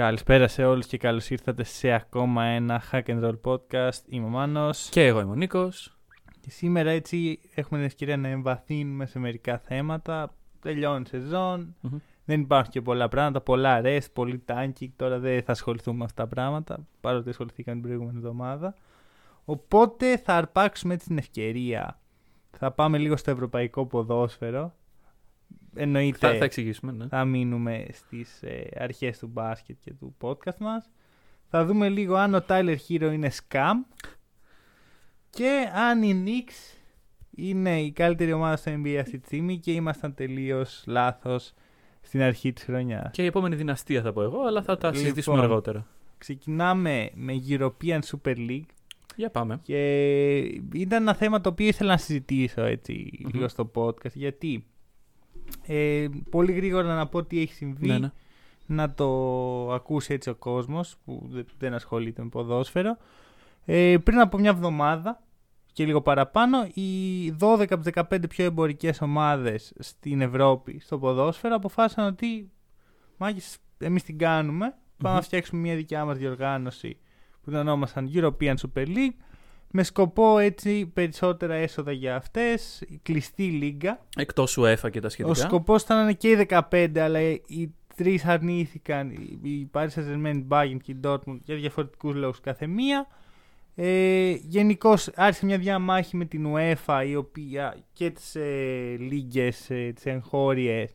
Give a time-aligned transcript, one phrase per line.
[0.00, 4.00] Καλησπέρα σε όλους και καλώς ήρθατε σε ακόμα ένα Hack and Roll podcast.
[4.08, 5.96] Είμαι ο Μάνος Και εγώ είμαι ο Νίκος.
[6.40, 10.34] και σήμερα έτσι έχουμε την ευκαιρία να εμβαθύνουμε σε μερικά θέματα.
[10.60, 11.98] Τελειώνει η σεζόν, Μμμ.
[12.24, 14.88] δεν υπάρχουν και πολλά πράγματα, πολλά rest, πολύ tanking.
[14.96, 18.74] Τώρα δεν θα ασχοληθούμε με αυτά τα πράγματα, παρότι ασχοληθήκαμε την προηγούμενη εβδομάδα.
[19.44, 22.00] Οπότε θα αρπάξουμε έτσι την ευκαιρία.
[22.58, 24.74] Θα πάμε λίγο στο ευρωπαϊκό ποδόσφαιρο.
[25.74, 27.06] Εννοείται Θα, θα εξηγήσουμε, ναι.
[27.06, 30.90] θα μείνουμε στις ε, αρχές του μπάσκετ και του podcast μας.
[31.48, 33.74] Θα δούμε λίγο αν ο Tyler Hero είναι scam
[35.30, 36.76] και αν η Knicks
[37.36, 41.52] είναι η καλύτερη ομάδα στο NBA αυτή τη στιγμή και ήμασταν τελείως λάθος
[42.00, 43.10] στην αρχή της χρονιάς.
[43.12, 45.02] Και η επόμενη δυναστεία θα πω εγώ, αλλά θα τα Λοιπόν.
[45.02, 45.86] συζητήσουμε αργότερα.
[46.18, 48.66] Ξεκινάμε με European Super League
[49.16, 49.60] Για πάμε.
[49.62, 50.38] και
[50.72, 53.30] ήταν ένα θέμα το οποίο ήθελα να συζητήσω έτσι Μμμ.
[53.32, 54.64] λίγο στο podcast γιατί
[55.66, 58.10] ε, πολύ γρήγορα να πω τι έχει συμβεί Ναι, ναι.
[58.66, 59.06] να το
[59.72, 62.96] ακούσει έτσι ο κόσμος που δε- δεν ασχολείται με ποδόσφαιρο.
[63.64, 65.22] Ε, πριν από μια εβδομάδα
[65.72, 71.54] και λίγο παραπάνω, οι 12 από τις 15 πιο εμπορικές ομάδες στην Ευρώπη στο ποδόσφαιρο
[71.54, 72.50] αποφάσισαν ότι
[73.16, 75.20] μάγες εμείς την κάνουμε, πάμε να Μμμ.
[75.20, 76.96] φτιάξουμε μια δικιά μας διοργάνωση
[77.42, 79.14] που την ονόμασαν European Super League
[79.72, 85.10] με σκοπό έτσι περισσότερα έσοδα για αυτές, η κλειστή λίγα Εκτός UEFA και τα ο
[85.10, 85.34] σχετικά.
[85.34, 89.10] σκοπός ήταν να είναι και οι 15, αλλά οι τρεις αρνήθηκαν.
[89.42, 93.06] Η Paris Saint-Germain, η Bayern και η Dortmund για διαφορετικούς λόγους κάθε μία.
[93.74, 99.92] Ε, Γενικώς άρχισε μια διαμάχη με την UEFA η οποία και τις ε, λίγε, ε,
[99.92, 100.90] τις εγχώριες.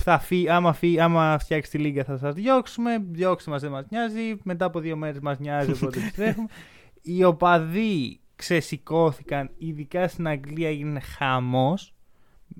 [0.00, 3.84] Θα φύ, άμα, φύ, άμα φτιάξει τη λίγα θα σας διώξουμε Διώξτε μας δεν μας
[3.90, 6.46] νοιάζει Μετά από δύο μέρες μας νοιάζει οπότε επιστρέφουμε
[7.02, 11.94] Οι οπαδοί ξεσηκώθηκαν Ειδικά στην Αγγλία έγινε χαμός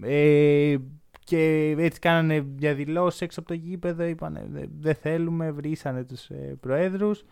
[0.03, 0.77] ε,
[1.25, 4.05] και έτσι κάνανε διαδηλώσει έξω από το γήπεδο.
[4.05, 7.25] Είπανε «Δε- δεν θέλουμε, βρήσανε τους ε, προέδρους.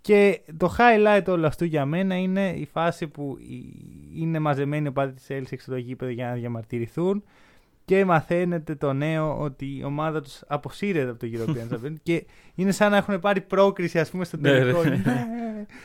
[0.00, 4.88] Και το highlight όλου αυτού για μένα είναι η φάση που οι- είναι μαζεμένοι οι
[4.88, 7.22] οπαδοί της Chelsea έξω από το γήπεδο για να διαμαρτυρηθούν
[7.88, 12.70] και μαθαίνετε το νέο ότι η ομάδα τους αποσύρεται από το European Champions και είναι
[12.72, 14.82] σαν να έχουν πάρει πρόκριση ας πούμε στο Ναι, τελικό.
[14.84, 14.88] ναι.
[15.04, 15.26] Ναι.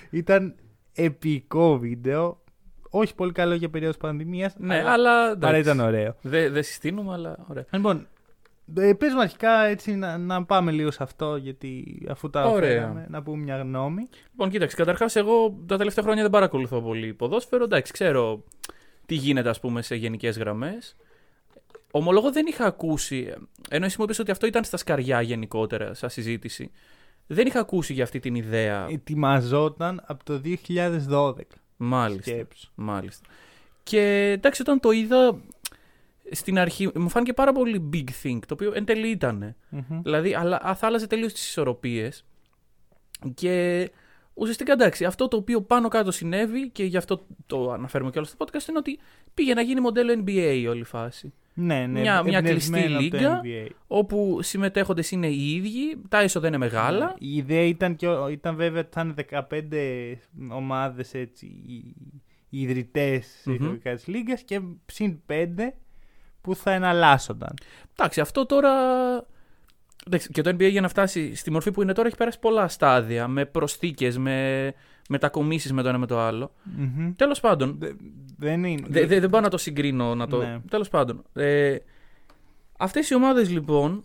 [0.09, 0.56] Ήταν
[0.94, 2.41] επικό βίντεο.
[2.90, 5.12] Όχι πολύ καλό για περίοδος πανδημίας, Ναι, αλλά.
[5.22, 5.59] Παρά εντάξει.
[5.59, 6.16] ήταν ωραίο.
[6.22, 7.66] Δεν δεν συστήνουμε, αλλά ωραία.
[7.72, 8.08] Λοιπόν,
[8.78, 12.70] ε, πες μου αρχικά έτσι να, να πάμε λίγο σε αυτό, γιατί αφού τα Ωραία.
[12.70, 14.08] φέραμε, να πούμε μια γνώμη.
[14.31, 17.64] Λοιπόν, κοίταξε, καταρχάς, εγώ τα τελευταία χρόνια δεν παρακολουθώ πολύ ποδόσφαιρο.
[17.64, 18.44] Εντάξει, ξέρω
[19.06, 20.96] τι γίνεται, ας πούμε, σε γενικές γραμμές.
[21.95, 23.33] Ομολογώ δεν είχα ακούσει.
[23.69, 26.71] Ενώ εσύ μου είπες ότι αυτό ήταν στα σκαριά γενικότερα, σαν συζήτηση.
[27.27, 28.87] Δεν είχα ακούσει για αυτή την ιδέα.
[28.89, 30.41] Ετοιμαζόταν από το
[31.09, 31.33] 2012.
[31.77, 32.31] Μάλιστα.
[32.31, 32.71] Σκέψου.
[32.75, 33.29] Μάλιστα.
[33.83, 35.41] Και εντάξει, όταν το είδα
[36.31, 39.55] στην αρχή, μου φάνηκε πάρα πολύ big thing, το οποίο εν τέλει ήταν.
[39.69, 40.01] Μμμ.
[40.01, 42.25] Δηλαδή, αλλά α, θα άλλαζε τελείως τις ισορροπίες.
[43.33, 43.89] Και
[44.33, 48.27] ουσιαστικά εντάξει, αυτό το οποίο πάνω κάτω συνέβη και γι' αυτό το αναφέρουμε και όλο
[48.27, 48.99] στο podcast είναι ότι
[49.33, 51.33] πήγε να γίνει μοντέλο NBA η όλη φάση.
[51.56, 53.66] Ναι, ναι, Μια- μια εμπνευσμένο κλειστή από το λίγα.
[53.68, 53.69] NBA.
[53.88, 57.06] Όπου συμμετέχοντες είναι οι ίδιοι, τα έσοδα είναι μεγάλα.
[57.06, 60.18] Ναι, Η ιδέα ήταν, και, ο- ήταν βέβαια ότι θα είναι 15
[60.50, 61.96] ομάδες έτσι, οι,
[62.50, 63.72] οι ιδρυτές Μμμ.
[63.72, 65.74] mm της Λίγκας και συν 5
[66.41, 67.53] που θα εναλλάσσονταν.
[67.96, 68.72] Εντάξει, αυτό τώρα.
[70.08, 72.68] Εντάξει, και το NBA για να φτάσει στη μορφή που είναι τώρα έχει πέρασει πολλά
[72.68, 74.74] στάδια με προσθήκες, με
[75.13, 76.51] μετακομίσεις με το ένα με το άλλο.
[76.63, 77.13] Μμμ.
[77.16, 77.91] Τέλος πάντων, Δε-
[78.38, 78.85] δεν είναι.
[78.90, 80.16] Δε- δε- δεν πάω να το συγκρίνω.
[80.16, 80.38] Να το...
[80.38, 80.59] Ναι.
[80.69, 81.24] Τέλος πάντων.
[81.34, 81.75] Ε,
[82.78, 84.03] αυτές οι ομάδες λοιπόν,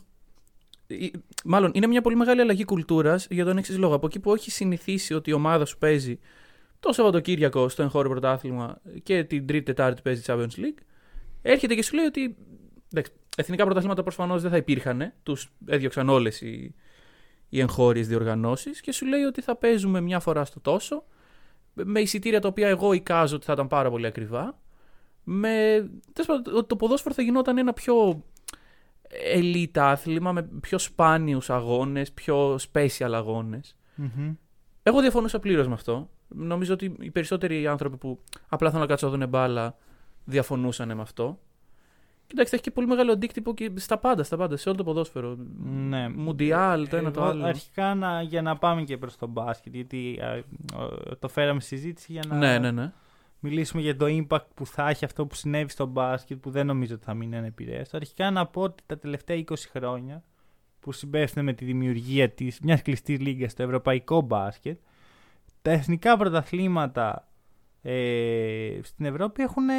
[0.86, 1.12] η-
[1.44, 3.94] μάλλον είναι μια πολύ μεγάλη αλλαγή κουλτούρας για τον εξής λόγο.
[3.94, 6.18] Από εκεί που έχει συνηθίσει ότι η ομάδα σου παίζει
[6.80, 10.78] το Σαββατοκύριακο στο εγχώριο πρωτάθλημα και την Τρίτη Τετάρτη παίζει Champions League,
[11.42, 12.36] έρχεται και σου λέει ότι
[12.92, 15.12] εντάξει, εθνικά πρωταθλήματα προφανώς δεν θα υπήρχαν.
[15.22, 16.74] Τους έδιωξαν όλες οι,
[17.48, 21.04] οι εγχώριες διοργανώσεις και σου λέει ότι θα παίζουμε μια φορά στο τόσο
[21.84, 24.58] με εισιτήρια τα οποία εγώ εικάζω ότι θα ήταν πάρα πολύ ακριβά.
[25.24, 25.48] Με...
[26.12, 28.22] τέλος πάντων, ότι το ποδόσφαιρο θα γινόταν ένα πιο
[29.34, 33.76] elite άθλημα με πιο σπάνιους αγώνες, πιο special αγώνες.
[33.94, 34.34] Μμμ.
[34.82, 36.10] Εγώ διαφωνούσα πλήρως με αυτό.
[36.28, 39.76] Νομίζω ότι οι περισσότεροι άνθρωποι που απλά θέλουν να κάτσουν να δουν μπάλα
[40.24, 41.38] διαφωνούσαν με αυτό.
[42.28, 45.36] Κοιτάξτε, έχει και πολύ μεγάλο αντίκτυπο και στα πάντα, στα πάντα, σε όλο το ποδόσφαιρο.
[45.64, 46.08] Ναι.
[46.08, 47.44] Μουντιάλ, το ένα το Εγώ άλλο.
[47.46, 50.42] Αρχικά να, για να πάμε και προς το μπάσκετ, γιατί α,
[50.82, 52.92] ο- το φέραμε στη συζήτηση για να Ναι, ναι, ναι.
[53.38, 56.94] μιλήσουμε για το impact που θα έχει αυτό που συνέβη στο μπάσκετ, που δεν νομίζω
[56.94, 57.96] ότι θα μείνει ανεπηρέαστο.
[57.96, 60.22] Αρχικά να πω ότι τα τελευταία 20 χρόνια
[60.80, 64.78] που συμπέφτουν με τη δημιουργία της μιας κλειστής λίγας στο ευρωπαϊκό μπάσκετ,
[65.62, 67.28] τα εθνικά πρωταθλήματα
[67.82, 69.74] ε, στην Ευρώπη έχουν ε,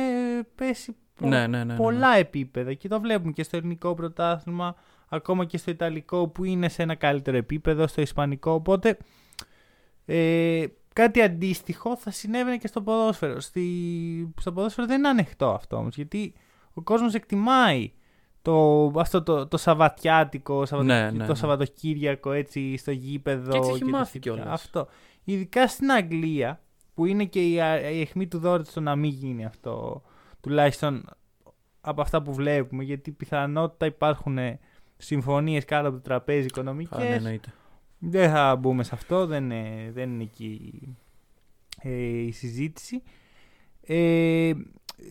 [0.55, 1.75] πέσει πο- Ναι, ναι, ναι, ναι.
[1.75, 4.75] πολλά επίπεδα και το βλέπουμε και στο ελληνικό πρωτάθλημα,
[5.09, 8.51] ακόμα και στο ιταλικό που είναι σε ένα καλύτερο επίπεδο, στο ισπανικό.
[8.51, 8.97] Οπότε
[10.05, 13.39] ε, κάτι αντίστοιχο θα συνέβαινε και στο ποδόσφαιρο.
[13.39, 16.33] Στη, στο ποδόσφαιρο δεν είναι ανοιχτό αυτό όμως, γιατί
[16.73, 17.91] ο κόσμος εκτιμάει
[18.41, 21.35] το, αυτό το, το σαββατιάτικο, σαββατο- Ναι, ναι, το ναι.
[21.35, 23.51] Σαββατοκύριακο έτσι στο γήπεδο.
[23.51, 24.33] Και έτσι έχει τα μάθει σχετικά.
[24.35, 24.53] κιόλας.
[24.63, 24.87] Αυτό.
[25.23, 26.61] Ειδικά στην Αγγλία,
[26.93, 30.01] που είναι και η, α- η αιχμή του δόρου στο να μην γίνει αυτό,
[30.41, 31.05] τουλάχιστον
[31.81, 34.37] από αυτά που βλέπουμε, γιατί πιθανότητα υπάρχουν
[34.97, 36.99] συμφωνίες κάτω από το τραπέζι οικονομικές.
[36.99, 37.53] Α, ναι, εννοείται.
[37.99, 40.81] Δεν θα μπούμε σε αυτό, δεν είναι, δεν είναι εκεί
[41.81, 43.01] ε, η συζήτηση.
[43.81, 44.51] Ε,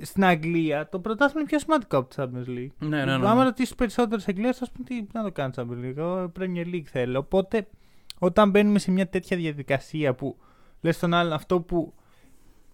[0.02, 2.70] στην Αγγλία το πρωτάθλημα είναι πιο σημαντικό από το Champions League.
[2.78, 3.12] Ναι, ναι, ναι.
[3.12, 3.42] Άμα ναι.
[3.42, 5.96] ρωτήσεις περισσότερου Αγγλίες, θα σου πούν τι να το κάνει Champions League.
[5.96, 7.18] Εγώ Premier League θέλω.
[7.18, 7.66] Οπότε
[8.18, 10.36] όταν μπαίνουμε σε μια τέτοια διαδικασία που
[10.80, 11.94] λες στον άλλον αυτό που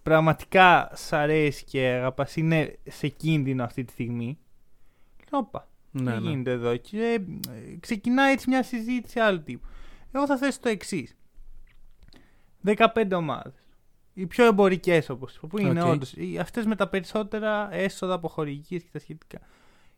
[0.05, 4.37] πραγματικά σ' αρέσει και αγαπάς είναι σε κίνδυνο αυτή τη στιγμή.
[5.31, 6.29] Λέω, Όπα, Ναι, τι ναι.
[6.29, 6.75] γίνεται εδώ.
[6.77, 7.19] Και
[7.49, 9.67] ε, ξεκινάει έτσι μια συζήτηση άλλου τύπου.
[10.11, 11.15] Εγώ θα θέσω το εξής.
[12.65, 13.53] 15 ομάδες.
[14.13, 15.87] Οι πιο εμπορικές όπως που είναι Οκ.
[15.87, 16.13] όντως.
[16.39, 19.39] Αυτές με τα περισσότερα έσοδα από χορηγίες και τα σχετικά.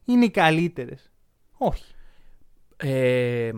[0.05, 1.11] Είναι οι καλύτερες.
[1.57, 1.93] Όχι.
[2.77, 3.51] Ε,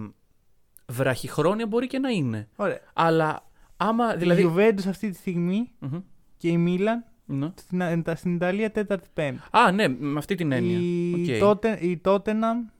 [0.88, 2.48] βραχυχρόνια μπορεί και να είναι.
[2.56, 2.80] Ωραία.
[2.94, 3.46] Αλλά
[3.78, 4.16] άμα.
[4.16, 4.42] Δηλαδή...
[4.42, 4.74] Η Δηλαδή.
[4.78, 6.00] Juventus αυτή τη στιγμή Μμμ.
[6.40, 7.52] Και η Μίλαν Ναι.
[7.56, 9.42] στην, ε, τα- στην Ιταλία τέταρτη-πέμπτη.
[9.52, 10.78] Α, ναι, με αυτή την έννοια.
[10.80, 11.40] Η, Οκ.
[11.40, 12.72] τότε, η Tottenham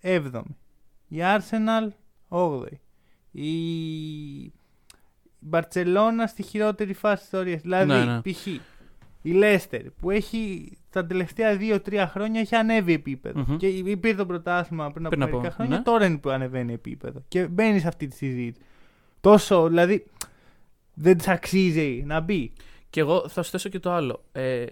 [0.00, 0.42] 7η.
[1.08, 1.88] Η Arsenal
[2.28, 2.80] 8η.
[3.30, 3.50] Η
[5.38, 7.60] Μπαρτσελώνα στη χειρότερη φάση της ιστορίας.
[7.60, 8.20] Δηλαδή, Ναι, ναι.
[8.22, 8.46] π.χ.
[9.22, 13.44] η Λέστερ που έχει τα τελευταία 2-3 χρόνια έχει ανέβει επίπεδο.
[13.48, 13.56] Μμμ.
[13.56, 15.76] Και υπήρχε το πρωτάθλημα πριν από Πριν από- μερικά χρόνια.
[15.76, 15.82] ναι.
[15.82, 17.22] Τώρα είναι που ανεβαίνει επίπεδο.
[17.28, 18.64] Και μπαίνει σε αυτή τη συζήτηση.
[19.20, 20.06] Τόσο, δηλαδή,
[20.94, 22.52] δεν της αξίζει να μπει.
[22.96, 24.24] Και εγώ θα σου θέσω και το άλλο.
[24.32, 24.64] Ε,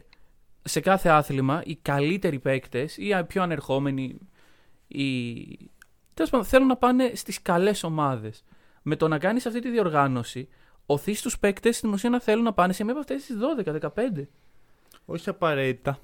[0.62, 4.18] σε κάθε άθλημα, οι καλύτεροι παίκτες ή οι πιο ανερχόμενοι,
[4.86, 5.34] οι...
[6.14, 8.44] τέλος πάντων, θέλουν να πάνε στις καλές ομάδες.
[8.82, 10.48] Με το να κάνεις αυτή τη διοργάνωση,
[10.86, 13.36] οθείς τους παίκτες στην ουσία να θέλουν να πάνε σε μία από αυτές τις
[14.18, 14.26] 12-15.
[15.04, 15.98] Όχι απαραίτητα.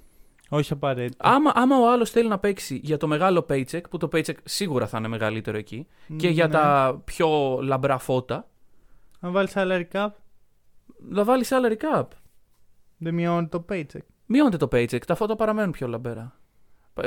[0.49, 1.25] Όχι απαραίτητα.
[1.29, 4.87] Άμα, άμα ο άλλος θέλει να παίξει για το μεγάλο paycheck, που το paycheck σίγουρα
[4.87, 5.87] θα είναι μεγαλύτερο εκεί,
[6.17, 6.53] και για Ναι.
[6.53, 8.49] τα πιο λαμπρά φώτα,
[9.21, 10.09] Αν βάλεις salary cap,
[11.15, 12.05] θα βάλει salary cap.
[12.99, 14.01] δεν μειώνει το paycheck.
[14.27, 16.35] Μειώνεται το paycheck, τα φώτα παραμένουν πιο λαμπερά.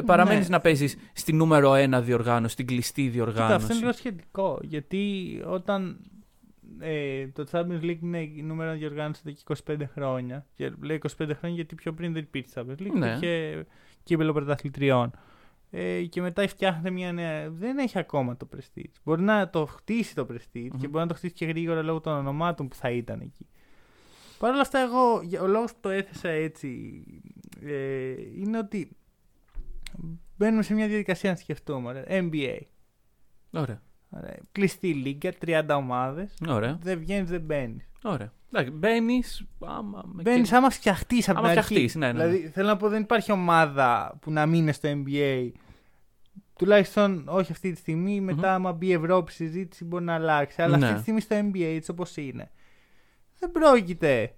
[0.06, 0.56] Παραμένεις Ναι.
[0.56, 3.54] να παίζεις στη νούμερο 1 διοργάνωση, στην κλειστή Κοίτα, διοργάνωση.
[3.54, 4.60] αυτό είναι λίγο σχετικό.
[4.62, 5.98] Γιατί όταν
[6.80, 10.46] ε, το Champions League είναι η νούμερο διοργάνωση εδώ και 25 χρόνια.
[10.56, 12.92] Και λέει 25 χρόνια γιατί πιο πριν δεν υπήρχε Champions League.
[12.98, 13.08] Ναι.
[13.08, 13.66] Υπήρχε
[14.04, 15.12] κύπελο πρωταθλητριών.
[15.70, 17.50] Ε, και μετά φτιάχνεται μια νέα.
[17.50, 18.92] Δεν έχει ακόμα το Prestige.
[19.04, 20.80] Μπορεί να το χτίσει το Prestige Μμμ.
[20.80, 23.48] και μπορεί να το χτίσει και γρήγορα λόγω των ονομάτων που θα ήταν εκεί.
[24.44, 27.04] Παρ' όλα αυτά, εγώ για- ο λόγος που το έθεσα έτσι
[27.62, 28.90] ε, είναι ότι
[30.38, 31.88] μπαίνουμε σε μια διαδικασία να σκεφτούμε.
[31.90, 32.04] ωραία.
[32.08, 32.58] NBA.
[33.52, 33.82] Ωραία.
[34.10, 34.38] Ωραία.
[34.52, 36.34] Κλειστή λίγκα, 30 ομάδες.
[36.48, 36.78] Ωραία.
[36.82, 37.90] Δεν βγαίνεις, δεν μπαίνεις.
[38.04, 38.32] Ωραία.
[38.74, 39.46] Μπαίνεις.
[39.60, 40.04] Άμα.
[40.14, 41.74] με Μπαίνεις και- άμα φτιαχτείς από Άμα την αρχή.
[41.74, 42.26] φτιαχτείς, ναι, ναι, ναι.
[42.28, 45.52] Δηλαδή θέλω να πω δεν υπάρχει ομάδα που να μείνει στο NBA.
[46.58, 48.22] Τουλάχιστον όχι αυτή τη στιγμή.
[48.22, 50.62] Μετά, άμα μπει η Ευρώπη στη συζήτηση, μπορεί να αλλάξει.
[50.62, 50.84] Αλλά Ναι.
[50.86, 52.52] αυτή τη στιγμή στο NBA, έτσι όπως είναι,
[53.44, 54.34] δεν πρόκειται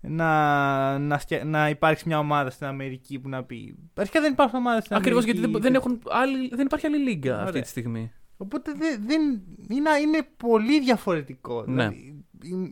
[0.00, 3.76] να, να, φτια- να υπάρξει μια ομάδα στην Αμερική που να πει.
[3.94, 5.40] Αρχικά δεν υπάρχουν ομάδες στην Ακριβώς Αμερική.
[5.40, 7.62] γιατί δεν, δεν, έχουν άλλη, δεν υπάρχει άλλη λίγκα αυτή Ωραία.
[7.62, 8.12] τη στιγμή.
[8.36, 9.22] Οπότε δεν, δεν,
[9.68, 11.64] είναι, είναι πολύ διαφορετικό.
[11.66, 11.88] Ναι.
[11.88, 12.24] Δηλαδή,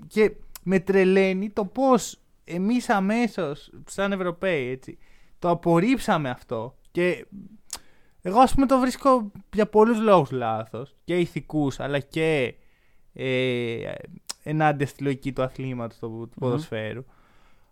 [0.07, 0.33] και
[0.63, 4.99] με τρελαίνει το πώς εμείς αμέσως, σαν Ευρωπαίοι, έτσι,
[5.39, 7.27] το απορρίψαμε αυτό και
[8.23, 12.55] εγώ ας πούμε το βρίσκω για πολλούς λόγους λάθος και ηθικούς αλλά και
[13.13, 13.93] ε,
[14.49, 17.05] ενάντια στη λογική του αθλήματος του, του ποδοσφαίρου.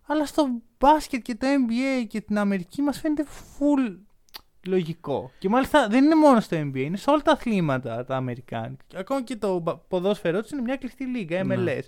[0.05, 0.47] Αλλά στο
[0.79, 3.97] μπάσκετ και το NBA και την Αμερική μας φαίνεται full
[4.67, 5.31] λογικό.
[5.39, 8.83] Και μάλιστα δεν είναι μόνο στο NBA, είναι σε όλα τα αθλήματα τα Αμερικάνικα.
[8.87, 11.47] Και Ακόμα και το μπα- ποδόσφαιρό τους είναι μια κλειστή λίγα, MLS.
[11.57, 11.79] Ναι.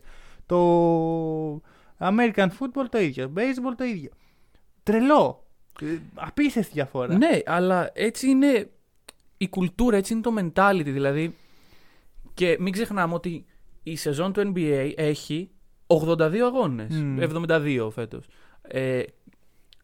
[0.45, 1.61] Το
[1.99, 4.09] American football το ίδιο, baseball το ίδιο.
[4.83, 5.43] Τρελό.
[5.81, 7.17] Ε, Απίστευτη διαφορά.
[7.17, 8.69] Ναι, αλλά έτσι είναι
[9.37, 10.81] η κουλτούρα, έτσι είναι το mentality.
[10.85, 11.35] Δηλαδή.
[12.33, 13.45] Και μην ξεχνάμε ότι
[13.83, 15.49] η σεζόν του NBA έχει
[15.87, 16.95] 82 αγώνες.
[17.01, 17.17] Μμμ.
[17.19, 18.25] 72 φέτος.
[18.61, 18.99] Ε,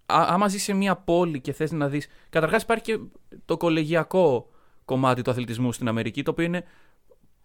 [0.06, 2.08] α- άμα ζεις σε μια πόλη και θες να δεις.
[2.30, 3.00] Καταρχάς υπάρχει και
[3.46, 4.50] το κολεγιακό
[4.86, 6.64] κομμάτι του αθλητισμού στην Αμερική, το οποίο είναι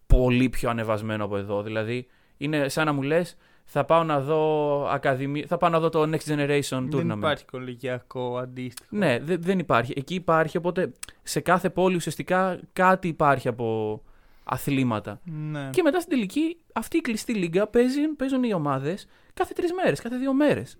[0.07, 1.63] πολύ πιο ανεβασμένο από εδώ.
[1.63, 5.89] Δηλαδή, είναι σαν να μου λες, θα πάω να δω ακαδημία, θα πάω να δω
[5.89, 6.89] το Next Generation Tournament.
[6.91, 8.89] Δεν υπάρχει κολεγιακό αντίστοιχο.
[8.97, 9.93] Ναι, δε- δεν υπάρχει.
[9.97, 10.93] Εκεί υπάρχει, οπότε
[11.23, 14.03] σε κάθε πόλη ουσιαστικά κάτι υπάρχει από
[14.53, 15.21] αθλήματα.
[15.25, 15.69] Ναι.
[15.73, 20.01] Και μετά στην τελική, αυτή η κλειστή λίγκα παίζουν, παίζουν οι ομάδες κάθε τρεις μέρες,
[20.01, 20.79] κάθε δύο μέρες.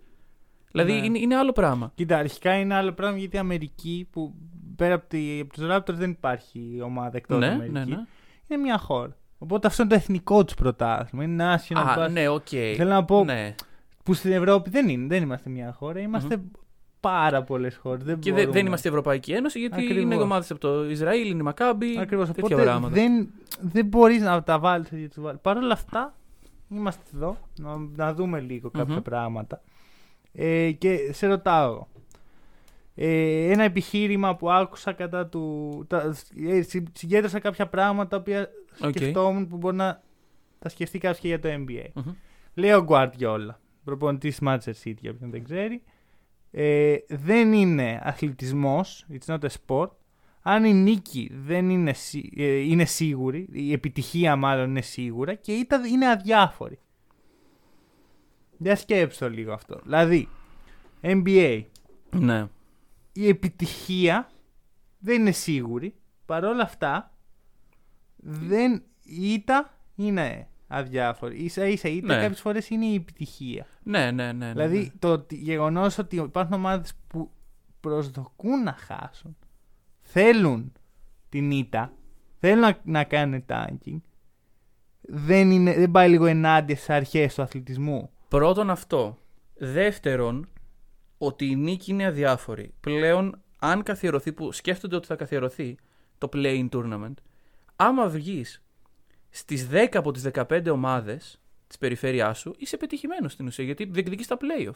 [0.71, 1.05] Δηλαδή Ναι.
[1.05, 1.91] είναι, είναι άλλο πράγμα.
[1.95, 4.33] Κοίτα, αρχικά είναι άλλο πράγμα γιατί η Αμερική που
[4.75, 7.71] πέρα από, τη, από τους Raptors δεν υπάρχει ομάδα εκτός ναι, Αμερική.
[7.73, 8.05] ναι, ναι.
[8.47, 9.15] Είναι μια χώρα.
[9.37, 11.23] Οπότε αυτό είναι το εθνικό τους πρωτάθλημα.
[11.23, 12.11] Είναι national Α, basketball.
[12.11, 12.47] ναι, οκ.
[12.49, 13.55] Θέλω να πω Ναι.
[14.03, 15.07] που στην Ευρώπη δεν είναι.
[15.07, 15.99] Δεν είμαστε μια χώρα.
[15.99, 16.41] Είμαστε
[17.01, 18.03] πάρα πολλές χώρες.
[18.03, 18.53] Δεν Και δεν, μπορούμε.
[18.53, 20.03] δεν είμαστε Ευρωπαϊκή Ένωση γιατί Ακριβώς.
[20.03, 21.97] είναι ομάδες από το Ισραήλ, είναι η Μακάμπη.
[21.99, 22.27] Ακριβώς.
[22.27, 22.93] τέτοια Οπότε πράγματα.
[22.93, 23.29] δεν,
[23.61, 25.07] δεν μπορείς να τα βάλεις έτσι.
[25.07, 25.39] τους βάλεις.
[25.41, 26.15] Παρ' όλα αυτά,
[26.69, 29.01] είμαστε εδώ να, να δούμε λίγο κάποια Μμμ.
[29.01, 29.61] πράγματα.
[30.33, 31.71] Ε, και σε ρωτάω.
[31.71, 31.87] εγώ.
[32.95, 35.83] Ε, ένα επιχείρημα που άκουσα κατά του.
[35.87, 36.13] Τα,
[36.47, 38.49] ε, συ- συγκέντρωσα κάποια πράγματα τα οποία
[38.83, 38.89] Οκ.
[38.95, 40.01] σκεφτόμουν που μπορεί να
[40.59, 41.85] τα σκεφτεί κάποιος και για το NBA.
[41.93, 42.13] Μμμ.
[42.53, 45.81] Λέει ο Guardiola, προπονητής Manchester City, για όποιον δεν ξέρει.
[46.51, 49.89] Ε, δεν είναι αθλητισμός, it's not a sport.
[50.41, 55.55] Αν η νίκη δεν είναι, σί- ε, είναι σίγουρη, η επιτυχία μάλλον είναι σίγουρα και
[55.55, 56.79] η ήττα είναι αδιάφορη.
[58.57, 59.79] Για σκέψτε το λίγο αυτό.
[59.83, 60.29] Δηλαδή,
[61.01, 61.63] NBA,
[62.15, 62.47] Ναι.
[63.13, 64.29] η επιτυχία
[64.99, 65.95] δεν είναι σίγουρη.
[66.25, 67.13] Παρ' όλα αυτά,
[68.17, 71.43] δεν, η ήττα είναι αδιάφορη.
[71.43, 72.21] Ίσα ίσα η ήττα Ναι.
[72.21, 73.65] κάποιες φορές είναι η επιτυχία.
[73.83, 74.31] Ναι, ναι, ναι.
[74.31, 77.31] ναι, Δηλαδή το γεγονός ότι υπάρχουν ομάδες που
[77.79, 79.37] προσδοκούν να χάσουν,
[80.01, 80.71] θέλουν
[81.29, 81.93] την ήττα,
[82.39, 83.99] θέλουν να, να κάνουν tanking,
[85.01, 88.09] δεν, είναι, δεν πάει λίγο ενάντια στις αρχές του αθλητισμού.
[88.27, 89.17] Πρώτον αυτό.
[89.55, 90.49] Δεύτερον,
[91.17, 92.73] ότι η νίκη είναι αδιάφορη.
[92.79, 95.77] Πλέον, αν καθιερωθεί, που σκέφτονται ότι θα καθιερωθεί
[96.17, 97.13] το play-in tournament,
[97.75, 98.63] άμα βγεις
[99.31, 104.27] στις 10 από τις 15 ομάδες της περιφέρειάς σου, είσαι πετυχημένος στην ουσία γιατί διεκδικείς
[104.27, 104.75] τα playoff.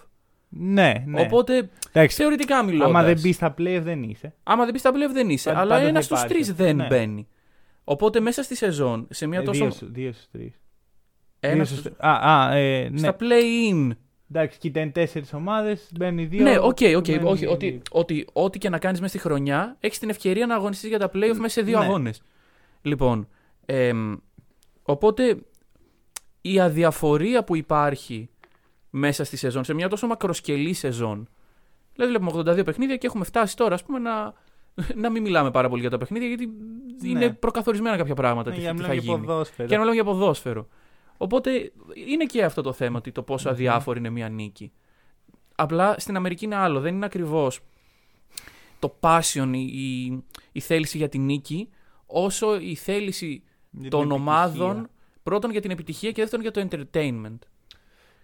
[0.49, 1.21] Ναι, ναι.
[1.21, 2.85] Οπότε, Εντάξει, θεωρητικά μιλώντας.
[2.85, 4.33] άμα δεν μπεις στα play δεν είσαι.
[4.43, 5.49] Άμα δεν μπεις στα playoff δεν είσαι.
[5.49, 6.43] Πάντα- αλλά πάντα ένας θα στους υπάρχει.
[6.45, 6.85] τρεις δεν Ναι.
[6.87, 7.27] μπαίνει.
[7.83, 9.59] Οπότε μέσα στη σεζόν, σε μια Ε, τόσο.
[9.63, 10.59] δύο, στους- δύο στους τρεις.
[11.39, 12.97] ένας Δύο στους- στους- Α, α, ε, ναι.
[12.97, 13.89] Στα play-in.
[14.31, 16.43] Εντάξει, κοίτα είναι τέσσερις ομάδες, μπαίνουν δύο.
[16.43, 17.05] Ναι, OK, OK.
[17.05, 17.51] μπαίνουν όχι, δύο.
[17.51, 20.99] ότι, ότι, ό,τι και να κάνεις μέσα στη χρονιά, έχεις την ευκαιρία να αγωνιστείς για
[20.99, 21.85] τα playoff μέσα σε δύο Ναι.
[21.85, 22.21] αγώνες.
[22.81, 23.27] Λοιπόν,
[23.65, 24.15] εμ,
[24.85, 25.37] οπότε
[26.41, 28.29] η αδιαφορία που υπάρχει
[28.89, 31.27] μέσα στη σεζόν, σε μια τόσο μακροσκελή σεζόν.
[31.93, 34.33] Δηλαδή, βλέπουμε 82 παιχνίδια και έχουμε φτάσει τώρα, ας πούμε, να,
[34.95, 36.45] να μην μιλάμε πάρα πολύ για τα παιχνίδια, γιατί
[37.01, 37.09] Ναι.
[37.09, 38.49] είναι προκαθορισμένα κάποια πράγματα.
[38.49, 39.25] Ναι, τι, για να τι θα μιλάμε για γίνει.
[39.27, 39.67] ποδόσφαιρο.
[39.67, 40.67] Και να μιλάμε για ποδόσφαιρο.
[41.17, 41.71] Οπότε
[42.07, 44.71] είναι και αυτό το θέμα, ότι το πόσο αδιάφορη είναι μια νίκη.
[45.55, 46.79] Απλά στην Αμερική είναι άλλο.
[46.79, 47.59] Δεν είναι ακριβώς
[48.79, 51.69] το passion, η, η, η θέληση για τη νίκη,
[52.05, 53.43] όσο η θέληση
[53.79, 54.21] Για την των επιτυχία.
[54.33, 54.89] ομάδων
[55.23, 57.37] πρώτον για την επιτυχία και δεύτερον για το entertainment.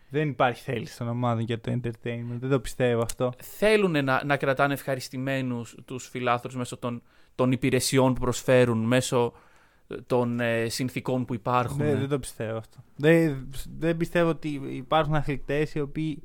[0.09, 2.37] Δεν υπάρχει θέληση των ομάδων για το entertainment.
[2.39, 3.33] Δεν το πιστεύω αυτό.
[3.37, 7.01] Θέλουν να, να κρατάνε ευχαριστημένους τους φιλάθλους μέσω των,
[7.35, 9.33] των υπηρεσιών που προσφέρουν, μέσω
[10.07, 11.77] των ε, συνθήκων που υπάρχουν.
[11.77, 12.77] Δεν, δεν το πιστεύω αυτό.
[12.95, 16.23] Δεν, δεν πιστεύω ότι υπάρχουν αθλητές οι οποίοι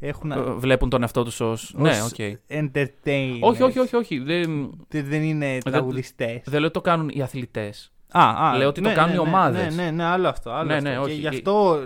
[0.00, 0.32] έχουν.
[0.32, 1.74] Ε, Βλέπουν τον εαυτό τους ως...
[1.74, 2.38] ως Ναι, OK.
[2.48, 3.38] entertainers.
[3.40, 4.18] Όχι, όχι, όχι, όχι.
[4.18, 6.42] Δεν, Δεν, δεν είναι τραγουδιστές.
[6.44, 7.92] δεν λέω ότι το κάνουν οι αθλητές.
[8.12, 9.74] Α, α, Λέω ότι το ναι, κάνουν ναι, οι ναι, ομάδες.
[9.76, 10.50] Ναι, ναι, ναι, άλλο αυτό.
[10.50, 10.88] Άλλο Ναι, αυτό.
[10.88, 11.12] ναι, Και όχι.
[11.14, 11.84] γι' αυτό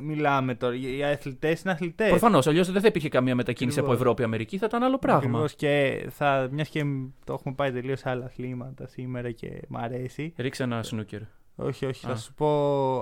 [0.00, 0.74] μιλάμε τώρα.
[0.74, 2.08] Οι αθλητές είναι αθλητές.
[2.08, 4.00] Προφανώς, αλλιώς δεν θα υπήρχε καμία μετακίνηση Ακριβώς.
[4.00, 5.20] από Ευρώπη-Αμερική, θα ήταν άλλο πράγμα.
[5.20, 6.84] Ακριβώς και θα, μιας και
[7.24, 10.32] το έχουμε πάει τελείως σε άλλα αθλήματα σήμερα και μ' αρέσει.
[10.36, 11.20] Ρίξε ένα σνούκερ.
[11.56, 12.06] Όχι, όχι.
[12.06, 12.08] Α.
[12.08, 12.48] Θα σου πω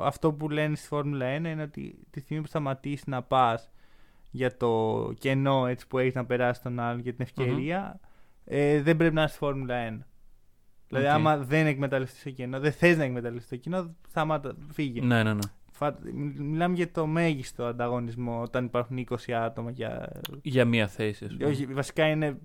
[0.05, 3.71] αυτό που λένε στη Φόρμουλα 1 είναι ότι τη στιγμή που σταματήσεις να πας
[4.31, 8.00] για το κενό έτσι, που έχεις να περάσεις τον άλλον για την ευκαιρία
[8.45, 9.99] ε, δεν πρέπει να είσαι στη Φόρμουλα 1.
[10.90, 11.12] Δηλαδή, Οκ.
[11.12, 15.00] άμα δεν εκμεταλλευτείς το κενό, δεν θες να εκμεταλλευτείς το κενό, σταμάτα, φύγε.
[15.02, 15.40] Ναι, ναι, ναι.
[15.73, 20.12] Φα- μι- Μιλάμε για το μέγιστο ανταγωνισμό όταν υπάρχουν 20 άτομα για.
[20.42, 21.50] Για μία θέση, ας πούμε.
[21.50, 22.38] Όχι, βασικά είναι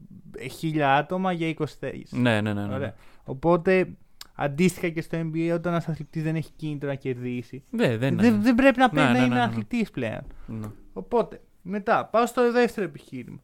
[0.61, 2.11] 1000 άτομα για 20 θέσεις.
[2.11, 2.65] Ναι, ναι, ναι.
[2.65, 2.73] ναι.
[2.73, 2.93] Ωραία.
[3.23, 3.87] Οπότε
[4.35, 8.29] αντίστοιχα και στο NBA, όταν ένας αθλητής δεν έχει κίνητρο να κερδίσει, Ναι, δεν δεν,
[8.33, 8.37] είναι.
[8.43, 9.41] δεν πρέπει να, Ναι, παίρνει ναι, να ναι, είναι ναι.
[9.41, 10.21] αθλητής πλέον.
[10.47, 10.67] Ναι.
[10.93, 13.39] Οπότε, μετά, πάω στο δεύτερο επιχείρημα.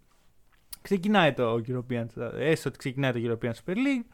[0.81, 2.05] Ξεκινάει το European,
[2.39, 4.05] έστω ότι ξεκινάει το European Super League.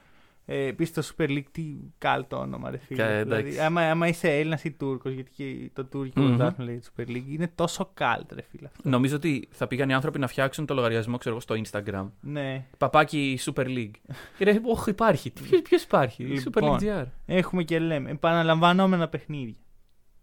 [0.49, 1.63] Ε, Επίσης το Super League, τι
[1.97, 3.03] κάλτο όνομα, ρε φίλε.
[3.03, 3.43] Κα- εντάξει.
[3.43, 6.27] δηλαδή, άμα, άμα είσαι Έλληνας ή Τούρκος, γιατί και το τουρκικό Μμμ.
[6.35, 8.67] πρωτάθλημα λέγεται Super League, είναι τόσο κάλτ, ρε φίλε.
[8.67, 8.89] αυτό.
[8.89, 12.09] Νομίζω ότι θα πήγαν οι άνθρωποι να φτιάξουν το λογαριασμό, ξέρω εγώ, στο Instagram.
[12.21, 12.65] Ναι.
[12.77, 13.91] Παπάκι Super League.
[14.37, 15.33] και λέει, Όχι, υπάρχει.
[15.63, 16.79] Ποιος υπάρχει; η Super Λοιπόν.
[16.81, 17.05] League GR.
[17.25, 19.55] Έχουμε και λέμε επαναλαμβανόμενα παιχνίδια.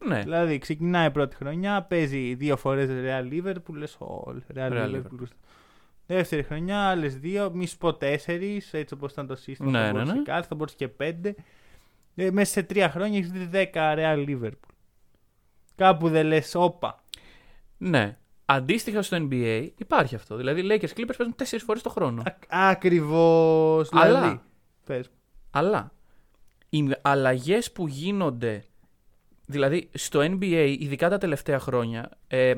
[0.07, 0.21] Ναι.
[0.21, 3.99] Δηλαδή, ξεκινάει η πρώτη χρονιά, παίζει δύο φορές Real Liverpool, λες,
[4.55, 5.27] Real, Real Liverpool.
[6.07, 9.71] Δεύτερη χρονιά, άλλες δύο, μη σου πω τέσσερις, έτσι όπως ήταν το σύστημα.
[9.71, 10.23] Ναι, θα ναι, μπορούσε ναι.
[10.23, 11.35] κάτι, θα μπορούσε και πέντε.
[12.15, 14.75] Ε, μέσα σε τρία χρόνια έχεις δει 10 Real Liverpool.
[15.75, 17.03] Κάπου δεν λες, όπα.
[17.79, 18.17] Ναι.
[18.45, 20.37] Αντίστοιχα στο NBA υπάρχει αυτό.
[20.37, 22.23] Δηλαδή οι Lakers Clippers παίζουν τέσσερις φορές το χρόνο.
[22.49, 23.89] Ακριβώς.
[23.93, 24.41] Αλλά- Δηλαδή.
[24.85, 25.11] Πες.
[25.51, 25.93] Αλλά
[26.69, 28.65] οι αλλαγές που γίνονται.
[29.47, 32.55] Δηλαδή στο NBA, ειδικά τα τελευταία χρόνια, ε,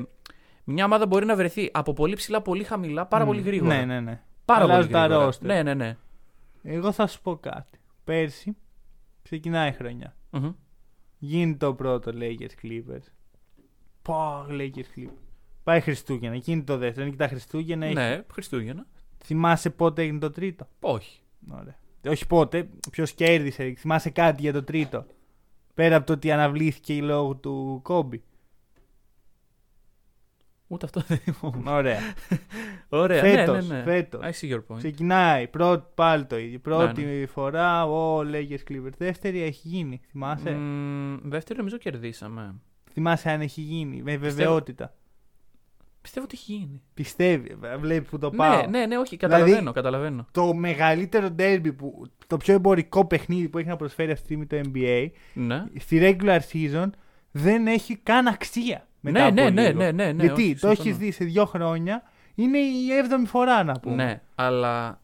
[0.69, 3.75] μια ομάδα μπορεί να βρεθεί από πολύ ψηλά, πολύ χαμηλά, πάρα πολύ γρήγορα.
[3.75, 4.21] Ναι, ναι, ναι.
[4.45, 5.27] Πάρα πολύ Αλλάζουν τα γρήγορα.
[5.29, 5.41] roster.
[5.41, 5.97] Ναι, ναι, ναι.
[6.63, 7.79] Εγώ θα σου πω κάτι.
[8.03, 8.55] Πέρσι
[9.21, 10.15] ξεκινάει η χρονιά.
[10.29, 10.51] Μμμ.
[11.17, 13.05] Γίνει το πρώτο Lakers Clippers.
[14.01, 15.17] Πω, Lakers Clippers.
[15.63, 16.35] Πάει Χριστούγεννα.
[16.35, 17.01] Γίνει το δεύτερο.
[17.05, 17.85] Είναι και τα Χριστούγεννα.
[17.85, 18.85] έχει- Ναι, Χριστούγεννα.
[19.23, 21.19] Θυμάσαι πότε έγινε το τρίτο; Όχι.
[21.51, 21.75] Ωραία.
[22.07, 22.69] Όχι πότε.
[22.91, 23.73] Ποιος κέρδισε.
[23.77, 25.05] Θυμάσαι κάτι για το τρίτο;
[25.73, 28.23] Πέρα από το ότι αναβλήθηκε η λόγω του Κόμπι.
[30.67, 31.67] Ούτε αυτό δεν θυμόμουν.
[31.67, 31.99] Ωραία.
[32.89, 33.21] Ωραία.
[33.21, 33.91] Φέτος, ναι, ναι, ναι.
[33.91, 34.21] φέτος.
[34.23, 34.77] I see your point.
[34.77, 35.47] Ξεκινάει.
[35.47, 36.59] Πρώτη, πάλι το ίδιο.
[36.59, 38.91] Πρώτη Ναι, φορά ο Lakers Clippers.
[38.97, 40.01] Δεύτερη έχει γίνει.
[40.11, 42.55] Θυμάσαι; Μμμ, δεύτερη νομίζω κερδίσαμε.
[42.91, 44.01] Θυμάσαι αν έχει γίνει.
[44.01, 44.93] Με βεβαιότητα.
[46.01, 46.81] Πιστεύω ότι έχει γίνει.
[46.93, 47.57] Πιστεύει.
[47.79, 48.55] Βλέπει που το πάω.
[48.61, 50.27] Ναι, ναι, ναι, όχι, καταλαβαίνω, Δηλαδή- καταλαβαίνω.
[50.31, 52.05] Το μεγαλύτερο derby που.
[52.27, 55.63] Το πιο εμπορικό παιχνίδι που έχει να προσφέρει αυτή τη στιγμή το NBA Ναι.
[55.79, 56.89] στη regular season
[57.31, 58.86] δεν έχει καν αξία.
[58.99, 59.77] Μετά Ναι, από ναι, ναι, λίγο.
[59.79, 61.05] ναι, ναι, ναι, Γιατί όχι, το έχεις συμφωνώ.
[61.05, 62.03] δει σε δύο χρόνια,
[62.35, 63.95] είναι η έβδομη φορά να πούμε.
[63.95, 65.01] Ναι, αλλά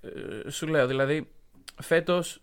[0.00, 1.28] ε, σου λέω, δηλαδή
[1.82, 2.42] φέτος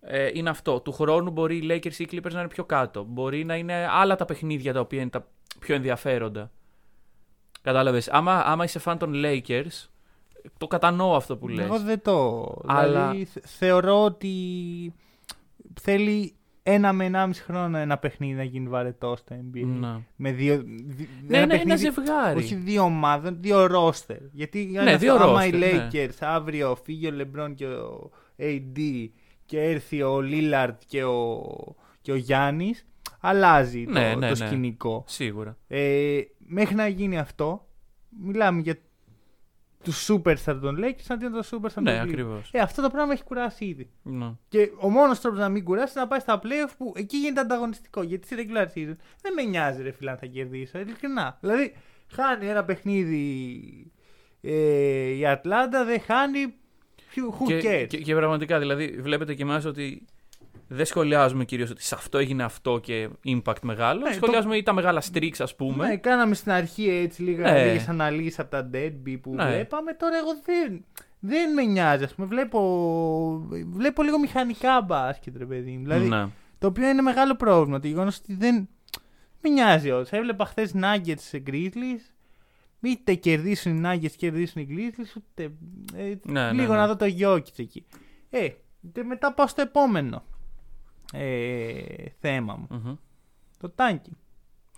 [0.00, 0.80] ε, είναι αυτό.
[0.80, 3.02] Του χρόνου μπορεί οι Lakers ή οι Clippers να είναι πιο κάτω.
[3.04, 5.26] Μπορεί να είναι άλλα τα παιχνίδια τα οποία είναι τα
[5.58, 6.50] πιο ενδιαφέροντα.
[7.62, 8.08] Κατάλαβες.
[8.08, 9.86] Άμα, άμα είσαι fan των Lakers,
[10.58, 11.64] το κατανοώ αυτό που λες.
[11.64, 12.46] Εγώ δεν το.
[12.66, 14.34] Αλλά- Δηλαδή θε- θεωρώ ότι
[15.80, 16.34] θέλει
[16.68, 19.62] ένα με ενάμιση χρόνο ένα παιχνίδι να γίνει βαρετό στο NBA.
[19.80, 19.96] Ναι.
[20.16, 20.62] Με δύο.
[20.86, 22.38] δι- Ναι, ένα ναι, ένα ζευγάρι.
[22.38, 24.16] Όχι δύο ομάδων, δύο ρόστερ.
[24.32, 25.88] Γιατί Ναι, αν δύο αυτό, άμα οι roster, ναι.
[25.92, 29.08] Lakers αύριο φύγει ο LeBron και ο AD
[29.44, 31.42] και έρθει ο Lillard και ο,
[32.00, 32.86] και ο Γιάννης,
[33.20, 34.46] αλλάζει Ναι, το, ναι, το ναι.
[34.46, 35.04] σκηνικό.
[35.06, 35.56] Σίγουρα.
[35.68, 37.66] Ε, μέχρι να γίνει αυτό,
[38.22, 38.76] μιλάμε για
[39.90, 42.08] του superstar των Lakers αντί για το superstar Ναι, των Clippers.
[42.08, 42.48] ακριβώς.
[42.52, 43.90] Ε, αυτό το πράγμα έχει κουράσει ήδη.
[44.02, 44.32] Ναι.
[44.48, 47.40] Και ο μόνος τρόπος να μην κουράσει είναι να πάει στα playoff που εκεί γίνεται
[47.40, 48.02] ανταγωνιστικό.
[48.02, 50.78] Γιατί στη regular season δεν με νοιάζει, ρε φίλε, αν θα κερδίσω.
[50.78, 51.38] Ειλικρινά.
[51.40, 51.74] Δηλαδή,
[52.12, 53.92] χάνει ένα παιχνίδι
[54.40, 54.52] ε,
[55.08, 56.54] η Ατλάντα, δεν χάνει.
[57.16, 57.86] Who Και, cares.
[57.88, 60.04] και, και πραγματικά, δηλαδή, βλέπετε και εμάς ότι
[60.68, 64.00] δεν σχολιάζουμε κυρίως ότι σε αυτό έγινε αυτό και impact μεγάλο.
[64.00, 65.86] Ναι, σχολιάζουμε ή τα μεγάλα streaks, ας πούμε.
[65.88, 67.66] Ναι, κάναμε στην αρχή έτσι λίγα Ναι.
[67.66, 69.44] λίγες αναλύσεις από τα derby που Ναι.
[69.46, 69.92] βλέπαμε.
[69.94, 70.84] Τώρα εγώ δεν,
[71.18, 72.04] δεν με νοιάζει.
[72.04, 75.82] Ας πούμε, βλέπω, βλέπω λίγο μηχανικά μπάσκετ, ρε παιδί μου.
[75.82, 76.26] Δηλαδή, Ναι.
[76.58, 77.80] Το οποίο είναι μεγάλο πρόβλημα.
[77.80, 78.68] Το γεγονός ότι δεν
[79.42, 80.08] με νοιάζει όντω.
[80.10, 82.10] Έβλεπα χθες Nuggets σε Grizzlies.
[82.80, 85.42] Είτε κερδίσουν οι Nuggets, είτε κερδίσουν οι Grizzlies, ούτε.
[85.94, 86.86] Ε, Ναι, λίγο ναι, ναι.
[86.86, 87.84] να δω το Jokic εκεί.
[88.30, 88.48] Ε,
[88.92, 90.24] και μετά πάω στο επόμενο
[91.12, 91.74] ε,
[92.20, 92.66] θέμα μου.
[92.70, 92.94] Μμμ.
[93.58, 94.16] Το tanking.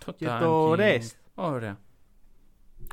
[0.05, 0.77] Το Και το tanking.
[0.79, 1.11] rest.
[1.35, 1.79] Ωραία.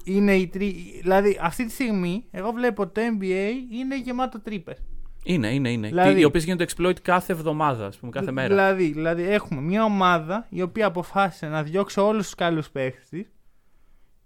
[0.04, 0.98] Είναι η τρι...
[1.02, 4.76] Δηλαδή, αυτή τη στιγμή, εγώ βλέπω ότι το NBA είναι γεμάτο τρύπε.
[5.24, 5.88] Είναι, είναι, είναι.
[5.88, 8.48] Δηλαδή- οι οποίες γίνονται exploit κάθε εβδομάδα, ας πούμε, κάθε μέρα.
[8.48, 13.32] Δηλαδή, δηλαδή, έχουμε μια ομάδα η οποία αποφάσισε να διώξει όλους τους καλούς παίχτες της,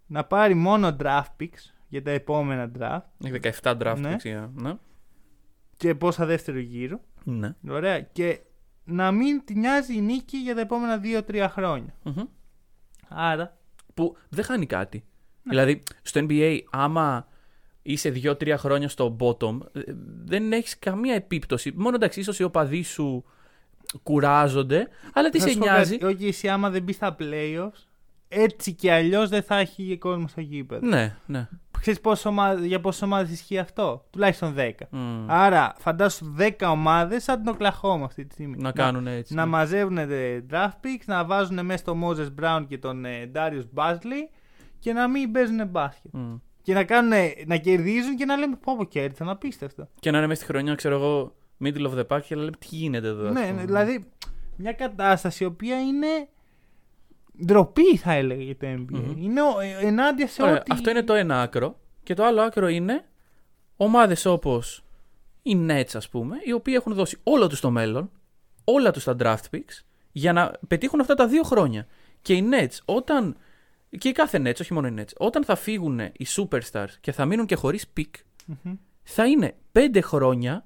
[0.07, 4.09] να πάρει μόνο draft picks για τα επόμενα draft Έχει 17 draft Ναι.
[4.09, 4.51] δεξιά.
[4.55, 4.75] Ναι.
[5.77, 7.01] και πόσα δεύτερο γύρο.
[7.25, 7.55] ναι.
[7.69, 8.01] Ωραία.
[8.01, 8.41] Και
[8.85, 11.95] να μην τη νοιάζει η νίκη για τα επόμενα 2-3 χρόνια.
[12.03, 12.23] Μμμ.
[13.09, 13.59] Άρα,
[13.95, 15.05] Που δεν χάνει κάτι.
[15.43, 15.51] Ναι.
[15.51, 17.29] Δηλαδή, στο NBA, άμα
[17.83, 19.81] είσαι 2-3 χρόνια στο bottom, ε,
[20.25, 21.73] δεν έχεις καμία επίπτωση.
[21.77, 23.25] Μόνο εντάξει, ίσως οι οπαδοί σου
[24.03, 27.17] κουράζονται, αλλά τι θα σε σου πω νοιάζει; κάτι, Όχι, εσύ άμα δεν μπεις στα
[27.19, 27.85] playoffs,
[28.33, 30.87] έτσι και αλλιώς δεν θα έχει κόσμος στο γήπεδο.
[30.87, 31.49] Ναι, ναι.
[31.81, 34.87] Ξέρεις πόσες ομάδες- για πόσε ομάδες ισχύει αυτό, τουλάχιστον 10.
[34.91, 35.25] Μμ.
[35.27, 38.57] Άρα, φαντάσου 10 ομάδες σαν την Οκλαχώμα αυτή τη στιγμή.
[38.59, 39.35] να κάνουν έτσι.
[39.35, 39.51] να ναι.
[39.51, 44.29] μαζεύουν ε, draft picks, να βάζουν μέσα τον Moses Brown και τον ε, Darius Basley
[44.79, 46.13] και να μην παίζουν μπάσκετ.
[46.15, 46.35] Μμ.
[46.63, 47.13] Και να, κάνουν,
[47.47, 49.89] να κερδίζουν και να λέμε πω πω κέρδισαν, απίστευτο.
[50.01, 52.57] Και να είναι μέσα στη χρονιά, ξέρω εγώ, middle of the pack και να λέμε
[52.59, 53.27] τι γίνεται εδώ.
[53.27, 53.53] ας ναι, πούμε.
[53.53, 54.05] ναι, δηλαδή
[54.57, 56.07] μια κατάσταση η οποία είναι
[57.45, 58.87] ντροπή θα έλεγα για το NBA.
[58.91, 59.23] Μμμ.
[59.23, 60.73] Είναι ο- ε, ενάντια σε Ωραία, ό,τι...
[60.73, 61.79] Αυτό είναι το ένα άκρο.
[62.03, 63.05] Και το άλλο άκρο είναι
[63.77, 64.85] ομάδες όπως
[65.43, 68.11] οι Nets, ας πούμε, οι οποίοι έχουν δώσει όλο τους το μέλλον,
[68.65, 71.87] όλα τους τα draft picks, για να πετύχουν αυτά τα δύο χρόνια.
[72.23, 73.37] Και οι Nets, όταν.
[73.99, 77.25] και η κάθε Nets, όχι μόνο οι Nets, όταν θα φύγουν οι superstars και θα
[77.25, 78.11] μείνουν και χωρίς pick,
[78.47, 78.75] Μμμ.
[79.03, 80.65] θα είναι πέντε χρόνια.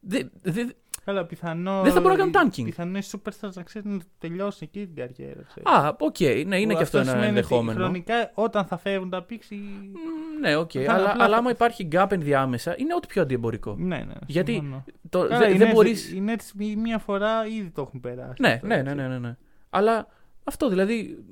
[0.00, 0.66] δε- δε-
[1.04, 1.82] Καλά, πιθανό.
[1.82, 2.64] Δεν θα μπορούν να κάνουν tanking.
[2.64, 5.42] Πιθανό οι superstars να ξέρουν να τελειώσουν εκεί την καριέρα.
[5.42, 5.70] ξέρεις.
[5.70, 7.78] Α, οκ, ναι, είναι Που και αυτό ένα σημαίνει ότι ενδεχόμενο.
[7.78, 9.54] Χρονικά, όταν θα φεύγουν τα picks.
[9.54, 10.70] Μ, Ναι, οκ.
[10.72, 13.74] Θα- Αλλά, απλά αλλά θα- άμα υπάρχει gap ενδιάμεσα, είναι ό,τι πιο αντιεμπορικό.
[13.78, 14.14] Ναι, ναι.
[14.26, 14.84] Γιατί συμφωνώ.
[15.08, 15.90] Το, Καλά, δε- οι δεν Nets- μπορεί.
[15.90, 18.34] Οι Nets μí- μία φορά ήδη το έχουν περάσει.
[18.42, 18.94] Ναι, αυτό, ναι, έτσι.
[18.94, 19.36] ναι, ναι, ναι, ναι.
[19.70, 20.06] Αλλά
[20.44, 21.24] αυτό δηλαδή.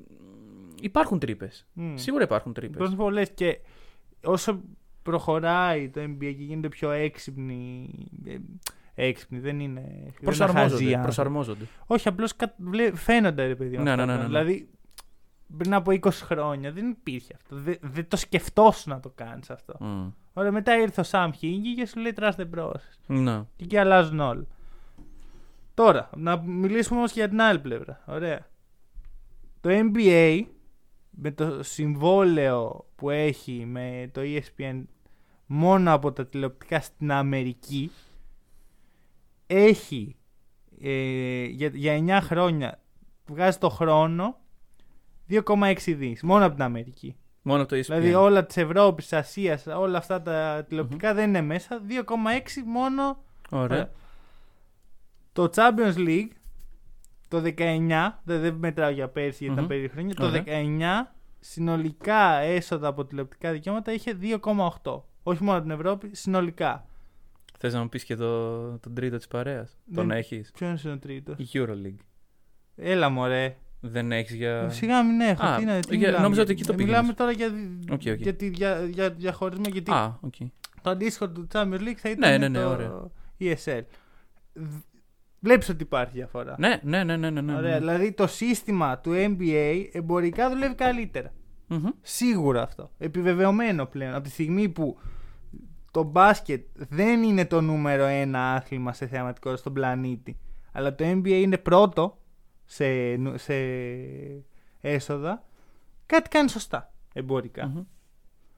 [0.81, 1.65] Υπάρχουν τρύπες.
[1.73, 1.95] Μμ.
[1.95, 2.77] Σίγουρα υπάρχουν τρύπες.
[2.77, 3.59] Πώς να πω, λες, και
[4.23, 4.61] όσο
[5.03, 7.89] προχωράει το NBA και γίνεται πιο έξυπνοι.
[9.01, 9.81] Ε, Έξυπνοι, δεν είναι.
[9.81, 10.83] δεν είναι χαζοί Προσαρμόζονται.
[10.83, 11.01] άνθρωποι.
[11.01, 11.65] προσαρμόζονται.
[11.85, 12.33] Όχι, απλώς
[12.93, 13.77] φαίνονται ρε παιδί.
[13.77, 14.45] μου Ναι, αυτά ναι, ναι, τα ναι, πράγματα.
[14.51, 14.69] Δηλαδή,
[15.57, 17.55] πριν από 20 χρόνια δεν υπήρχε αυτό.
[17.55, 19.75] Δεν, δεν το σκεφτόσουν να το κάνεις αυτό.
[19.79, 20.07] Μμ.
[20.33, 22.97] Ωραία, μετά ήρθε ο Σαμ Χίνγκη και σου λέει trust the process.
[23.07, 23.43] Ναι.
[23.55, 24.45] Και εκεί αλλάζουν όλα.
[25.73, 28.03] Τώρα, να μιλήσουμε όμως για την άλλη πλευρά.
[28.05, 28.47] Ωραία.
[29.61, 30.41] Το NBA
[31.09, 34.81] με το συμβόλαιο που έχει με το E ESPN
[35.45, 37.91] μόνο από τα τηλεοπτικά στην Αμερική
[39.51, 40.15] έχει
[40.81, 42.79] ε, για, για 9 χρόνια
[43.25, 44.37] βγάζει το χρόνο
[45.29, 47.15] 2,6 δις μόνο από την Αμερική.
[47.41, 47.83] Μόνο το E ESPN.
[47.83, 51.81] Δηλαδή όλα της Ευρώπης, της Ασίας, όλα αυτά τα τηλεοπτικά δεν είναι μέσα.
[51.89, 53.89] 2,6 μόνο Ωραία.
[55.33, 56.29] το Champions League
[57.27, 57.49] το 19,
[58.23, 59.67] δεν, δεν μετράω για πέρσι γιατί ήταν Μμμ.
[59.67, 60.43] περίπου χρόνια, Ωραία.
[60.43, 65.01] το 19 συνολικά έσοδα από τηλεοπτικά δικαιώματα είχε 2,8.
[65.23, 66.85] Όχι μόνο από την Ευρώπη, συνολικά.
[67.61, 70.93] Θες να μου πεις και το, τον τρίτο της παρέας; Τον Δεν- έχεις; Ποιο είναι
[70.93, 72.03] ο τρίτος; Η Euroleague.
[72.75, 73.55] Έλα μωρέ.
[73.81, 74.69] Δεν έχεις για.
[74.69, 75.45] Σιγά μην έχω.
[75.45, 77.15] Α, τι είναι, τι για- μιλάμε, νόμιζα ότι για- εκεί το Μιλάμε πήγαινες.
[77.15, 78.21] τώρα για, Οκ, οκ.
[78.21, 79.65] για, τη- για, για διαχωρισμό.
[79.71, 80.33] Γιατί Α, οκ.
[80.81, 82.91] το αντίστοιχο του Champions League θα ήταν Ναι, ναι, ναι, το ωραία.
[83.39, 83.81] ESL.
[85.39, 86.55] Βλέπεις ότι υπάρχει διαφορά.
[86.59, 87.29] Ναι, ναι, ναι, ναι.
[87.29, 87.55] ναι, ναι.
[87.55, 91.33] Ωραία, δηλαδή το σύστημα του NBA εμπορικά δουλεύει καλύτερα.
[91.67, 91.85] Μμμ.
[92.01, 92.91] Σίγουρα αυτό.
[92.97, 94.13] Επιβεβαιωμένο πλέον.
[94.13, 94.97] Από τη στιγμή που
[95.91, 100.39] το μπάσκετ δεν είναι το νούμερο ένα άθλημα σε θεαματικότητα στον πλανήτη,
[100.71, 102.21] αλλά το NBA είναι πρώτο
[102.65, 103.53] σε, νου- σε
[104.79, 105.45] έσοδα,
[106.05, 107.65] κάτι κάνει σωστά εμπορικά.
[107.67, 107.83] Μμμ.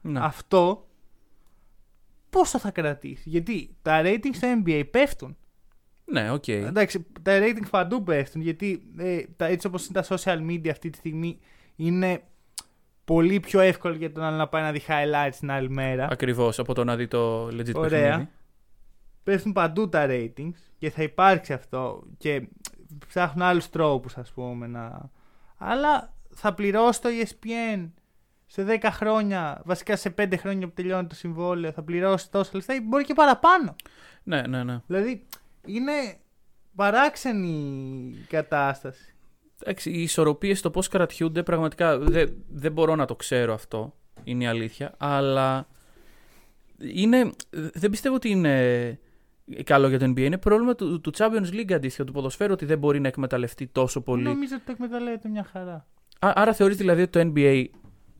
[0.01, 0.19] Ναι.
[0.23, 0.87] Αυτό
[2.29, 5.37] πόσο θα κρατήσει; Γιατί τα ratings στο NBA πέφτουν.
[6.05, 6.47] Ναι, οκ.
[6.47, 10.89] Εντάξει, τα ratings παντού πέφτουν γιατί ε, τα, έτσι όπως είναι τα social media αυτή
[10.89, 11.39] τη στιγμή
[11.75, 12.23] είναι
[13.13, 16.07] πολύ πιο εύκολο για τον άλλο να πάει να δει highlights την άλλη μέρα.
[16.11, 18.09] Ακριβώς από το να δει το legit Ωραία.
[18.09, 18.29] παιχνίδι.
[19.23, 22.47] Πέφτουν παντού τα ratings και θα υπάρξει αυτό και
[23.07, 25.09] ψάχνουν άλλους τρόπους ας πούμε να...
[25.57, 27.89] Αλλά θα πληρώσει το E ESPN
[28.45, 32.75] σε 10 χρόνια, βασικά σε 5 χρόνια που τελειώνει το συμβόλαιο, θα πληρώσει τόσα λεφτά
[32.75, 33.75] ή μπορεί και παραπάνω.
[34.23, 34.81] Ναι, ναι, ναι.
[34.87, 35.25] Δηλαδή
[35.65, 35.91] είναι
[36.75, 37.49] παράξενη
[38.21, 39.10] η κατάσταση.
[39.63, 43.93] Εντάξει, οι ισορροπίες το πώς κρατιούνται πραγματικά δεν, δεν μπορώ να το ξέρω αυτό.
[44.23, 44.93] Είναι η αλήθεια.
[44.97, 45.67] Αλλά
[46.77, 47.31] είναι,
[47.73, 48.99] δεν πιστεύω ότι είναι
[49.63, 50.19] καλό για το NBA.
[50.19, 54.01] Είναι πρόβλημα του, του Champions League αντίστοιχα του ποδοσφαίρου ότι δεν μπορεί να εκμεταλλευτεί τόσο
[54.01, 54.23] πολύ.
[54.23, 55.85] Νομίζω ότι το εκμεταλλεύεται μια χαρά.
[56.19, 57.65] Α, άρα θεωρείς δηλαδή ότι το NBA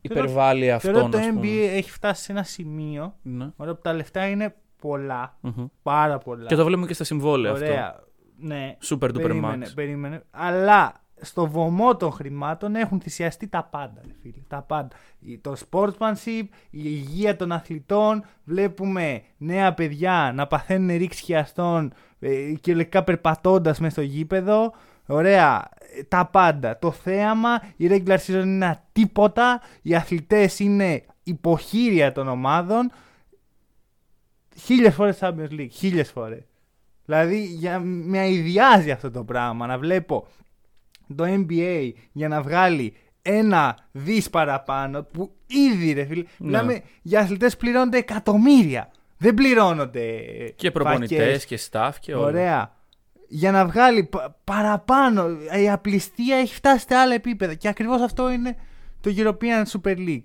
[0.02, 1.42] υπερβάλλει Θεωρώ αυτόν, ότι το ας πούμε.
[1.42, 3.52] NBA έχει φτάσει σε ένα σημείο Ναι.
[3.56, 5.38] ωραία, που τα λεφτά είναι πολλά.
[5.42, 5.66] Μμμ.
[5.82, 6.46] Πάρα πολλά.
[6.46, 7.66] Και το βλέπουμε και στα συμβόλαια αυτό.
[7.66, 8.04] Ωραία.
[8.38, 8.78] Ναι.
[8.84, 9.72] Super duper περίμενε, max.
[9.76, 10.24] περίμενε.
[10.32, 14.42] Αλλά στο βωμό των χρημάτων έχουν θυσιαστεί τα πάντα, ρε φίλε.
[14.48, 14.96] Τα πάντα.
[15.20, 18.24] Η- Το sportsmanship, η υγεία των αθλητών.
[18.44, 24.74] Βλέπουμε νέα παιδιά να παθαίνουν ρήξη χιαστών ε, κυριολεκτικά περπατώντας μέσα στο γήπεδο.
[25.06, 25.70] Ωραία.
[25.98, 26.80] Ε, Τα πάντα.
[26.80, 29.62] Το θέαμα, η regular season είναι ένα τίποτα.
[29.82, 32.92] Οι αθλητές είναι υποχείρια των ομάδων.
[34.58, 35.68] Χίλιες φορές Champions League.
[35.72, 36.44] Χίλιες φορές.
[37.06, 40.28] Δηλαδή για, με αειδιάζει αυτό το πράγμα να βλέπω
[41.16, 47.54] το NBA για να βγάλει ένα δις παραπάνω που ήδη ρε φίλε μιλάμε για αθλητές
[47.54, 50.06] που πληρώνονται εκατομμύρια δεν πληρώνονται
[50.56, 51.46] Και προπονητές φακές.
[51.46, 52.26] και staff και όλα.
[52.26, 52.76] Ωραία.
[53.28, 55.28] Για να βγάλει πα- παραπάνω.
[55.64, 57.54] Η απληστία έχει φτάσει σε άλλα επίπεδα.
[57.54, 58.56] Και ακριβώς αυτό είναι
[59.02, 60.24] το European Super League.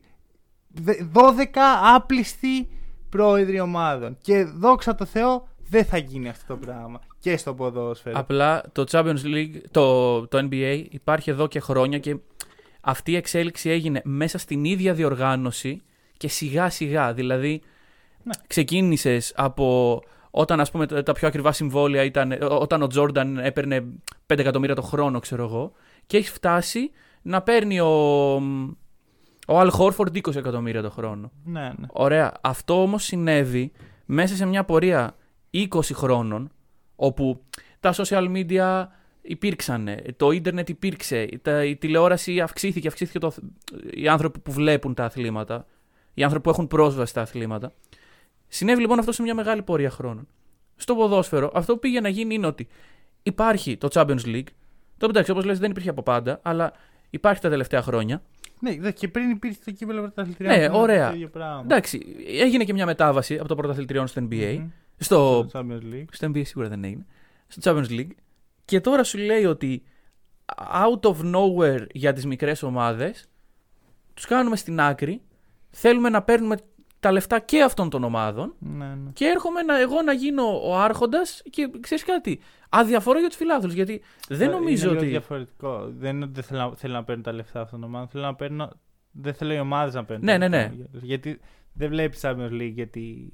[0.68, 1.60] Δε- 12
[1.94, 2.68] άπλιστοι
[3.08, 4.16] πρόεδροι ομάδων.
[4.20, 7.00] Και δόξα τω Θεώ δεν θα γίνει αυτό το πράγμα.
[7.26, 8.18] Και στο ποδόσφαιρο.
[8.18, 12.16] Απλά το Champions League, το, το NBA υπάρχει εδώ και χρόνια και
[12.80, 15.80] αυτή η εξέλιξη έγινε μέσα στην ίδια διοργάνωση
[16.16, 17.12] και σιγά σιγά.
[17.12, 17.60] Δηλαδή
[18.22, 18.32] Ναι.
[18.46, 23.38] ξεκίνησες από όταν ας πούμε τα τα πιο ακριβά συμβόλαια ήταν ε, όταν ο Τζόρνταν
[23.38, 23.84] έπαιρνε
[24.26, 25.72] 5 εκατομμύρια το χρόνο ξέρω εγώ
[26.06, 26.90] και έχεις φτάσει
[27.22, 28.34] να παίρνει ο,
[29.46, 31.30] ο Al Horford 20 εκατομμύρια το χρόνο.
[31.44, 31.86] Ναι, ναι.
[31.92, 32.32] Ωραία.
[32.40, 33.72] Αυτό όμως συνέβη
[34.04, 35.16] μέσα σε μια πορεία
[35.52, 36.50] 20 χρόνων
[36.96, 37.42] όπου
[37.80, 38.86] τα social media
[39.22, 43.34] υπήρξαν, το ίντερνετ υπήρξε, τα, η τηλεόραση αυξήθηκε, αυξήθηκε το,
[43.90, 45.66] οι άνθρωποι που βλέπουν τα αθλήματα,
[46.14, 47.72] οι άνθρωποι που έχουν πρόσβαση στα αθλήματα.
[48.48, 50.28] Συνέβη λοιπόν αυτό σε μια μεγάλη πορεία χρόνων.
[50.76, 52.68] στο ποδόσφαιρο αυτό που πήγε να γίνει είναι ότι
[53.22, 54.46] υπάρχει το Champions League.
[54.98, 56.72] Το εντάξει, όπως λες δεν υπήρχε από πάντα, αλλά
[57.10, 58.22] υπάρχει τα τελευταία χρόνια.
[58.60, 60.58] Ναι, δε, και πριν υπήρχε το κύπελο πρωταθλητριών.
[60.58, 61.08] Ναι, ωραία.
[61.08, 61.60] Το ίδιο πράγμα.
[61.62, 64.56] Εντάξει, έγινε και μια μετάβαση από το πρωταθλητριών στο NBA.
[64.58, 64.70] Μμμ.
[64.98, 66.04] Στο, Στο Champions League.
[66.10, 67.06] στο NBA σίγουρα δεν έγινε.
[67.46, 68.10] Στο Champions League.
[68.64, 69.82] Και τώρα σου λέει ότι
[70.82, 73.28] out of nowhere για τις μικρές ομάδες
[74.14, 75.20] τους κάνουμε στην άκρη.
[75.70, 76.56] Θέλουμε να παίρνουμε
[77.00, 79.10] τα λεφτά και αυτών των ομάδων Ναι, ναι.
[79.12, 82.40] και έρχομαι να, εγώ να γίνω ο άρχοντας και ξέρεις κάτι.
[82.68, 85.06] Αδιαφορώ για τους φιλάθλους γιατί δεν Ε, νομίζω είναι λίγο ότι...
[85.10, 85.92] διαφορετικό.
[85.98, 88.08] Δεν είναι ότι δεν θέλω, να- θέλω να παίρνω τα λεφτά αυτών των ομάδων.
[88.08, 88.70] Θέλω να παίρνω.
[89.10, 90.24] Δεν θέλω οι ομάδες να παίρνουν.
[90.24, 90.76] Ναι, τα ναι, λεφτά ναι.
[90.92, 91.00] μου.
[91.02, 91.40] Γιατί
[91.72, 93.32] δεν βλέπεις Champions League γιατί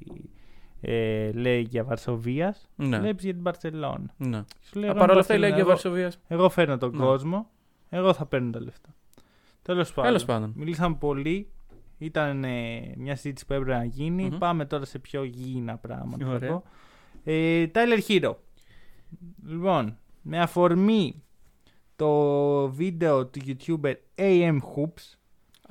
[0.84, 2.68] ε, λέει για Βαρσοβίας.
[2.76, 2.98] Ναι.
[2.98, 4.14] Βλέπεις για την Παρσελόνα.
[4.16, 4.42] ναι.
[4.60, 6.18] Σου λέει, Α, εγώ Παρ' όλα είμαι αυτά η Λέγκια εγώ- Βαρσοβίας.
[6.28, 6.96] Εγώ φέρνω τον Ναι.
[7.04, 7.50] κόσμο.
[7.88, 8.94] Εγώ θα παίρνω τα λεφτά.
[9.62, 10.04] Τέλος πάντων.
[10.10, 10.52] Τέλος πάντων.
[10.56, 11.50] Μιλήσαμε πολύ.
[11.98, 14.24] Ήταν ε, μια συζήτηση που έπρεπε να γίνει.
[14.24, 14.38] Μμμ.
[14.38, 16.26] Πάμε τώρα σε πιο γήινα πράγματα.
[16.26, 16.50] θα Ωραία.
[16.50, 16.62] πω.
[17.24, 18.34] Ε, Tyler Hero.
[19.46, 21.22] Λοιπόν, με αφορμή
[21.96, 25.16] το βίντεο του YouTuber AM Hoops.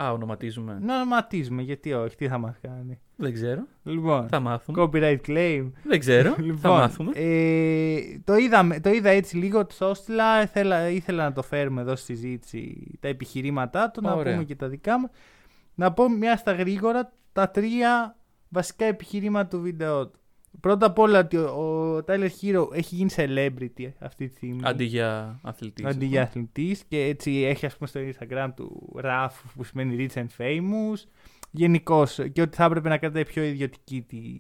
[0.04, 0.80] Α, ονοματίζουμε.
[0.82, 3.00] Να ονοματίζουμε, γιατί όχι, τι θα μας κάνει.
[3.22, 3.68] Δεν ξέρω.
[3.84, 4.84] Λοιπόν, Θα μάθουμε.
[4.94, 5.72] copyright claim.
[5.84, 6.34] Δεν ξέρω.
[6.36, 7.12] θα Λοιπόν, μάθουμε.
[7.16, 11.96] ε, το, είδαμε, το είδα έτσι λίγο, το έστειλα, ήθελα, ήθελα να το φέρουμε εδώ
[11.96, 14.34] στη συζήτηση τα επιχειρήματά του, να Ωραία.
[14.34, 15.12] πούμε και τα δικά μας.
[15.76, 18.16] Να πω μια στα γρήγορα τα τρία
[18.50, 20.20] βασικά επιχειρήματα του βίντεο του.
[20.60, 24.60] Πρώτα απ' όλα ότι ο, ο Tyler Hero έχει γίνει celebrity αυτή τη στιγμή.
[24.64, 25.86] Αντί για αθλητής.
[25.86, 30.18] Αντί για αθλητής και έτσι έχει ας πούμε στο Instagram του RAF που σημαίνει Rich
[30.20, 31.00] and Famous
[31.52, 34.38] γενικώς και ότι θα έπρεπε να κρατάει πιο ιδιωτική τη,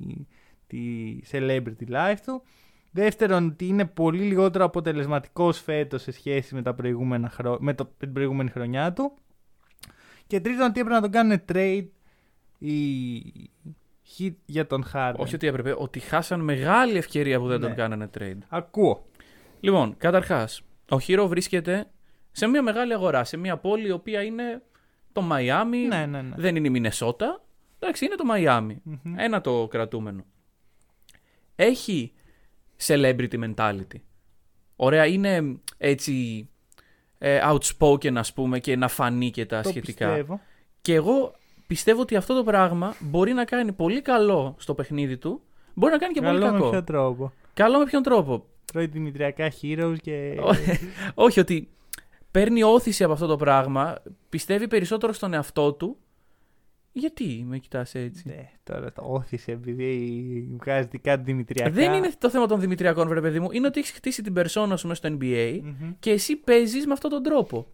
[0.67, 2.43] τη celebrity life του.
[2.91, 7.57] Δεύτερον, ότι είναι πολύ λιγότερο αποτελεσματικός φέτος σε σχέση με, τα προηγούμενα χρο...
[7.59, 7.83] με, το...
[7.83, 9.13] με την προηγούμενη χρονιά του.
[10.27, 11.87] Και τρίτον, ότι έπρεπε να τον κάνουν trade
[12.57, 13.49] οι
[14.17, 15.13] hit για τον Harden.
[15.17, 17.67] Όχι ότι έπρεπε, ότι χάσαν μεγάλη ευκαιρία που δεν Ναι.
[17.67, 18.37] τον κάνανε trade.
[18.47, 19.05] Ακούω.
[19.59, 21.91] Λοιπόν, καταρχάς, ο Χίρο βρίσκεται
[22.31, 24.61] σε μια μεγάλη αγορά, σε μια πόλη η οποία είναι
[25.13, 26.35] το Μαϊάμι, Ναι, ναι, ναι.
[26.37, 27.43] δεν είναι η Μινεσότα.
[27.79, 28.81] Εντάξει, είναι το Μαϊάμι.
[28.83, 29.15] Μμμ.
[29.19, 30.25] Ένα το κρατούμενο.
[31.55, 32.11] Έχει
[32.85, 33.99] celebrity mentality.
[34.75, 36.47] Ωραία, είναι έτσι
[37.17, 40.07] ε, outspoken ας πούμε και να φανεί και τα Το σχετικά.
[40.07, 40.41] πιστεύω.
[40.81, 41.33] Και εγώ
[41.67, 45.41] πιστεύω ότι αυτό το πράγμα μπορεί να κάνει πολύ καλό στο παιχνίδι του,
[45.73, 46.69] μπορεί να κάνει και πολύ Καλό με κακό.
[46.69, 50.37] ποιο τρόπο; Καλό με ποιον τρόπο; Τρώει δημητριακά heroes και.
[51.13, 51.69] Όχι ότι
[52.31, 53.97] παίρνει όθηση από αυτό το πράγμα,
[54.29, 55.97] πιστεύει περισσότερο στον εαυτό του.
[56.93, 61.71] Γιατί με κοιτάς έτσι; Ναι, τώρα το όθησε επειδή βγάζει δικά του δημητριακά.
[61.71, 63.47] Δεν είναι το θέμα των Δημητριακών, βρε παιδί μου.
[63.51, 65.91] Είναι ότι έχεις χτίσει την περσόνα σου μέσα στο NBA Μμμ.
[65.99, 67.67] και εσύ παίζεις με αυτόν τον τρόπο.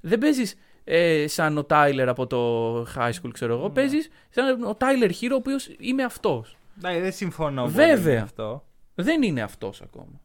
[0.00, 3.66] Δεν παίζεις ε, σαν ο Τάιλερ από το high school, ξέρω εγώ.
[3.66, 3.72] Ναι.
[3.74, 6.56] Παίζεις σαν ο Τάιλερ Hero, ο οποίος είμαι αυτός.
[6.80, 7.62] Ναι, δεν συμφωνώ.
[7.62, 8.14] πολύ Βέβαια.
[8.14, 8.64] με αυτό.
[8.94, 10.20] Δεν είναι αυτός ακόμα.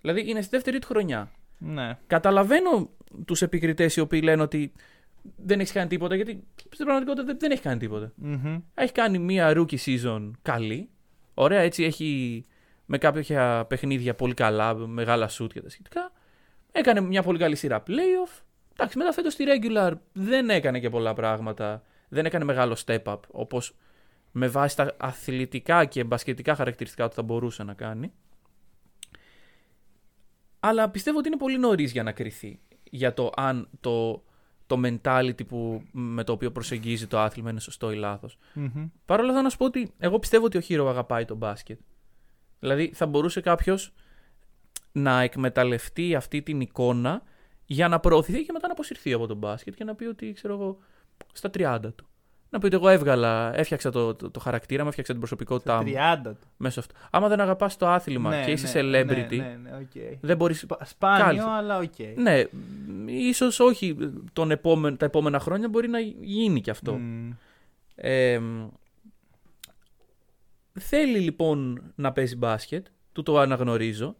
[0.00, 1.30] Δηλαδή είναι στη δεύτερη του χρονιά.
[1.58, 1.98] Ναι.
[2.06, 2.90] Καταλαβαίνω
[3.24, 4.72] τους επικριτές οι οποίοι λένε ότι
[5.36, 8.12] δεν έχεις κάνει τίποτα, γιατί στην πραγματικότητα δεν, δεν έχει κάνει τίποτα.
[8.14, 8.60] Μμμ.
[8.74, 10.88] Έχει κάνει μία rookie season καλή.
[11.34, 12.44] Ωραία, έτσι έχει
[12.86, 16.12] με κάποια παιχνίδια πολύ καλά, μεγάλα shoot και τα σχετικά.
[16.72, 18.40] Έκανε μια πολύ καλή σειρά playoff.
[18.72, 21.82] Εντάξει, μετά φέτος στη regular δεν έκανε και πολλά πράγματα.
[22.08, 23.74] Δεν έκανε μεγάλο step up, όπως
[24.32, 28.12] με βάση τα αθλητικά και μπασκετικά χαρακτηριστικά του θα μπορούσε να κάνει.
[30.68, 34.24] Αλλά πιστεύω ότι είναι πολύ νωρίς για να κρυθεί για το αν το,
[34.66, 38.38] το mentality που, με το οποίο προσεγγίζει το άθλημα είναι σωστό ή λάθος.
[38.54, 38.88] Μμμ.
[39.04, 41.80] Παρ' όλα αυτά να σου πω ότι εγώ πιστεύω ότι ο Χίρο αγαπάει τον μπάσκετ.
[42.58, 43.92] Δηλαδή θα μπορούσε κάποιος
[44.92, 47.22] να εκμεταλλευτεί αυτή την εικόνα
[47.64, 50.54] για να προωθηθεί και μετά να αποσυρθεί από τον μπάσκετ και να πει ότι ξέρω
[50.54, 50.78] εγώ
[51.32, 52.08] στα 30 του.
[52.56, 55.92] Να πει ότι εγώ έβγαλα, έφτιαξα το, το, το χαρακτήρα μου, έφτιαξα την προσωπικότητά μου
[55.92, 56.36] 30 του.
[56.56, 56.94] μέσα σε αυτό.
[57.10, 60.18] Άμα δεν αγαπάς το άθλημα Ναι, και είσαι ναι, celebrity, Ναι, ναι, ναι, οκ.
[60.20, 60.54] δεν μπορεί.
[60.54, 61.48] Σπα- Σπάνιο, Κάλυψε.
[61.48, 62.16] αλλά οκ.
[62.16, 62.44] Ναι,
[63.06, 63.96] ίσως όχι
[64.32, 66.92] τον επόμενο, τα επόμενα χρόνια μπορεί να γίνει και αυτό.
[66.94, 67.30] Μμ.
[67.94, 68.40] Ε,
[70.80, 74.16] θέλει λοιπόν να παίζει μπάσκετ, του το αναγνωρίζω.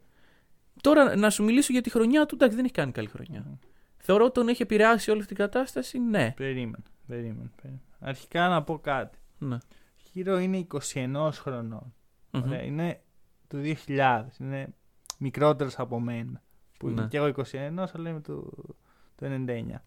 [0.81, 3.59] Τώρα να σου μιλήσω για τη χρονιά του, εντάξει δεν έχει κάνει καλή χρονιά.
[3.97, 6.33] Θεωρώ ότι τον έχει επηρεάσει όλη αυτή την κατάσταση, ναι.
[6.37, 7.81] Περίμενε, περίμενε, περίμενε.
[7.99, 9.17] Αρχικά να πω κάτι.
[9.37, 9.57] ναι.
[10.11, 11.93] Χείρο είναι 21 χρονών.
[12.31, 12.41] Μμμ.
[12.43, 13.01] Ωραία, είναι
[13.47, 14.23] του 2000.
[14.39, 14.73] Είναι
[15.17, 16.41] μικρότερος από μένα.
[16.79, 17.07] Που είμαι Ναι.
[17.07, 18.53] και εγώ 21, αλλά είμαι του,
[19.15, 19.81] του 99.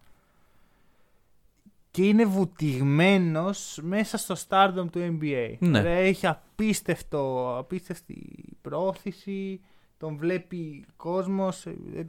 [1.90, 5.56] Και είναι βουτυγμένος μέσα στο stardom του NBA.
[5.58, 5.78] Ναι.
[5.78, 9.60] Ωραία, έχει απίστευτο, απίστευτη πρόθεση.
[9.98, 11.66] Τον βλέπει κόσμος.
[11.66, 12.06] ε, ε,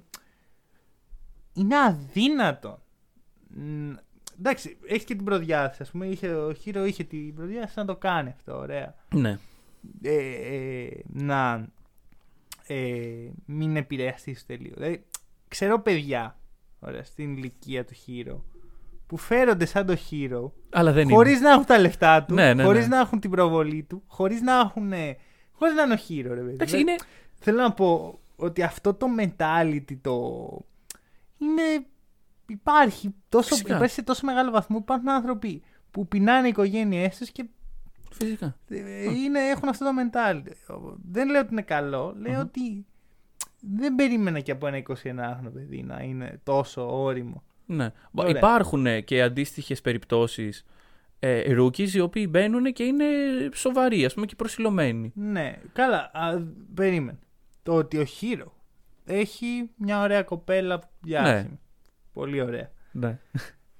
[1.53, 2.79] Είναι αδύνατο.
[4.41, 5.81] Μ, Εντάξει, έχει και την προδιάθεση.
[5.81, 8.57] Ας πούμε, είχε, ο Χείρο είχε την προδιάθεση να το κάνει αυτό.
[8.57, 9.37] Ωραία ναι.
[10.01, 11.67] ε, ε, να
[12.67, 14.73] ε, μην επηρεαστείς στο τελείο.
[14.75, 15.03] Δηλαδή,
[15.47, 16.35] ξέρω παιδιά
[16.79, 18.37] ωραία, στην ηλικία του Hero
[19.07, 21.47] που φέρονται σαν το Hero Αλλά δεν χωρίς είναι.
[21.47, 22.95] να έχουν τα λεφτά του, Ναι, ναι, χωρίς ναι.
[22.95, 24.93] να έχουν την προβολή του, χωρίς να έχουν.
[25.51, 26.53] Χωρίς να είναι ο Hero, ρε παιδί.
[26.53, 26.95] Εντάξει, Δηλαδή, είναι.
[27.39, 30.37] Θέλω να πω ότι αυτό το mentality το.
[31.37, 31.85] είναι.
[32.51, 33.75] Υπάρχει, τόσο, Φυσικά.
[33.75, 35.61] υπάρχει σε τόσο μεγάλο βαθμό που υπάρχουν άνθρωποι
[35.91, 37.45] που πεινάνε οι οικογένειές τους και
[38.11, 38.57] Φυσικά.
[38.69, 40.51] ε, είναι, έχουν αυτό το mentality.
[41.11, 42.39] Δεν λέω ότι είναι καλό, λέω Μμμ.
[42.39, 42.85] ότι
[43.59, 47.43] δεν περίμενα και από ένα 21χρονο παιδί να είναι τόσο όριμο.
[47.65, 47.91] Ναι.
[48.11, 48.37] Ωραία.
[48.37, 50.65] Υπάρχουν ε, και αντίστοιχες περιπτώσεις
[51.19, 53.05] ε, rookies οι οποίοι μπαίνουν και είναι
[53.53, 55.11] σοβαροί, ας πούμε, και προσιλωμένοι.
[55.15, 56.41] Ναι, καλά, α,
[56.73, 57.19] περίμενε.
[57.63, 58.53] Το ότι ο Χίρο
[59.05, 61.59] έχει μια ωραία κοπέλα διάσημη.
[62.13, 62.69] Πολύ ωραία.
[62.91, 63.19] Ναι.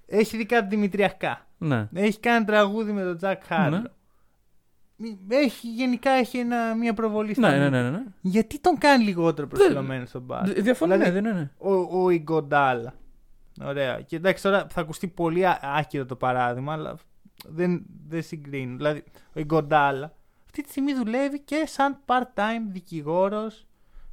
[0.05, 1.87] Έχει δει κάτι Δημητριακά; ναι.
[1.93, 3.87] Έχει κάνει τραγούδι με τον Τζακ Χάρλο; Ναι.
[5.27, 7.81] Έχει, γενικά έχει ένα, μια προβολή στα Ναι, ναι, μύδια.
[7.81, 8.03] ναι, ναι, ναι.
[8.21, 11.49] Γιατί τον κάνει λιγότερο προσιλωμένος στον μπάσκετ; Δ- Διαφωνώ, Δηλαδή, ναι, ναι, ναι.
[11.57, 12.93] ο, ο Ιγκοντάλα.
[13.63, 14.01] Ωραία.
[14.01, 16.95] Και εντάξει, τώρα θα ακουστεί πολύ α- άκυρο το παράδειγμα, αλλά
[17.47, 18.77] δεν, δεν συγκρίνουν.
[18.77, 20.13] Δηλαδή, ο Ιγκοντάλα
[20.45, 23.65] αυτή τη στιγμή δουλεύει και σαν part-time δικηγόρος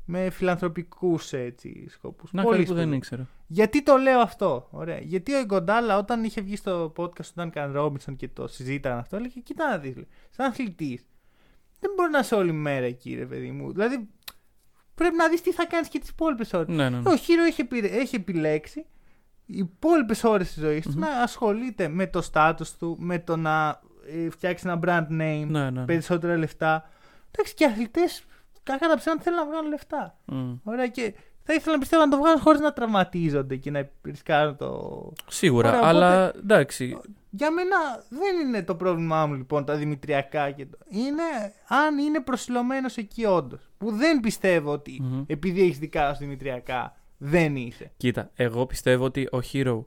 [0.05, 2.33] με φιλανθρωπικούς έτσι σκοπούς.
[2.33, 3.27] Να κάτι που δεν ήξερα.
[3.51, 4.99] Γιατί το λέω αυτό, ωραία.
[4.99, 9.17] Γιατί ο Ιγκοντάλα όταν είχε βγει στο podcast του Duncan Robinson και το συζήταγαν αυτό,
[9.17, 9.95] έλεγε: Κοίτα να δεις,
[10.31, 11.07] σαν αθλητής,
[11.81, 13.73] δεν μπορεί να είσαι όλη μέρα εκεί, ρε παιδί μου.
[13.73, 14.09] Δηλαδή,
[14.95, 16.69] πρέπει να δεις τι θα κάνεις και τις υπόλοιπες ώρες.
[16.69, 17.11] Ναι, ναι, ναι.
[17.11, 18.87] Ο Χίρο έχει, επι- έχει επιλέξει
[19.47, 23.81] οι υπόλοιπες ώρες της ζωής του να ασχολείται με το στάτου του, με το να
[24.07, 25.85] ε, φτιάξει ένα brand name, Ναι, ναι, ναι.
[25.85, 26.89] περισσότερα λεφτά.
[27.31, 28.25] Εντάξει, και αθλητές,
[28.63, 30.19] κακά τα ψέματα θέλουν να βγάλουν λεφτά.
[30.25, 30.55] Μμ.
[30.65, 31.15] Ωραία, και
[31.51, 35.13] θα ήθελα να πιστεύω να το βγάλουν χωρίς να τραυματίζονται και να ρισκάρουν το.
[35.29, 36.99] Σίγουρα, Ωραία, αλλά εντάξει.
[37.31, 37.77] Για μένα
[38.09, 40.79] δεν είναι το πρόβλημά μου λοιπόν τα δημητριακά και το.
[40.89, 41.23] Είναι
[41.69, 43.71] αν είναι προσιλωμένος εκεί όντως.
[43.79, 45.23] Που δεν πιστεύω ότι Μμμ.
[45.27, 47.91] επειδή έχεις δικά σου δημητριακά δεν είσαι.
[47.97, 49.85] Κοίτα, εγώ πιστεύω ότι ο Hero.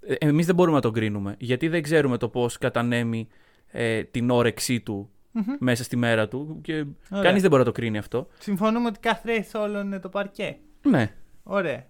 [0.00, 1.34] ε, Εμείς δεν μπορούμε να τον κρίνουμε.
[1.38, 3.28] Γιατί δεν ξέρουμε το πώς κατανέμει
[3.66, 5.44] ε, την όρεξή του Μμμ.
[5.58, 6.58] μέσα στη μέρα του.
[6.62, 6.72] Και
[7.10, 7.24] Ωραία.
[7.24, 8.26] κανείς δεν μπορεί να το κρίνει αυτό.
[8.38, 10.56] Συμφωνούμε ότι κάθε όλων είναι το παρκέ.
[10.82, 11.14] Ναι.
[11.42, 11.86] Ωραία.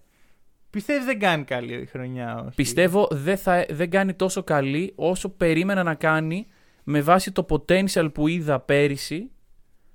[0.71, 5.29] Πιστεύεις δεν κάνει καλή η χρονιά, όχι; Πιστεύω δεν, θα, δεν κάνει τόσο καλή όσο
[5.29, 6.47] περίμενα να κάνει
[6.85, 9.31] με βάση το potential που είδα πέρυσι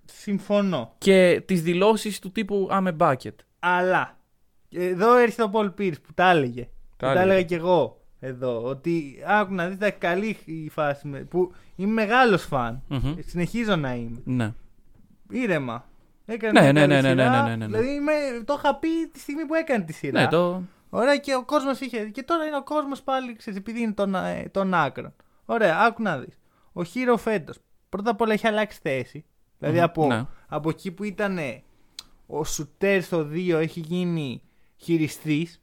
[0.05, 0.93] Συμφωνώ.
[0.97, 3.36] και τις δηλώσεις του τύπου I'm a bucket.
[3.60, 4.17] Αλλά
[4.69, 6.62] εδώ έρχεται ο Πολ Πίρ που τα έλεγε.
[6.62, 6.67] Τα
[7.08, 7.23] που τα έλεγε.
[7.23, 8.63] έλεγα κι εγώ εδώ.
[8.63, 11.08] Ότι άκου να δείτε καλή η φάση.
[11.08, 12.81] με- Που είμαι μεγάλος φαν.
[12.88, 13.15] Μμμ.
[13.25, 14.21] Συνεχίζω να είμαι.
[14.23, 14.53] Ναι.
[15.29, 15.86] Ήρεμα.
[16.25, 17.43] Έκανε Ναι, μια ναι, καλή ναι, ναι, σειρά.
[17.43, 17.65] ναι, ναι, ναι.
[17.65, 18.13] Δηλαδή είμαι,
[18.45, 20.21] το είχα πει τη στιγμή που έκανε τη σειρά.
[20.21, 20.61] Ναι, το...
[20.89, 22.05] Ωραία, και ο κόσμος είχε.
[22.09, 25.13] Και τώρα είναι ο κόσμος πάλι, ξέρεις, επειδή είναι των, ε, των άκρων.
[25.45, 26.38] Ωραία, άκου να δεις.
[26.73, 27.57] Ο Χείρο φέτος
[27.89, 29.25] πρώτα απ' όλα έχει αλλάξει θέση.
[29.57, 30.25] Δηλαδή Μμμ, από, ναι.
[30.47, 31.39] από εκεί που ήταν
[32.27, 34.41] ο Σουτέρ στο 2 έχει γίνει
[34.77, 35.61] χειριστής.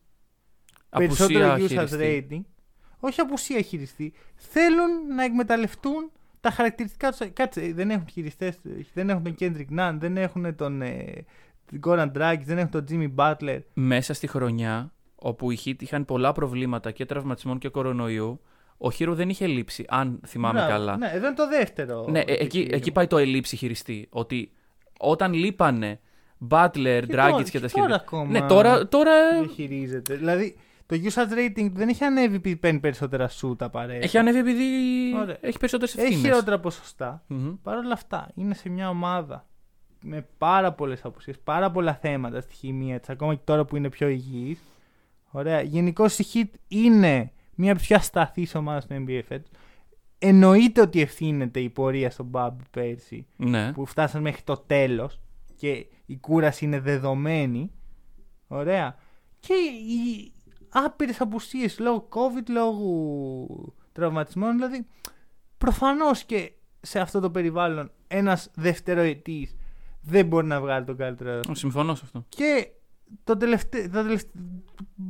[0.91, 2.27] Περισσότερο Απουσία usage χειριστή.
[2.31, 2.41] rating.
[3.01, 4.13] Όχι απουσία χειριστή.
[4.35, 6.11] Θέλουν να εκμεταλλευτούν
[6.43, 7.29] τα χαρακτηριστικά τους.
[7.33, 8.59] Κάτσε, δεν έχουν χειριστές.
[8.95, 11.05] Δεν έχουν τον Kendrick Nunn, δεν έχουν τον ε,
[11.71, 13.59] τον Goran Dragic, δεν έχουν τον Jimmy Butler.
[13.75, 18.41] Μέσα στη χρονιά, όπου οι Heat είχαν πολλά προβλήματα και τραυματισμών και κορονοϊού,
[18.79, 20.71] ο Hero δεν είχε λείψει, αν θυμάμαι Μπράβο.
[20.73, 20.97] καλά.
[20.97, 22.07] Ναι, εδώ είναι το δεύτερο.
[22.11, 24.07] Ναι, ε, εκεί, εκεί πάει το ελήψη χειριστή.
[24.11, 24.51] Ότι
[24.99, 26.01] όταν λείπανε
[26.49, 27.95] Butler, Και Dragic τώρα- και και τα τώρα σχέδια.
[27.95, 28.89] ακόμα Ναι, τώρα.
[28.89, 30.15] τώρα Δεν χειρίζεται.
[30.15, 30.57] Δηλαδή
[30.93, 34.05] το usage rating δεν έχει ανέβει επειδή παίρνει περισσότερα σούτα απαραίτητα.
[34.05, 34.65] έχει ανέβει επειδή
[35.21, 35.37] Ωραία.
[35.41, 36.25] έχει περισσότερες Έχει ευθύνες.
[36.25, 37.25] χειρότερα ποσοστά.
[37.63, 39.47] Παρ' όλα αυτά είναι σε μια ομάδα
[40.05, 43.89] με πάρα πολλές απουσίες, πάρα πολλά θέματα στη χημεία της, ακόμα και τώρα που είναι
[43.89, 44.59] πιο υγιής.
[45.31, 45.61] Ωραία.
[45.61, 49.51] Γενικώ η Heat είναι μια από τι πιο ασταθεί ομάδα στο NBA φέτος.
[50.19, 53.73] Εννοείται ότι ευθύνεται η πορεία στον Μπαμπ πέρσι Ναι.
[53.73, 55.21] που φτάσαν μέχρι το τέλος
[55.57, 57.71] και η κούραση είναι δεδομένη.
[58.47, 58.97] Ωραία.
[59.41, 59.55] Και
[59.89, 60.33] οι
[60.73, 64.57] άπειρες απουσίες λόγω COVID, λόγω τραυματισμών.
[64.57, 64.87] Δηλαδή,
[65.59, 69.57] προφανώς και σε αυτό το περιβάλλον ένας δευτεροετής
[70.01, 71.41] δεν μπορεί να βγάλει τον καλύτερο.
[71.53, 72.25] Συμφωνώ σε αυτό.
[72.29, 72.69] Και
[73.25, 73.89] το τελευταίο.
[73.91, 74.43] Τα τελευταία...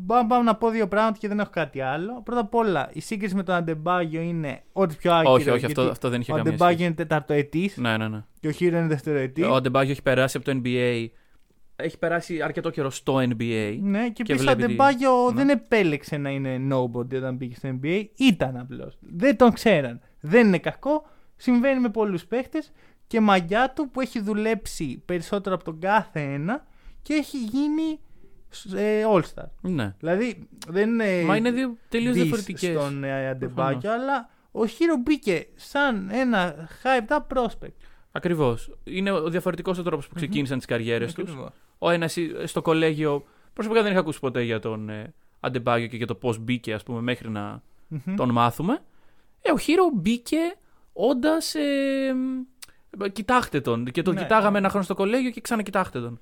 [0.06, 2.22] Πάμε, πάμε να πω δύο πράγματα και δεν έχω κάτι άλλο.
[2.22, 5.32] Πρώτα απ' όλα, η σύγκριση με τον Αντεμπάγιο είναι ό,τι πιο άκυρο.
[5.32, 6.86] όχι, όχι, αυτό, γιατί αυτό δεν είχε Ο καμία Αντεμπάγιο σχέση.
[6.88, 8.24] είναι τεταρτοετής Ναι, ναι, ναι.
[8.40, 9.44] και ο Χίρο είναι δευτεροετής.
[9.46, 11.06] Ο Αντεμπάγιο έχει περάσει από το NBA.
[11.82, 13.78] Έχει περάσει αρκετό καιρό στο NBA.
[13.80, 15.34] Ναι, και, Και επίσης ο βλέπει τι- Αντεμπάγιο Ναι.
[15.34, 18.04] δεν επέλεξε να είναι nobody όταν μπήκε στο NBA.
[18.16, 18.96] Ήταν απλώς.
[19.00, 20.00] Δεν τον ξέραν.
[20.20, 21.06] Δεν είναι κακό.
[21.36, 22.72] Συμβαίνει με πολλούς παίχτες
[23.06, 26.66] και μαγιά του που έχει δουλέψει περισσότερο από τον κάθε ένα
[27.02, 28.00] και έχει γίνει
[28.76, 29.44] ε, All-Star.
[29.60, 29.94] Ναι.
[29.98, 31.22] Δηλαδή δεν είναι.
[31.26, 32.80] Μα είναι δύο τελείως diss διαφορετικές.
[32.80, 37.72] Στον ε, Αντεμπάγιο, αλλά ο Χίρο μπήκε σαν ένα hyped up prospect.
[38.12, 38.76] Ακριβώς.
[38.84, 41.36] Είναι ο διαφορετικός ο τρόπος που ξεκίνησαν τις καριέρες τους.
[41.86, 41.88] Ακριβώς.
[41.88, 43.24] Ο ένας στο κολέγιο.
[43.52, 46.82] Προσωπικά δεν είχα ακούσει ποτέ για τον ε, Αντεμπάγιο και για το πώς μπήκε, ας
[46.82, 48.14] πούμε, μέχρι να Μμμ.
[48.16, 48.78] τον μάθουμε.
[49.42, 50.36] Ε, ο Χείρο μπήκε
[50.92, 51.54] όντας.
[51.54, 52.14] Ε,
[53.12, 53.84] κοιτάχτε τον.
[53.84, 54.20] Και τον Ναι.
[54.20, 56.20] κοιτάγαμε ένα χρόνο στο κολέγιο και ξανακοιτάχτε τον.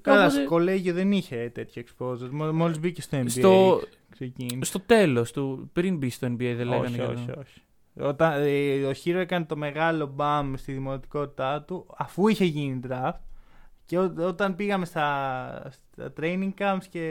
[0.00, 2.28] Καλά, Κάποτε- στο κολέγιο δεν είχε τέτοιο exposure.
[2.52, 3.24] Μόλις μπήκε στο NBA.
[3.28, 3.80] Στο-
[4.10, 4.58] ξεκίνησε.
[4.70, 6.86] Στο τέλος του, πριν μπει στο NBA, δεν λέγανε.
[6.86, 7.60] όχι, για το- όχι, όχι.
[8.00, 13.18] Όταν, ε, ο Χείρο έκανε το μεγάλο μπαμ στη δημοτικότητά του αφού είχε γίνει draft
[13.88, 17.04] και ό- όταν πήγαμε στα, στα training camps και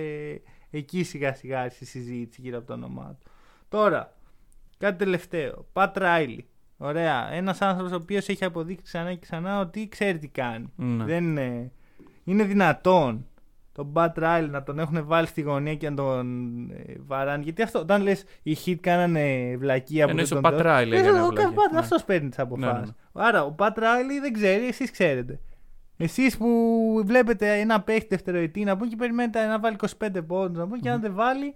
[0.69, 3.31] εκεί σιγά σιγά άρχισε η συζήτηση γύρω από το όνομά του.
[3.69, 4.13] Τώρα,
[4.77, 5.65] κάτι τελευταίο.
[5.73, 6.45] Πατ Ράιλι.
[6.77, 7.29] Ωραία.
[7.31, 10.71] Ένας άνθρωπος ο οποίος έχει αποδείξει ξανά και ξανά ότι ξέρει τι κάνει.
[10.75, 11.03] Ναι.
[11.03, 11.71] Δεν είναι,
[12.23, 13.25] είναι δυνατόν
[13.71, 16.25] τον Μπατ Ράιλ να τον έχουν βάλει στη γωνία και να τον
[16.71, 17.43] ε, βαράνε.
[17.43, 20.63] Γιατί αυτό, όταν λες οι hit κάνανε βλακεία που Εννοείς δεν ο τον Pat δω-
[20.65, 21.79] Riley Λες, έκανε ο βλακεία, Pat- ναι.
[21.79, 22.73] αυτός παίρνει τις αποφάσεις.
[23.13, 25.39] Ναι, ναι, Άρα ο Πατ Ράιλι δεν ξέρει, εσείς ξέρετε.
[25.97, 30.63] Εσείς που βλέπετε ένα παίχτη δευτεροετή να πούμε και περιμένετε να βάλει 25 πόντους να
[30.63, 31.53] πούμε και αν δεν βάλει,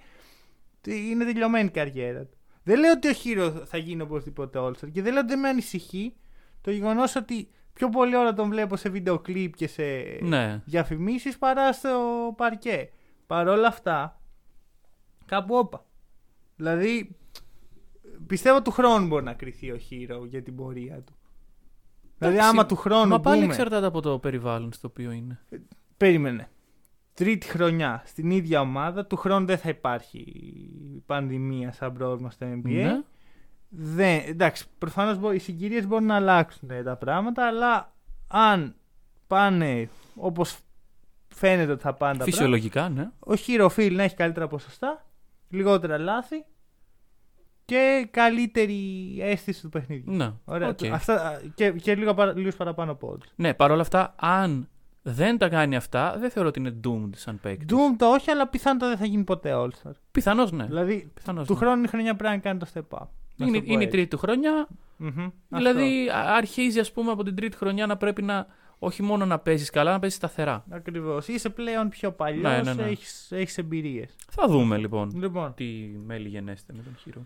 [0.81, 2.37] τι- είναι τελειωμένη η καριέρα του.
[2.63, 5.47] Δεν λέω ότι ο Χείρο θα γίνει οπωσδήποτε All-Star και δεν λέω ότι δεν με
[5.49, 6.13] ανησυχεί
[6.61, 9.83] το γεγονός ότι πιο πολύ ώρα τον βλέπω σε βίντεο κλιπ και σε
[10.21, 10.61] Ναι.
[10.65, 11.89] διαφημίσεις παρά στο
[12.37, 12.89] παρκέ.
[13.27, 14.21] Παρ' όλα αυτά,
[15.25, 15.85] κάπου όπα.
[16.55, 17.15] Δηλαδή,
[18.27, 21.15] πιστεύω του χρόνου μπορεί να κρυθεί ο Hero για την πορεία του.
[22.22, 25.39] Δηλαδή, Εντάξει, άμα του χρόνου Μα πάλι πούμε, εξαρτάται από το περιβάλλον στο οποίο είναι.
[25.97, 26.49] περίμενε.
[27.13, 30.26] Τρίτη χρονιά στην ίδια ομάδα, του χρόνου δεν θα υπάρχει
[31.05, 32.61] πανδημία σαν πρόβλημα στο NBA.
[32.63, 33.01] Ναι.
[33.69, 37.93] Δεν, εντάξει, προφανώς οι συγκυρίες μπορούν να αλλάξουν ε, τα πράγματα, αλλά
[38.28, 38.76] αν
[39.28, 40.57] πάνε όπως
[41.28, 43.09] φαίνεται ότι θα πάνε τα πράγματα, Φυσιολογικά, ναι.
[43.19, 45.05] ο Herro οφείλει να έχει καλύτερα ποσοστά,
[45.49, 46.45] λιγότερα λάθη
[47.72, 48.80] και καλύτερη
[49.19, 50.13] αίσθηση του παιχνιδιού.
[50.15, 50.32] Ναι.
[50.45, 50.67] Ωραία.
[50.67, 50.80] Οκ.
[50.91, 53.28] Αυτά, και, και λίγο παρα, λίγους παραπάνω πόντους.
[53.36, 54.67] Ναι, παρόλα αυτά, αν
[55.01, 57.67] δεν τα κάνει αυτά, δεν θεωρώ ότι είναι doomed σαν παίκτης.
[57.69, 59.91] Doom το όχι, αλλά πιθανότατα δεν θα γίνει ποτέ All-Star.
[60.11, 60.65] Πιθανώς ναι.
[60.65, 61.59] Δηλαδή, Πιθανώς, του ναι.
[61.59, 63.05] χρόνου η χρονιά πρέπει να κάνει το step up.
[63.36, 63.97] Να Είναι, στο πω είναι η έτσι.
[63.97, 64.67] τρίτη του χρονιά.
[64.97, 65.28] Μμμ.
[65.47, 68.47] Δηλαδή, α- αρχίζει ας πούμε από την τρίτη χρονιά να πρέπει να
[68.80, 70.53] όχι μόνο να παίζεις καλά, να παίζεις σταθερά.
[70.55, 70.76] Αυτό.
[70.76, 71.28] Ακριβώς.
[71.28, 72.89] Είσαι πλέον πιο παλιός, Ναι, ναι, ναι.
[72.89, 74.15] έχεις, έχεις εμπειρίες.
[74.30, 75.65] Θα δούμε λοιπόν Λοιπόν, τι
[76.05, 77.22] μέλη γενέστε με τον χείρο.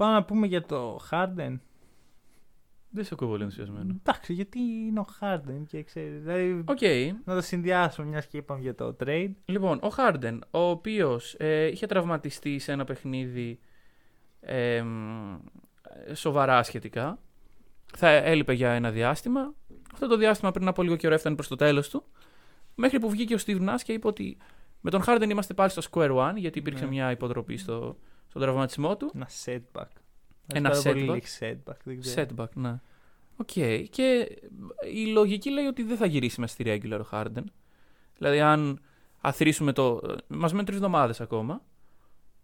[0.00, 1.58] Πάμε να πούμε για το Harden.
[2.90, 3.94] Δεν σε ακούω πολύ ενθουσιασμένο.
[4.00, 6.22] Εντάξει, γιατί είναι ο Harden και ξέρεις.
[6.22, 6.78] Δηλαδή, Οκ.
[7.24, 9.30] να το συνδυάσουμε μιας και είπαμε για το trade.
[9.44, 13.58] Λοιπόν, ο Χάρντεν, ο οποίος ε, είχε τραυματιστεί σε ένα παιχνίδι
[14.40, 15.36] ε, μ,
[16.12, 17.18] σοβαρά σχετικά.
[17.96, 19.54] Θα έλειπε για ένα διάστημα.
[19.92, 22.04] Αυτό το διάστημα πριν από λίγο καιρό έφτανε προς το τέλος του.
[22.74, 24.36] Μέχρι που βγήκε ο Steve Nash και είπε ότι
[24.80, 26.90] με τον Χάρντεν είμαστε πάλι στο square one, γιατί υπήρξε Ναι.
[26.90, 27.96] μια υποτροπή στο,
[28.30, 29.10] στον τραυματισμό του.
[29.14, 29.86] Ένα setback.
[30.54, 31.12] Ένα Πάρα πολύ setback.
[31.12, 31.76] λέξη setback.
[31.84, 32.26] Δεν ξέρω.
[32.36, 32.80] Setback, ναι.
[33.36, 33.50] Οκ.
[33.90, 34.38] Και
[34.92, 37.44] η λογική λέει ότι δεν θα γυρίσει μέσα στη regular ο Harden.
[38.16, 38.80] Δηλαδή, αν
[39.20, 40.00] αθροίσουμε το.
[40.26, 41.62] Μας μένουν τρεις εβδομάδες ακόμα.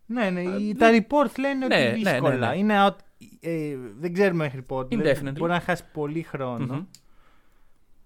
[0.07, 0.41] Ναι, ναι.
[0.41, 2.37] Ε, οι- δεν- Τα reports λένε Ναι, ότι ναι, δύσκολα.
[2.37, 2.57] ναι, ναι.
[2.57, 2.97] Είναι out,
[3.41, 4.97] ε, δεν ξέρουμε μέχρι πότε.
[4.97, 5.39] Δεν- Indefinitely.
[5.39, 6.75] Μπορεί να χάσει πολύ χρόνο.
[6.75, 6.85] Μμμ.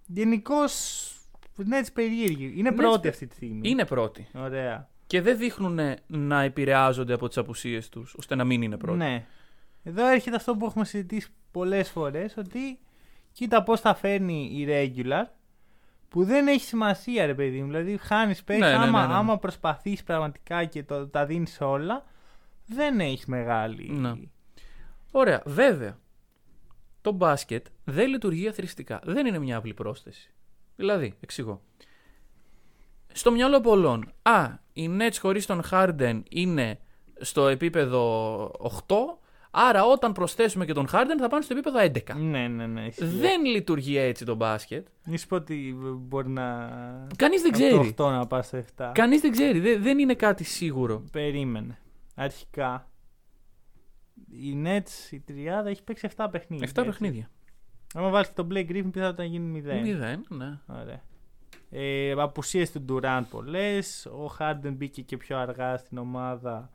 [0.07, 1.05] Γενικώς.
[1.57, 2.53] Ναι, έτσι περίεργη.
[2.57, 3.69] Είναι Nets πρώτη πε- αυτή τη στιγμή.
[3.69, 4.27] Είναι πρώτοι.
[4.35, 4.89] Ωραία.
[5.11, 8.99] Και δεν δείχνουν να επηρεάζονται από τις απουσίες τους, ώστε να μην είναι πρώτοι.
[8.99, 9.27] Ναι.
[9.83, 12.37] Εδώ έρχεται αυτό που έχουμε συζητήσει πολλές φορές.
[12.37, 12.79] Ότι
[13.33, 15.25] κοίτα πώς θα φέρνει η regular.
[16.09, 17.67] Που δεν έχει σημασία, ρε παιδί μου.
[17.67, 18.63] Δηλαδή, χάνεις παίξει.
[18.63, 19.15] Ναι, ναι, άμα, ναι, ναι.
[19.15, 22.05] άμα προσπαθείς πραγματικά και το, τα δίνεις όλα,
[22.67, 23.91] δεν έχεις μεγάλη.
[23.91, 24.13] Ναι.
[25.11, 25.99] Ωραία, βέβαια.
[27.01, 29.01] Το μπάσκετ δεν λειτουργεί αθρηστικά.
[29.05, 30.31] Δεν είναι μια απλή πρόσθεση.
[30.77, 31.63] Δηλαδή, εξηγώ.
[33.21, 36.79] Στο μυαλό πολλών, α, οι Nets χωρίς τον Harden είναι
[37.21, 38.03] στο επίπεδο
[38.87, 38.95] 8,
[39.51, 42.17] άρα όταν προσθέσουμε και τον Harden θα πάνε στο επίπεδο 11.
[42.17, 42.87] Ναι, ναι, ναι.
[42.87, 43.05] ισχύει.
[43.05, 44.87] Δεν λειτουργεί έτσι το μπάσκετ.
[45.05, 46.69] Μη σου πω ότι μπορεί να.
[47.17, 47.93] Κανείς δεν από ξέρει.
[47.93, 48.91] το 8 να πας στο 7.
[48.95, 49.61] Κανείς δεν ξέρει.
[49.61, 51.05] Δεν, δεν είναι κάτι σίγουρο.
[51.13, 51.79] Περίμενε.
[52.15, 52.91] Αρχικά.
[54.31, 56.67] Η Nets, η τριάδα, έχει παίξει 7 παιχνίδια.
[56.67, 56.85] 7 έτσι.
[56.91, 57.31] παιχνίδια.
[57.95, 59.81] Άμα βάλεις τον Blake Griffin, πιθανότατα να γίνει 0.
[59.83, 60.59] Μηδέν, ναι.
[60.67, 61.09] Ωραία.
[61.71, 64.07] Ε, απουσίες του Durant πολλές.
[64.07, 66.71] Ο Harden μπήκε και πιο αργά στην ομάδα.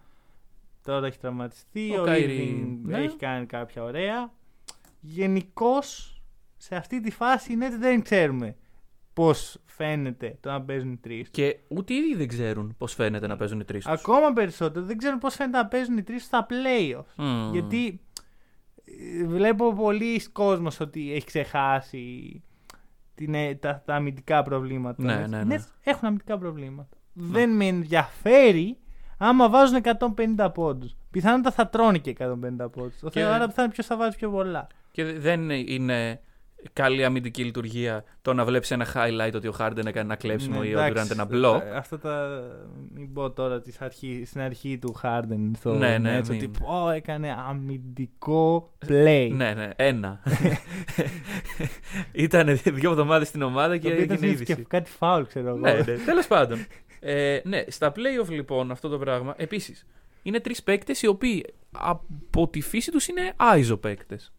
[0.83, 1.95] Τώρα έχει τραυματιστεί.
[1.97, 2.97] Ο Ο, Kyrie, Irving ναι.
[2.97, 4.31] έχει κάνει κάποια ωραία.
[4.99, 6.21] Γενικώς
[6.57, 8.55] σε αυτή τη φάση οι Nets δεν ξέρουμε
[9.13, 11.29] πώς φαίνεται το να παίζουν οι τρεις.
[11.29, 13.85] Και ούτε οι ίδιοι δεν ξέρουν πώς φαίνεται να παίζουν οι τρεις.
[13.85, 17.23] Ακόμα περισσότερο δεν ξέρουν πώς φαίνεται να παίζουν οι τρεις στα playoffs.
[17.51, 17.99] Γιατί
[18.85, 22.43] ε, βλέπω πολλοί κόσμος ότι έχει ξεχάσει
[23.16, 25.03] την, ε, τα, τα αμυντικά προβλήματα.
[25.03, 25.30] Ναι, Έτσι.
[25.30, 25.55] ναι, Οι ναι.
[25.59, 26.97] Nets έχουν αμυντικά προβλήματα.
[27.13, 28.78] Δεν με ενδιαφέρει
[29.18, 29.82] άμα βάζουν
[30.38, 30.95] 150 πόντους.
[31.11, 32.99] Πιθανότατα θα τρώνε και 150 πόντους.
[32.99, 34.68] Το Και- θέμα άρα θα είναι ποιο θα βάζει πιο πολλά.
[34.91, 36.20] Και δεν είναι
[36.74, 40.68] καλή αμυντική λειτουργία το να βλέπεις ένα highlight ότι ο Harden έκανε ένα κλέψιμο Ναι,
[40.68, 41.61] ή ο εντάξει, Durant ένα block.
[41.61, 42.41] ε, Αυτά τα.
[42.93, 45.51] Μην πω τώρα της αρχή, στην αρχή του Harden.
[45.57, 46.38] Στο Ναι, ναι, Nets, μην.
[46.38, 49.30] ότι πω, έκανε αμυντικό play.
[49.34, 50.22] Ναι, ναι, ένα.
[52.11, 54.55] Ήταν δύο εβδομάδες στην ομάδα και το οποίο ήταν έγινε συνήθως είδηση.
[54.61, 55.57] και κάτι φάουλ, ξέρω εγώ.
[55.57, 55.84] Ναι, ναι.
[56.05, 56.66] Τέλος πάντων.
[56.99, 59.34] Ε, ναι, στα playoff λοιπόν αυτό το πράγμα.
[59.38, 59.86] Επίσης,
[60.24, 64.34] είναι τρεις παίκτες οι οποίοι από τη φύση τους είναι άιζο παίκτες.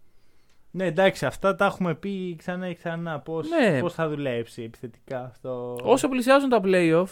[0.76, 3.20] Ναι, εντάξει, αυτά τα έχουμε πει ξανά και ξανά.
[3.20, 3.80] Πώ Ναι.
[3.80, 5.78] πώς θα δουλέψει επιθετικά αυτό.
[5.82, 7.06] Όσο πλησιάζουν τα playoff,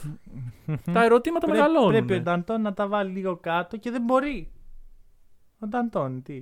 [0.92, 1.90] τα ερωτήματα Πρέπει- μεγαλώνουν.
[1.90, 4.48] Πρέπει ο Νταντόνι να τα βάλει λίγο κάτω και δεν μπορεί.
[5.58, 6.40] Ο Νταντόνι, τι.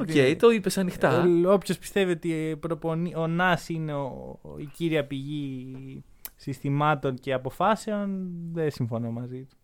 [0.00, 1.24] Οκ, γιατί- το είπες ανοιχτά.
[1.46, 6.04] Όποιος πιστεύει ότι προπονεί, ο Νας είναι ο, η κύρια πηγή
[6.36, 9.56] συστημάτων και αποφάσεων, δεν συμφωνώ μαζί του.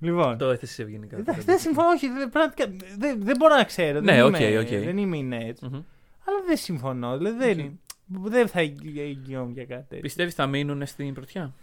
[0.00, 0.38] Λοιπόν.
[0.38, 1.16] Το έθεσε ευγενικά.
[1.16, 2.08] Εντάξει, δεν συμφωνώ, όχι.
[2.08, 2.66] Δεν, πραγματικά,
[2.98, 4.00] δεν, δεν μπορώ να ξέρω.
[4.00, 4.68] Ναι, δεν, οκ, είμαι, οκ.
[4.68, 5.68] δεν είμαι οι Nets.
[5.68, 5.82] Μμμ.
[6.24, 7.16] Αλλά δεν συμφωνώ.
[7.16, 10.00] Δηλαδή δεν, δεν θα εγγυώμαι για κάτι τέτοιο.
[10.00, 11.54] Πιστεύεις θα μείνουν στην πρωτιά;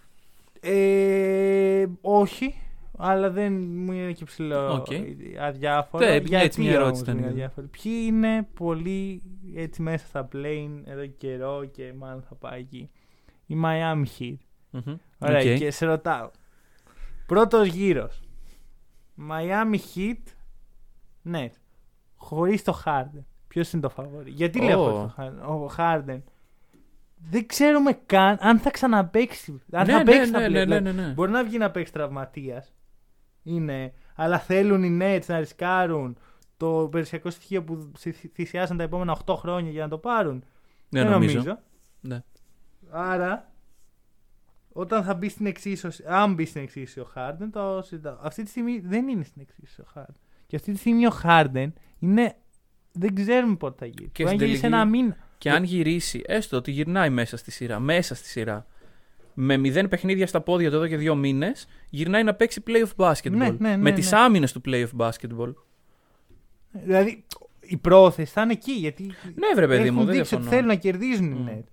[0.60, 2.56] Ε, όχι,
[2.98, 4.88] αλλά δεν μου είναι και ψιλο Οκ.
[5.42, 6.06] αδιάφορο.
[6.06, 7.32] Ναι, Γιατί έτσι μια ερώτηση όμως μου είναι ήταν.
[7.32, 9.22] αδιάφορο; Ποιοι είναι πολύ
[9.56, 12.90] έτσι μέσα στα play-in εδώ και καιρό και μάλλον θα πάει εκεί;
[13.46, 14.36] Οι Miami Heat.
[14.70, 14.96] Μμμ.
[15.20, 15.58] Ωραία, Οκ.
[15.58, 16.30] και σε ρωτάω.
[17.26, 18.20] Πρώτος γύρος.
[19.30, 20.18] Miami Heat.
[21.22, 21.50] Ναι.
[22.16, 23.24] Χωρίς το Harden.
[23.48, 24.32] Ποιος είναι το φαβόρι.
[24.32, 24.84] Γιατί λέω Ω.
[24.92, 26.22] χωρίς το Harden; Ο Harden.
[27.30, 29.62] Δεν ξέρουμε καν αν θα ξαναπαίξει.
[29.72, 30.68] Αν Ναι, θα ναι, παίξει ναι, τα ναι, play.
[30.68, 31.14] ναι, ναι, ναι.
[31.14, 32.74] Μπορεί να βγει να παίξει τραυματίας.
[33.44, 33.94] Είναι.
[34.16, 36.18] Αλλά θέλουν οι Nets να ρισκάρουν
[36.58, 40.44] το περιουσιακό στοιχείο που θυ- θυσιάσαν τα επόμενα 8 χρόνια για να το πάρουν.
[40.90, 41.58] Δεν Δεν νομίζω.
[42.02, 42.24] Ναι.
[42.90, 43.52] Άρα,
[44.78, 48.18] όταν θα μπει στην εξίσωση, αν μπει στην εξίσωση ο Harden, το συζητάω.
[48.22, 50.16] Αυτή τη στιγμή δεν είναι στην εξίσωση ο Harden.
[50.48, 51.68] Και αυτή τη στιγμή ο Harden
[52.00, 52.36] είναι.
[52.92, 54.10] Δεν ξέρουμε πότε θα γυρίσει.
[54.12, 55.18] Και Μπορεί να στην γυρίσει τελική- ένα μήνα.
[55.38, 58.68] Και αν γυρίσει, έστω ότι γυρνάει μέσα στη σειρά, μέσα στη σειρά,
[59.34, 63.32] με μηδέν παιχνίδια στα πόδια του εδώ και δύο μήνες, γυρνάει να παίξει playoff basketball.
[63.32, 64.00] Ναι, ναι, ναι, με ναι.
[64.00, 65.54] τι άμυνες του playoff basketball.
[66.72, 67.24] Δηλαδή,
[67.60, 68.72] η πρόθεση θα είναι εκεί.
[68.72, 69.04] Γιατί
[69.36, 70.50] Ναι, βρε παιδί έχουν μου, δεν δείξει ότι διαφωνώ.
[70.50, 71.48] θέλουν να κερδίζουν οι Μμ.
[71.50, 71.64] Nets.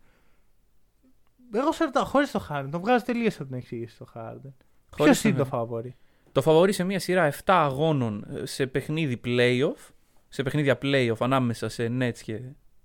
[1.52, 4.52] Εγώ σε ρωτάω, χωρίς το Harden, το βγάζω τελείως από την εξήγηση το Harden.
[4.90, 5.96] Ποιος Χωρίς είναι τον το φαβόρι.
[6.32, 9.90] Το φαβορί σε μια σειρά 7 αγώνων ε, σε παιχνίδι playoff,
[10.28, 12.40] σε παιχνίδια playoff ανάμεσα σε Nets και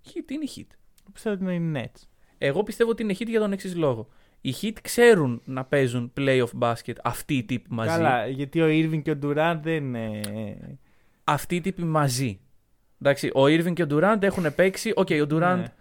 [0.05, 0.68] Heat είναι Heat.
[1.13, 2.01] Πιστεύω ότι είναι οι Nets.
[2.38, 4.07] Εγώ πιστεύω ότι είναι Heat για τον εξής λόγο.
[4.41, 7.89] Οι Heat ξέρουν να παίζουν playoff μπάσκετ αυτοί οι τύποι μαζί.
[7.89, 10.22] Καλά, γιατί ο Irving και ο Durant δεν είναι.
[11.24, 12.39] Αυτοί οι τύποι μαζί.
[13.01, 14.91] Εντάξει, ο Irving και ο Durant έχουν παίξει.
[14.95, 15.57] Οκ, ο Durant.
[15.57, 15.74] Ναι.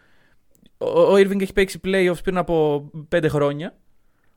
[0.78, 3.76] Ο, ο Irving έχει παίξει playoffs πριν από 5 χρόνια.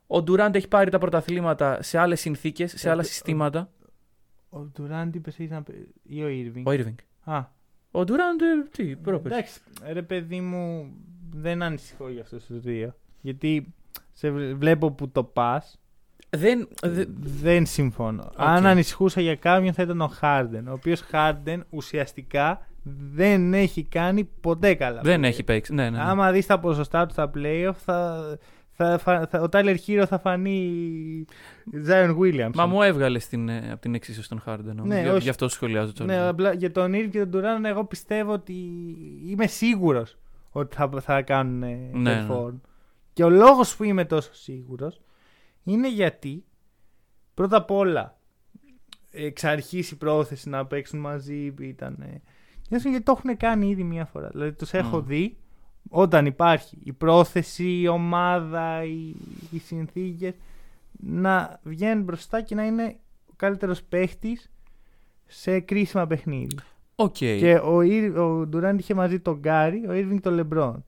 [0.07, 3.69] Ο Durant έχει πάρει τα πρωταθλήματα σε άλλες συνθήκες, σε Ε, άλλα ο- συστήματα.
[4.49, 6.63] Ο Durant είπες έχει να πει- ή ο Irving.
[6.65, 6.95] Ο Irving.
[7.23, 7.37] Α,
[7.91, 9.35] Ο Durant, ε, τι, πρόπερς.
[9.35, 9.59] εντάξει,
[9.93, 10.91] ρε παιδί μου,
[11.33, 12.95] δεν ανησυχώ για αυτούς τους δύο.
[13.21, 13.73] Γιατί
[14.13, 15.79] σε βλέ- βλέπω που το πας.
[16.29, 18.31] Δεν, δε- Δεν συμφωνώ.
[18.35, 20.63] Αν ανησυχούσα για κάποιον θα ήταν ο Harden.
[20.67, 25.01] Ο οποίος Harden ουσιαστικά δεν έχει κάνει ποτέ καλά.
[25.01, 25.73] δεν έχει παίξει.
[25.73, 26.03] Ναι, ναι, ναι.
[26.03, 28.23] Άμα δεις τα ποσοστά του στα playoff, θα,
[28.71, 31.25] θα, θα, θα, ο Tyler Hero θα φανεί
[31.87, 32.51] Zion Williams.
[32.55, 34.59] Μα μου έβγαλε στην, ε, από την εξίσωση των Harden.
[34.71, 34.87] όμως.
[34.87, 35.19] Ναι, Γι- όχι.
[35.23, 36.13] Γι' αυτό σχολιάζω τώρα.
[36.13, 38.53] Ναι, απλά για τον Irving και τον Durant, εγώ πιστεύω ότι
[39.25, 40.17] είμαι σίγουρος
[40.51, 42.53] ότι θα, θα κάνουν ε, Ναι, perform.
[43.13, 45.01] Και ο λόγος που είμαι τόσο σίγουρος
[45.63, 46.43] είναι γιατί
[47.33, 48.17] πρώτα απ' όλα
[49.11, 52.21] εξ αρχής η πρόθεση να παίξουν μαζί ήταν.
[52.69, 54.29] Ε, γιατί το έχουν κάνει ήδη μία φορά.
[54.29, 55.05] Δηλαδή τους έχω Μμ.
[55.05, 55.37] δει
[55.89, 59.15] όταν υπάρχει η πρόθεση, η ομάδα, οι,
[59.51, 60.33] οι συνθήκες
[60.91, 62.95] να βγαίνουν μπροστά και να είναι
[63.25, 64.51] ο καλύτερος παίχτης
[65.25, 66.63] σε κρίσιμα παιχνίδια.
[66.95, 67.15] Οκ.
[67.15, 70.85] Και ο, Irv- ο Ντουράντ είχε μαζί τον Κάρι, ο Irving τον Λεμπρόν.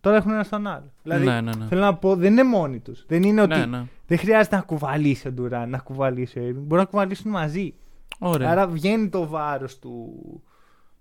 [0.00, 0.92] Τώρα έχουν ένα στον άλλο.
[1.02, 1.66] Δηλαδή, ναι, ναι, ναι.
[1.66, 3.04] θέλω να πω, δεν είναι μόνοι τους.
[3.06, 3.84] Δεν είναι ότι ναι, ναι.
[4.06, 6.62] δεν χρειάζεται να κουβαλήσει ο Ντουράντ, να κουβαλήσει ο Irving.
[6.62, 7.74] Μπορεί να κουβαλήσουν μαζί.
[8.18, 8.50] Ωραία.
[8.50, 10.12] Άρα βγαίνει το βάρος του,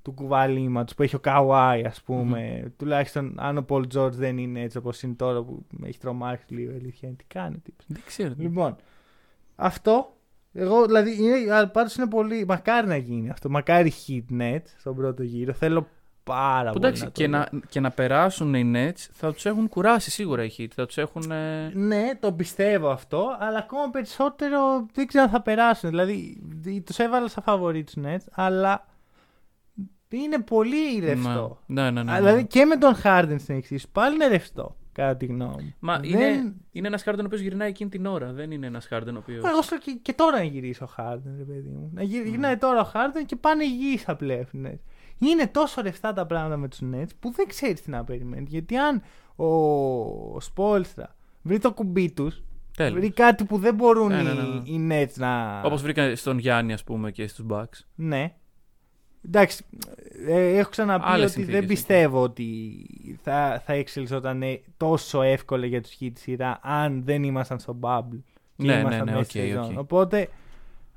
[0.02, 2.72] του κουβαλήματος που έχει ο Καουάι, ας πούμε.
[2.78, 6.45] Τουλάχιστον αν ο Πολ Τζόρτζ δεν είναι έτσι όπως είναι τώρα που με έχει τρομάξει
[6.54, 7.08] λίγο η αλήθεια.
[7.08, 7.18] είναι.
[7.18, 8.34] Τι κάνει, τι Δεν ξέρω.
[8.38, 8.76] Λοιπόν,
[9.56, 10.16] αυτό.
[10.54, 12.45] Εγώ δηλαδή είναι, πάντως είναι πολύ.
[12.47, 13.49] Μακάρι να γίνει αυτό.
[13.49, 15.54] Μακάρι hit net στον πρώτο γύρο.
[15.54, 15.88] Θέλω
[16.24, 16.86] πάρα Που πολύ.
[16.86, 17.38] εντάξει, να το και, δω.
[17.38, 20.68] να, και να περάσουν οι Nets θα τους έχουν κουράσει σίγουρα οι Heat.
[20.76, 21.32] Θα τους έχουν.
[21.32, 25.89] ε, Ναι, το πιστεύω αυτό, αλλά ακόμα περισσότερο δεν ξέρω αν θα περάσουν.
[25.89, 26.41] Δηλαδή,
[26.86, 28.86] τους έβαλα σαν φαβορή τους Nets, αλλά
[30.18, 31.57] είναι πολύ ρευστό.
[31.66, 32.12] Ναι, ναι, ναι.
[32.12, 32.18] ναι.
[32.18, 35.74] Δηλαδή και με τον Harden στην εξής, πάλι είναι ρευστό, κατά τη γνώμη μου.
[35.80, 38.32] Μα Δεν- είναι, είναι ένας Harden ο οποίος γυρνάει εκείνη την ώρα.
[38.34, 39.41] Δεν είναι ένας Harden ο οποίο.
[39.47, 41.89] Εγώ στο και, και τώρα να γυρίσει ο Harden, ρε παιδί μου.
[41.93, 44.57] Να γυρι, γυρνάει τώρα ο Harden και πάνε υγιεί στα πλέφη.
[44.57, 44.72] Ναι.
[45.20, 48.49] είναι τόσο ρευστά τα πράγματα με τους Nets που δεν ξέρεις τι να περιμένεις.
[48.51, 49.01] Γιατί αν
[49.36, 52.43] ο Σπόλστρα βρει το κουμπί τους,
[52.78, 52.99] Τέλος.
[52.99, 54.34] βρει κάτι που δεν μπορούν Ναι, ναι, οι-
[54.70, 54.95] ναι, ναι.
[54.99, 55.62] οι Nets να.
[55.64, 57.80] Όπως βρήκαν στον Γιάννη, ας πούμε, και στους Bucks.
[57.95, 58.34] Ναι.
[59.26, 59.63] Εντάξει,
[60.28, 61.74] ε, έχω ξαναπεί Άλλες ότι συνθήκες δεν εκεί.
[61.74, 62.86] πιστεύω ότι
[63.24, 64.43] θα, θα εξελισσόταν
[64.78, 68.19] τόσο εύκολα για τους Heat σειρά αν δεν ήμασταν στο bubble.
[68.57, 69.72] Και Ναι, ήμασταν ναι, ναι, μέσα οκ, στη σεζόν.
[69.72, 69.80] οκ.
[69.80, 70.30] Οπότε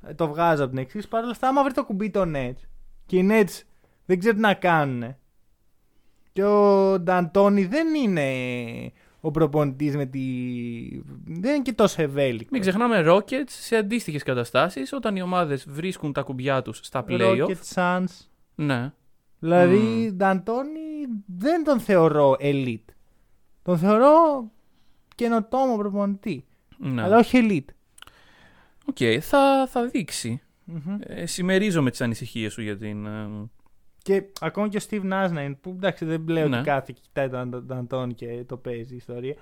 [0.07, 1.09] ε, το βγάζω από την εξή.
[1.09, 2.61] Παρ' όλα αυτά, άμα βρει το κουμπί των Nets
[3.07, 3.61] και οι Nets
[4.07, 5.17] δεν ξέρουν τι να κάνουν.
[6.33, 8.33] Και ο Νταντόνι δεν είναι
[9.25, 10.21] ο προπονητής με τη.
[11.25, 12.51] Δεν είναι και τόσο ευέλικτος.
[12.51, 17.47] Μην ξεχνάμε Rockets σε αντίστοιχες καταστάσεις όταν οι ομάδες βρίσκουν τα κουμπιά τους στα playoff.
[17.47, 18.05] Rockets, Suns.
[18.55, 18.93] Ναι.
[19.39, 20.81] Δηλαδή, Νταντόνι
[21.39, 22.85] δεν τον θεωρώ elite.
[23.63, 24.13] Τον θεωρώ
[25.15, 26.45] καινοτόμο προπονητή.
[26.79, 27.03] ναι.
[27.03, 27.73] Αλλά όχι elite.
[28.85, 30.43] Οκ, θα, θα δείξει.
[31.01, 33.07] Ε, συμμερίζομαι τις ανησυχίες σου για την.
[34.13, 36.57] Ε, Και ακόμα και ο Steve Nash που εντάξει δεν λέω Ναι.
[36.57, 39.35] ότι κάθεται και κοιτάει τον Νταντόνι και το παίζει η ιστορία.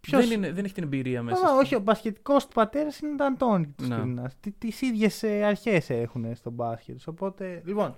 [0.00, 0.28] Ποιος...
[0.28, 1.44] Δεν, είναι, δεν έχει την εμπειρία μέσα.
[1.44, 3.96] Α, στο- όχι, ο μπασκετικός του πατέρας είναι ο Νταντόνι του Ναι.
[3.96, 4.30] Steve Nash.
[4.40, 7.00] Τι τις ίδιες ε, αρχές έχουν στο μπάσκετ.
[7.06, 7.96] Οπότε, λοιπόν,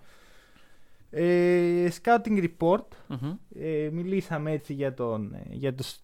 [1.11, 2.85] ε, scouting report.
[3.09, 3.33] Μμμ.
[3.55, 5.99] Ε, μιλήσαμε έτσι για, τον, ε, για τους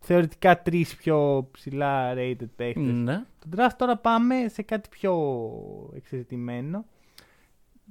[0.00, 2.92] θεωρητικά τρεις πιο ψηλά rated παίκτες.
[2.94, 3.24] Ναι.
[3.38, 5.14] Το draft τώρα πάμε σε κάτι πιο
[5.94, 6.84] εξαιρετημένο.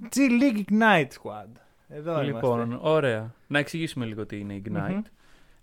[0.01, 1.47] G League Ignite Squad.
[1.87, 2.87] Εδώ Λοιπόν, είμαστε.
[2.89, 3.33] ωραία.
[3.47, 4.89] Να εξηγήσουμε λίγο τι είναι η Ignite.
[4.91, 5.01] Μμμ.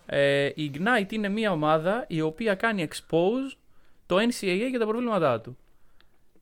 [0.06, 3.56] Ε, η Ignite είναι μια ομάδα η οποία κάνει expose
[4.06, 5.56] το NCAA για τα προβλήματά του.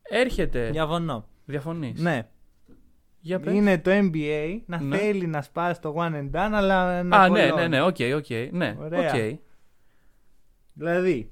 [0.02, 0.70] Έρχεται.
[0.70, 1.24] Διαφωνώ.
[1.44, 2.28] Διαφωνείς; Ναι.
[3.20, 3.54] Για πες.
[3.54, 4.96] Είναι το NBA να Ναι.
[4.96, 7.60] θέλει να σπάσει το one and done, αλλά να Α, ναι, κωλώνει.
[7.60, 8.30] ναι, ναι, οκ, οκ.
[8.52, 9.14] Ναι, Ωραία.
[9.14, 9.38] οκ.
[10.72, 11.26] Δηλαδή, και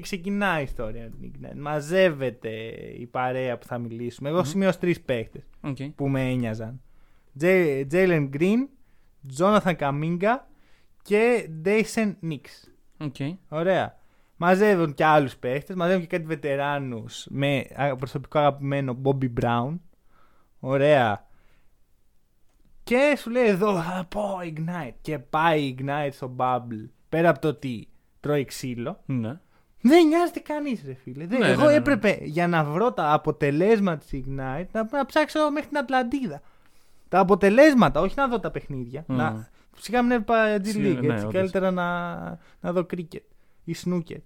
[0.00, 1.56] ξεκινάει η ιστορία του Ignite.
[1.56, 2.50] Μαζεύεται
[2.98, 4.28] η παρέα που θα μιλήσουμε.
[4.28, 5.44] Εγώ έχω σημειώσει τρεις παίχτες.
[5.60, 5.76] οκ.
[5.94, 6.80] που με ένοιαζαν.
[7.88, 8.68] Jalen Green,
[9.28, 10.48] Jonathan Kuminga
[11.02, 12.70] και Daishen Nix.
[12.98, 13.16] οκ.
[13.48, 13.96] Ωραία.
[14.36, 19.78] Μαζεύουν και άλλους παίχτες, μαζεύουν και κάτι βετεράνους με α, προσωπικό αγαπημένο Bobby Brown.
[20.60, 21.26] Ωραία.
[22.82, 24.94] Και σου λέει εδώ, θα πω Ignite.
[25.00, 26.88] Και πάει Ignite στο Bubble.
[27.08, 27.88] Πέρα από το ότι
[28.20, 29.00] τρώει ξύλο.
[29.06, 29.40] Ναι.
[29.86, 31.26] Δεν νοιάζεται κανείς, ρε φίλε.
[31.26, 31.76] Δεν- Ναι, Εγώ ναι, ναι, ναι.
[31.76, 36.40] έπρεπε για να βρω τα αποτελέσματα της Ignite να, να ψάξω μέχρι την Ατλαντίδα.
[37.08, 39.04] Τα αποτελέσματα, όχι να δω τα παιχνίδια.
[39.08, 39.16] Μμμ.
[39.16, 41.00] Να, φυσικά μην έβλεπα G Συ- League.
[41.00, 41.32] ναι, έτσι, όντως.
[41.32, 42.14] καλύτερα να,
[42.60, 43.22] να δω cricket
[43.64, 44.16] ή snooker.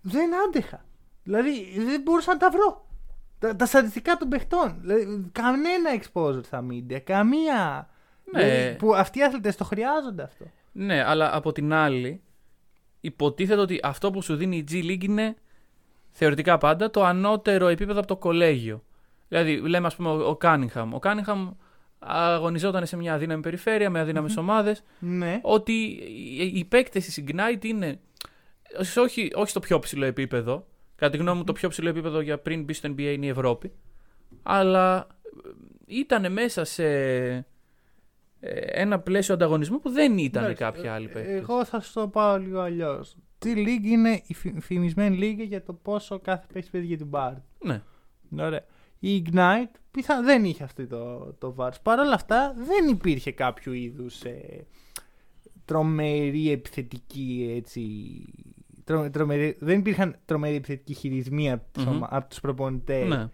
[0.00, 0.84] Δεν άντεχα.
[1.22, 1.50] Δηλαδή
[1.86, 2.86] δεν μπορούσα να τα βρω.
[3.38, 4.76] Τα, τα στατιστικά των παιχτών.
[4.80, 6.98] Δηλαδή, κανένα exposure στα media.
[7.04, 7.88] Καμία.
[8.32, 8.42] Ναι.
[8.44, 10.44] Δηλαδή, που αυτοί οι αθλητές το χρειάζονται αυτό.
[10.72, 12.22] Ναι, αλλά από την άλλη,
[13.00, 15.36] υποτίθεται ότι αυτό που σου δίνει η G League είναι
[16.10, 18.82] θεωρητικά πάντα το ανώτερο επίπεδο από το κολέγιο.
[19.28, 20.94] Δηλαδή, λέμε, ας πούμε, ο- ο Κάνιγχαμ.
[20.94, 21.50] Ο Κάνιγχαμ
[21.98, 24.84] αγωνιζόταν σε μια αδύναμη περιφέρεια με αδύναμες ομάδες.
[24.98, 25.40] Ναι.
[25.42, 25.72] Ότι
[26.38, 27.98] οι, οι παίκτε τη Ignite είναι
[28.98, 30.66] όχι, όχι στο πιο ψηλό επίπεδο.
[30.96, 33.28] Κατά τη γνώμη μου, το πιο ψηλό επίπεδο για πριν μπει στο NBA είναι η
[33.28, 33.72] Ευρώπη.
[34.42, 35.06] Αλλά
[35.86, 37.44] ήταν μέσα σε ε,
[38.66, 41.40] ένα πλαίσιο ανταγωνισμού που δεν ήταν Εντάξει, κάποιοι ε, άλλοι παίκτες.
[41.40, 43.16] Εγώ θα σου το πάω λίγο αλλιώς.
[43.38, 47.06] Τι League είναι η φη- φημισμένη λίγα για το πόσο κάθε παίχτη παίζει για την
[47.06, 47.32] μπάρ.
[47.64, 47.82] Ναι.
[48.38, 48.64] Ωραία.
[48.98, 50.22] Η Ignite πιθα...
[50.22, 51.80] δεν είχε αυτό το, το βάρος.
[51.80, 54.66] Παρ' όλα αυτά δεν υπήρχε κάποιο είδους ε,
[55.64, 57.80] τρομερή επιθετική έτσι.
[58.84, 61.94] τρο- τρομερή- δεν υπήρχαν τρομερή επιθετική χειρισμοί από τους, Μμμ.
[61.94, 63.28] ομα- από τους προπονητές ναι.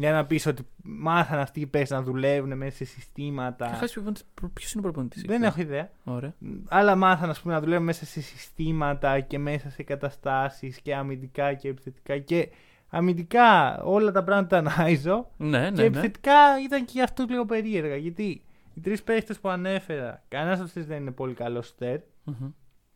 [0.00, 3.66] Για να πεις ότι μάθαν αυτοί οι παίχτες να δουλεύουν μέσα σε συστήματα.
[3.78, 5.22] Ποιος είναι ο προπονητής.
[5.22, 5.90] Δεν έχω ιδέα.
[6.04, 6.34] Ωραία.
[6.68, 11.54] Άλλα μάθαν ας πούμε, να δουλεύουν μέσα σε συστήματα και μέσα σε καταστάσεις και αμυντικά
[11.54, 12.48] και επιθετικά και
[12.88, 15.66] αμυντικά όλα τα πράγματα ανάιζω Ναι, ναι.
[15.70, 15.82] και ναι.
[15.82, 18.42] επιθετικά ήταν και για αυτούς λίγο περίεργα γιατί
[18.74, 22.50] οι τρεις παίχτες που ανέφερα κανένας από αυτούς δεν είναι πολύ καλός στέρ Μμμ.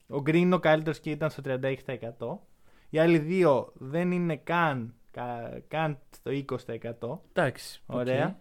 [0.08, 2.38] ο Green είναι ο καλύτερος και ήταν στο 36%
[2.90, 7.82] οι άλλοι δύο δεν είναι καν, κα- καν στο 20% Εντάξει.
[7.86, 8.26] Ωραία.
[8.26, 8.32] οκ.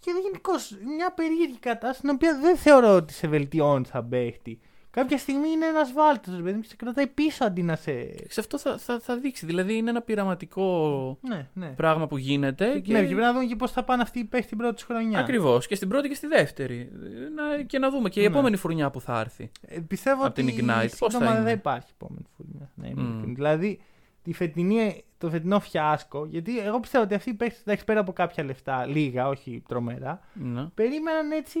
[0.00, 4.60] και γενικώς μια περίεργη κατάσταση την οποία δεν θεωρώ ότι σε βελτιώνει σαν παίχτη.
[4.90, 7.92] Κάποια στιγμή είναι ένας βάλτος, ρε παιδί μου, και σε κρατάει πίσω αντί να σε.
[8.28, 9.46] Σε αυτό θα, θα, θα δείξει.
[9.46, 11.66] Δηλαδή είναι ένα πειραματικό Ναι, ναι.
[11.68, 12.80] πράγμα που γίνεται.
[12.80, 12.92] Και...
[12.92, 15.18] Ναι, και πρέπει να δούμε και πώς θα πάνε αυτοί οι παίχτες την πρώτη χρονιά.
[15.18, 15.66] Ακριβώς.
[15.66, 16.90] Και στην πρώτη και στη δεύτερη.
[17.34, 18.28] Να, και να δούμε και η Ναι.
[18.28, 19.50] επόμενη φουρνιά που θα έρθει.
[19.60, 22.70] Ε, πιστεύω Απ' την ότι Ignite, πώς θα σύντομα είναι; δεν υπάρχει επόμενη φουρνιά.
[22.74, 23.06] Ναι, είμαι Μμ.
[23.08, 23.34] ειλικρινής.
[23.36, 23.80] Δηλαδή,
[24.26, 28.12] τη φετινή, το φετινό φιάσκο, γιατί εγώ πιστεύω ότι αυτοί οι παίχτε, εντάξει, πέρα από
[28.12, 30.64] κάποια λεφτά, λίγα, όχι τρομερά, Ναι.
[30.64, 31.58] περίμεναν έτσι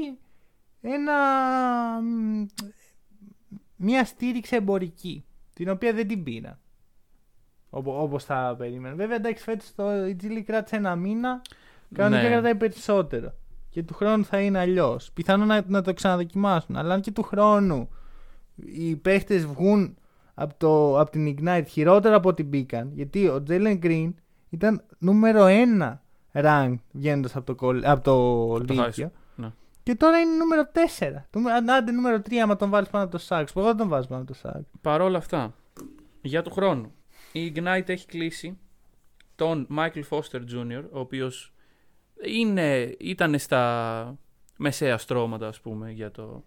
[0.80, 1.14] ένα,
[2.02, 2.44] μ,
[3.76, 6.58] μια στήριξη εμπορική, την οποία δεν την πήραν.
[7.70, 8.96] Όπω όπως θα περίμεναν.
[8.96, 11.42] Βέβαια, εντάξει, φέτος το η G League κράτησε ένα μήνα.
[11.94, 12.28] Κανονικά Ναι.
[12.28, 13.32] κρατάει περισσότερο.
[13.70, 15.10] Και του χρόνου θα είναι αλλιώς.
[15.12, 16.76] Πιθανόν να, να το ξαναδοκιμάσουν.
[16.76, 17.88] Αλλά αν και του χρόνου
[18.56, 19.96] οι παίχτε βγουν
[20.38, 22.90] από, το, από την Ignite χειρότερα από ό,τι μπήκαν.
[22.94, 24.12] Γιατί ο Jalen Green
[24.50, 25.98] ήταν νούμερο 1
[26.32, 28.12] rank βγαίνοντας από το, κολ- από το
[28.56, 29.06] Από το Λύκειο.
[29.06, 29.52] high school, ναι.
[29.82, 30.62] Και τώρα είναι νούμερο
[30.98, 31.24] 4.
[31.30, 33.52] Το, αν- άντε νούμερο 3 άμα τον βάλεις πάνω από το Σάξ.
[33.52, 34.64] Που εγώ δεν τον βάζω πάνω από το Σάξ.
[34.80, 35.54] Παρ' όλα αυτά,
[36.22, 36.92] για του χρόνου,
[37.32, 38.58] η Ignite έχει κλείσει
[39.36, 41.52] τον Michael Foster Jr., ο οποίος
[42.26, 44.16] είναι, ήταν στα
[44.58, 46.44] μεσαία στρώματα, ας πούμε, για το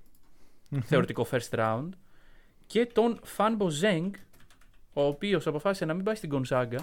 [0.84, 1.90] θεωρητικό first round,
[2.70, 4.10] και τον Fanbo Zeng,
[4.94, 6.78] ο οποίος αποφάσισε να μην πάει στην Gonzaga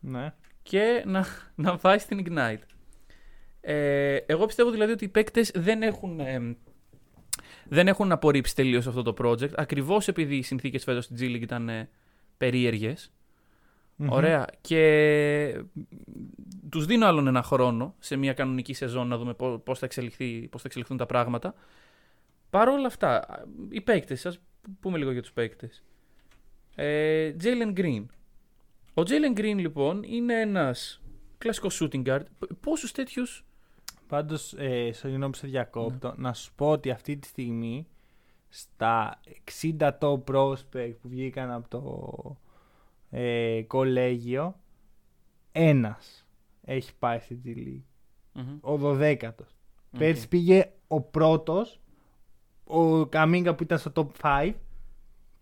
[0.00, 0.34] Ναι.
[0.62, 2.58] και να, να πάει στην Ignite.
[3.60, 6.56] Ε, εγώ πιστεύω δηλαδή ότι οι παίκτες δεν έχουν, ε,
[7.64, 11.40] δεν έχουν απορρίψει τελείως αυτό το project, ακριβώς επειδή οι συνθήκες φέτος στην G League
[11.42, 11.88] ήταν ε,
[12.36, 13.12] περίεργες.
[13.96, 14.10] Μμμ.
[14.10, 14.46] Ωραία.
[14.60, 15.62] Και
[16.70, 20.48] τους δίνω άλλον ένα χρόνο σε μια κανονική σεζόν να δούμε πό- πώς θα, εξελιχθεί,
[20.50, 21.54] πώς θα εξελιχθούν τα πράγματα.
[22.50, 23.26] Παρ' όλα αυτά,
[23.68, 24.40] οι παίκτες, ας
[24.80, 25.84] πούμε λίγο για τους παίκτες.
[26.74, 28.04] Ε, Jalen Green.
[28.94, 31.02] Ο Jalen Green λοιπόν είναι ένας
[31.38, 32.22] κλασικός shooting guard.
[32.38, 33.44] Π- Πόσους τέτοιους...
[34.06, 36.14] Πάντως, ε, συγγνώμη που σε διακόπτω, Ναι.
[36.16, 37.86] να σου πω ότι αυτή τη στιγμή
[38.48, 39.20] στα
[39.78, 42.36] 60 top prospect που βγήκαν από το
[43.10, 44.60] ε, κολέγιο,
[45.52, 46.26] ένας
[46.64, 47.82] έχει πάει στη G League.
[48.32, 48.58] Μμμ.
[48.60, 49.16] Ο 12ο.
[49.28, 49.98] Οκ.
[49.98, 51.79] Πέρσι πήγε ο πρώτος,
[52.70, 54.52] ο Kuminga που ήταν στο top 5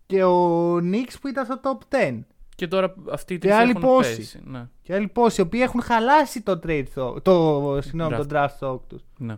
[0.05, 2.19] και ο Nix που ήταν στο top 10.
[2.55, 4.15] Και τώρα αυτοί Και τρεις άλλοι έχουν πόσοι.
[4.15, 4.39] πέσει.
[4.43, 8.27] Ναι, Και άλλοι πόσοι, οι οποίοι έχουν χαλάσει το trade stock, το, συγγνώμη, Draft.
[8.27, 9.03] το draft stock τους.
[9.17, 9.37] ναι.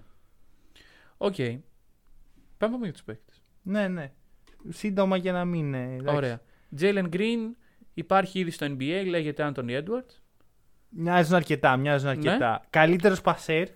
[1.17, 1.35] Οκ.
[1.37, 1.61] Πάμε
[2.73, 3.41] πάμε για τους παίκτες.
[3.61, 4.11] Ναι, ναι.
[4.69, 5.73] Σύντομα για να μην.
[5.73, 6.15] ε, εντάξει.
[6.15, 6.41] Ωραία.
[6.79, 7.37] Jalen Green
[7.93, 10.19] υπάρχει ήδη στο NBA, λέγεται Anthony Edwards.
[10.89, 12.11] Μοιάζουν αρκετά, μοιάζουν Ναι.
[12.29, 12.61] αρκετά.
[12.69, 13.67] Καλύτερος πασέρ.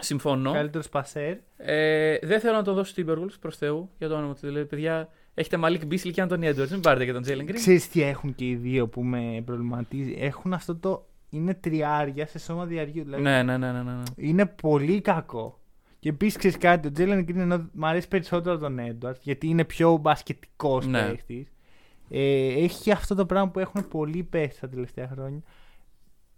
[0.00, 0.52] Συμφωνώ.
[0.52, 1.36] Καλύτερος πασέρ.
[1.56, 4.40] Ε, δεν θέλω να το δώσω στην Timberwolves προς Θεού για το όνομα του.
[4.40, 6.68] Δηλαδή, παιδιά, έχετε Malik Beasley και Anthony Edwards.
[6.70, 7.54] Μην πάρετε και τον Jalen Green.
[7.54, 11.06] Ξέρεις τι έχουν και οι δύο που με προβληματίζει; Έχουν αυτό το.
[11.30, 13.04] Είναι τριάρια σε σώμα διαριού.
[13.04, 13.92] Δηλαδή Ναι, ναι, ναι, ναι, ναι.
[13.92, 14.02] ναι.
[14.16, 15.58] Είναι πολύ κακό.
[15.98, 19.64] Και επίσης ξέρεις κάτι, ο Jalen Green ενώ μου αρέσει περισσότερο τον Edwards γιατί είναι
[19.64, 21.08] πιο μπασκετικός Ναι.
[21.08, 21.52] παίχτης.
[22.10, 25.40] Ε, έχει και αυτό το πράγμα που έχουν πολλοί παίχτες τα τελευταία χρόνια.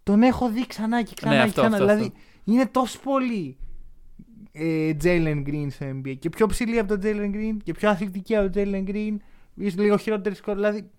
[0.02, 1.76] Τον έχω δει ξανά και ξανά Ναι, και αυτό, ξανά.
[1.76, 2.18] αυτό, δηλαδή αυτό.
[2.44, 3.56] Είναι τόσο πολύ
[4.52, 6.14] ε, Jalen Green στο NBA.
[6.18, 9.16] Και πιο ψηλή από τον Jalen Green και πιο αθλητική από τον Jalen Green.
[9.54, 10.54] Ίσως λίγο χειρότερη σκορ.
[10.54, 10.90] Δηλαδή,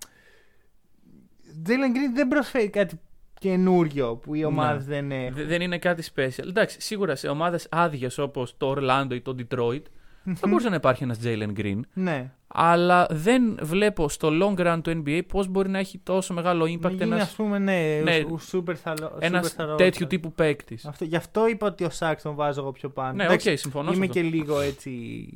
[1.68, 3.00] Jalen Green δεν προσφέρει κάτι
[3.40, 4.94] καινούριο που οι ομάδες Ναι.
[4.96, 5.36] δεν έχουν.
[5.36, 6.48] Δε- Δεν είναι κάτι special.
[6.48, 9.82] Εντάξει, σίγουρα σε ομάδες άδειες όπως το Orlando ή το Detroit
[10.24, 11.80] θα μπορούσε να υπάρχει ένας Jalen Green.
[11.94, 12.32] Ναι.
[12.48, 16.80] Αλλά δεν βλέπω στο long run του NBA πώς μπορεί να έχει τόσο μεγάλο Μην
[16.84, 20.06] impact γίνει, ένα ας πούμε, ναι, ναι, ο, ο super σαλο- ένας super star τέτοιου
[20.06, 20.10] all-star.
[20.10, 20.86] τύπου παίκτης.
[20.86, 23.14] Αυτό, γι' αυτό είπα ότι ο Σάξ τον βάζω εγώ πιο πάνω.
[23.14, 23.90] Ναι, οκ, Εντάξει, συμφωνώ.
[23.90, 24.20] σε Είμαι αυτό.
[24.20, 25.28] και λίγο έτσι.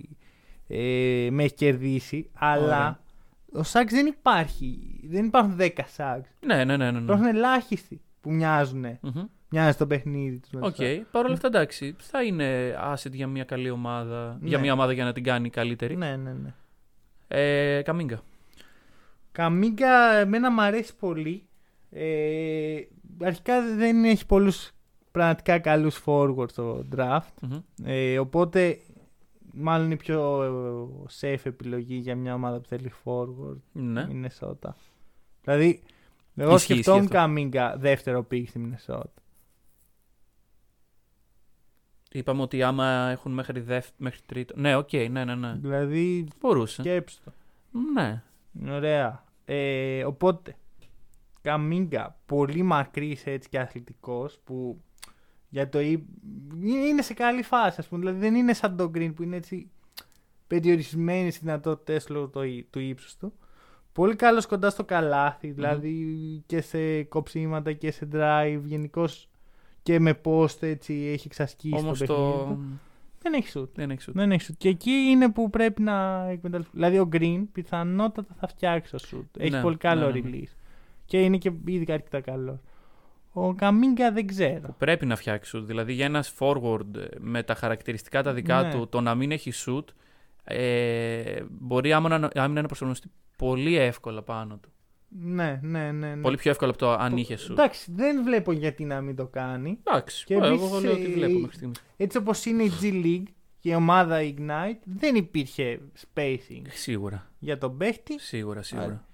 [0.68, 3.00] Ε, με έχει κερδίσει, αλλά Ωραία.
[3.54, 5.00] ο Σάξ δεν υπάρχει.
[5.10, 6.30] Δεν υπάρχουν 10 Σάξ.
[6.46, 6.78] Ναι, ναι, ναι.
[6.78, 7.00] ναι, ναι.
[7.00, 8.86] Υπάρχουν ελάχιστοι που μοιάζουν.
[9.02, 9.24] Μμμ.
[9.50, 10.52] Μοιάζει στο παιχνίδι τους.
[10.62, 10.76] Οκ.
[11.12, 11.96] Παρ' όλα αυτά, εντάξει.
[12.00, 14.38] Θα είναι asset για μια καλή ομάδα.
[14.42, 14.64] Για Ναι.
[14.64, 15.96] μια ομάδα για να την κάνει καλύτερη.
[15.96, 16.54] Ναι, ναι, ναι.
[17.28, 18.22] Ε, Kuminga.
[19.32, 21.44] Kuminga, εμένα μου αρέσει πολύ.
[21.92, 22.80] Ε,
[23.22, 24.72] αρχικά δεν έχει πολλούς
[25.12, 27.20] πραγματικά καλούς forward στο draft.
[27.42, 27.58] Μμμ.
[27.84, 28.80] Ε, οπότε
[29.54, 34.08] μάλλον η πιο ε, safe επιλογή για μια ομάδα που θέλει forward Ναι.
[34.12, 34.70] Minnesota.
[35.44, 35.82] Δηλαδή,
[36.36, 37.28] εγώ Ισχύει, σκεφτόμουν ισχύει αυτό.
[37.28, 39.04] Kuminga δεύτερο pick στη Minnesota.
[42.18, 43.88] Είπαμε ότι άμα έχουν μέχρι, δεύ...
[43.98, 44.54] μέχρι τρίτο.
[44.58, 45.54] Ναι, οκ, ναι, ναι, ναι.
[45.62, 46.82] Δηλαδή, Μπορούσε.
[46.82, 47.32] σκέψου το.
[47.94, 48.24] Ναι.
[48.72, 49.24] Ωραία.
[49.46, 50.56] Ε, οπότε,
[51.42, 54.82] Kuminga, πολύ μακρύς έτσι και αθλητικός που
[55.50, 56.04] για το ύ-
[56.64, 58.00] είναι σε καλή φάση ας πούμε.
[58.00, 59.70] Δηλαδή δεν είναι σαν το Green που είναι έτσι
[60.48, 63.34] περιορισμένοι στις δυνατότητες λόγω το, ύ- του ύψους του.
[63.94, 66.06] Πολύ καλός κοντά στο καλάθι, δηλαδή
[66.46, 69.30] και σε κοψίματα και σε drive, γενικώς
[69.86, 72.14] και με post έτσι έχει εξασκήσει Όμως το το.
[72.14, 72.80] παιχνίδι του.
[73.22, 73.68] Δεν έχει shoot.
[73.74, 74.16] Δεν έχει σουτ.
[74.16, 74.56] Δεν έχει shoot.
[74.58, 76.72] Και εκεί είναι που πρέπει να εκμεταλλευτεί.
[76.76, 79.40] Δηλαδή ο Green πιθανότατα θα φτιάξει το shoot.
[79.42, 80.38] Έχει Ναι, πολύ καλό ναι, ναι, ναι.
[80.38, 80.54] release.
[81.06, 82.62] Και είναι και ήδη αρκετά καλό.
[83.34, 84.76] Ο Καμίγκα δεν ξέρω.
[84.78, 85.66] Πρέπει να φτιάξει σουτ.
[85.66, 88.72] Δηλαδή για ένας forward ε, με τα χαρακτηριστικά τα δικά Ναι.
[88.72, 89.90] του, το να μην έχει σουτ,
[90.44, 94.70] ε, μπορεί άμυνα, να- άμυνα να προσαρμοστεί πολύ εύκολα πάνω του.
[95.20, 96.16] Ναι, ναι, ναι.
[96.16, 96.22] ναι.
[96.22, 97.60] Πολύ πιο εύκολα από το αν είχε σουτ.
[97.60, 99.80] Εντάξει, δεν βλέπω γιατί να μην το κάνει.
[99.84, 100.26] Εντάξει.
[100.26, 101.82] Και ε, επίσης, εγώ λέω ότι ε, βλέπω μέχρι στιγμής.
[101.98, 103.24] Έτσι όπως είναι η G League
[103.60, 105.80] και η ομάδα Ignite, δεν υπήρχε
[106.14, 107.32] spacing Σίγουρα.
[107.40, 108.20] για τον παίχτη.
[108.20, 109.06] Σίγουρα, σίγουρα.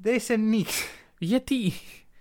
[0.00, 0.84] Δεν είσαι Knicks.
[1.18, 1.72] Γιατί;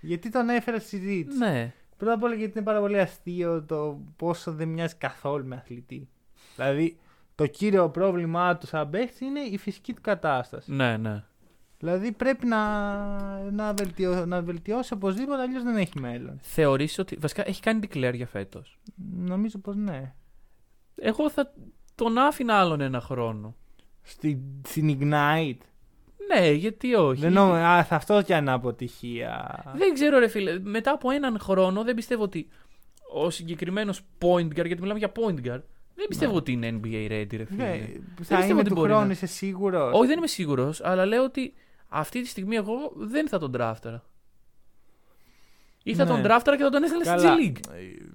[0.02, 1.38] γιατί τον έφερα στη συζήτηση.
[1.38, 1.74] ναι.
[1.98, 6.10] Πρώτα απ' όλα γιατί είναι πάρα πολύ αστείο το πόσο δεν μοιάζει καθόλου με αθλητή.
[6.56, 6.98] Δηλαδή,
[7.36, 10.72] το κύριο πρόβλημά του σαν παίχτης είναι η φυσική του κατάσταση.
[10.72, 11.24] Ναι, ναι.
[11.82, 12.62] Δηλαδή πρέπει να,
[13.52, 16.40] να, βελτιώ, να βελτιώσει οπωσδήποτε, αλλιώς δεν έχει μέλλον.
[16.42, 17.16] Θεωρείς ότι.
[17.20, 18.80] Βασικά έχει κάνει declare για φέτος;
[19.16, 20.14] Νομίζω πως ναι.
[20.96, 21.54] Εγώ θα
[21.96, 23.56] τον άφηνα άλλον ένα χρόνο.
[24.02, 25.58] Στην, στην Ignite;
[26.34, 27.22] Ναι, γιατί όχι.
[27.22, 27.42] Δεν νο...
[27.54, 29.64] Α, θα αυτό κι αν αποτυχία.
[29.76, 30.60] Δεν ξέρω, ρε φίλε.
[30.60, 32.48] Μετά από έναν χρόνο δεν πιστεύω ότι
[33.14, 35.62] ο συγκεκριμένος point guard, γιατί μιλάμε για point guard,
[35.96, 36.38] δεν πιστεύω Ναι.
[36.38, 37.64] ότι είναι NBA ready, ρε φίλε.
[37.64, 39.94] Ναι, Δεν θα πιστεύω είναι ότι του μπορεί χρόνου, να- είσαι σίγουρος.
[39.94, 41.54] Όχι, δεν είμαι σίγουρος, αλλά λέω ότι
[41.94, 44.00] αυτή τη στιγμή εγώ δεν θα τον draftera.
[45.84, 46.10] Ή θα Ναι.
[46.10, 47.36] τον draftera και θα τον έστελνα στη Καλά.
[47.36, 47.74] G League.
[47.74, 48.06] Ε,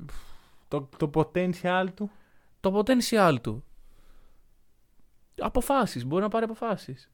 [0.69, 2.11] Το, το potential του.
[2.61, 3.65] Το potential του.
[5.41, 6.05] Αποφάσεις.
[6.07, 7.11] Μπορεί να πάρει αποφάσεις.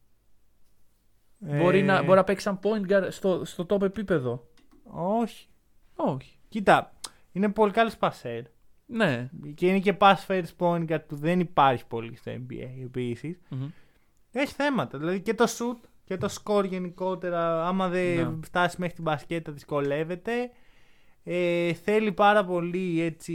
[1.39, 4.47] Μπορεί, Ε, να, μπορεί να παίξει σαν point guard στο, στο top επίπεδο.
[4.85, 5.47] Όχι.
[5.97, 6.37] Όχι.
[6.49, 6.93] Κοίτα,
[7.33, 8.43] είναι πολύ καλό πασέρ.
[8.87, 9.31] Ναι.
[9.55, 13.39] Και είναι και pass first point guard που δεν υπάρχει πολύ στο NBA επίσης.
[13.49, 13.69] Μμμ.
[14.33, 14.99] Έχει θέματα.
[14.99, 18.39] Δηλαδή και το shoot και το score γενικότερα, άμα δεν Ναι.
[18.45, 20.51] φτάσει μέχρι την μπασκέτα, δυσκολεύεται.
[21.25, 23.35] Ε, θέλει πάρα πολύ έτσι.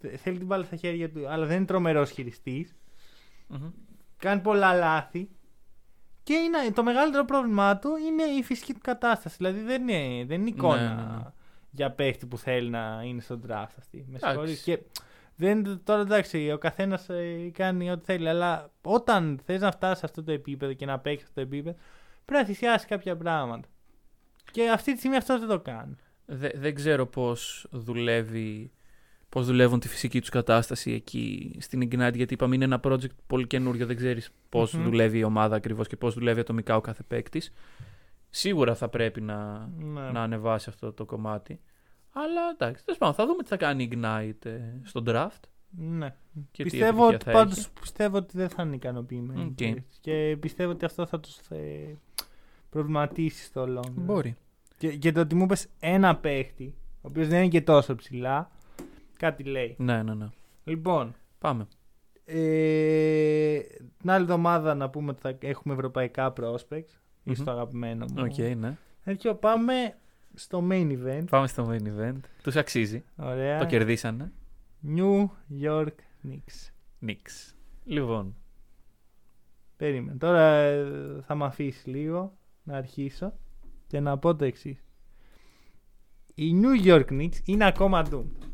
[0.00, 2.76] ε, Θέλει την μπάλα στα χέρια του, αλλά δεν είναι τρομερός χειριστής.
[3.48, 3.70] Μμμ.
[4.16, 5.28] Κάνει πολλά λάθη.
[6.22, 9.36] Και είναι, το μεγαλύτερο πρόβλημά του είναι η φυσική του κατάσταση.
[9.36, 11.22] Δηλαδή δεν είναι, δεν είναι εικόνα Ναι, ναι, ναι.
[11.70, 14.06] για παίχτη που θέλει να είναι στον draft αυτή.
[14.08, 14.78] Με Εντάξει.
[15.36, 15.64] Συγχωρείς.
[15.64, 17.06] Και δεν, τώρα εντάξει, ο καθένας
[17.52, 18.28] κάνει ό,τι θέλει.
[18.28, 21.76] Αλλά όταν θες να φτάσεις σε αυτό το επίπεδο και να παίξεις αυτό το επίπεδο,
[22.24, 23.68] πρέπει να θυσιάσεις κάποια πράγματα.
[24.50, 25.94] Και αυτή τη στιγμή αυτός δεν το κάνει.
[26.26, 28.70] Δε- δεν ξέρω πώς δουλεύει
[29.28, 33.46] πώς δουλεύουν τη φυσική τους κατάσταση εκεί στην Ignite γιατί είπαμε είναι ένα project πολύ
[33.46, 34.82] καινούριο δεν ξέρεις πώς Μμμ.
[34.84, 37.52] δουλεύει η ομάδα ακριβώς και πώς δουλεύει ατομικά ο κάθε παίκτης.
[38.30, 40.00] Σίγουρα θα πρέπει να, Ναι.
[40.10, 41.60] να ανεβάσει αυτό το κομμάτι
[42.18, 45.40] αλλά εντάξει τέλος πάντων, θα δούμε τι θα κάνει η Ignite ε, στο draft
[45.70, 46.14] Ναι.
[46.50, 47.68] και τι πιστεύω επιτυχία ότι, θα πάντως, έχει.
[47.80, 49.40] πιστεύω ότι δεν θα είναι ικανοποιημένοι.
[49.40, 49.60] Οκ.
[49.60, 49.98] οι παίκτες.
[50.00, 51.96] Και πιστεύω ότι αυτό θα τους ε,
[52.70, 53.88] προβληματίσει στο long.
[53.88, 53.92] run.
[53.94, 54.36] Μπορεί.
[54.76, 58.50] Και, και το ότι μου είπες ένα παίχτη, ο οποίος δεν είναι και τόσο ψηλά,
[59.16, 59.74] κάτι λέει.
[59.78, 60.26] Ναι, ναι, ναι.
[60.64, 61.66] Λοιπόν, Πάμε.
[62.24, 63.58] ε,
[63.98, 66.90] την άλλη εβδομάδα να πούμε ότι θα έχουμε ευρωπαϊκά prospects,
[67.24, 67.34] ή Μμμ.
[67.34, 68.22] στο αγαπημένο μου.
[68.22, 68.76] Οκ, ναι.
[69.04, 69.96] Έτσι, πάμε
[70.38, 71.24] στο main event.
[71.30, 72.20] Πάμε στο main event.
[72.42, 73.04] Τους αξίζει.
[73.16, 73.58] Ωραία.
[73.58, 74.32] Το κερδίσανε.
[74.96, 75.26] New
[75.62, 76.70] York Knicks.
[77.06, 77.54] Knicks.
[77.84, 78.34] Λοιπόν.
[79.76, 80.18] Περίμενε.
[80.18, 80.86] Τώρα ε,
[81.26, 83.32] θα με αφήσεις λίγο να αρχίσω
[83.86, 84.84] και να πω το εξής.
[86.34, 88.46] Οι New York Knicks είναι ακόμα doomed.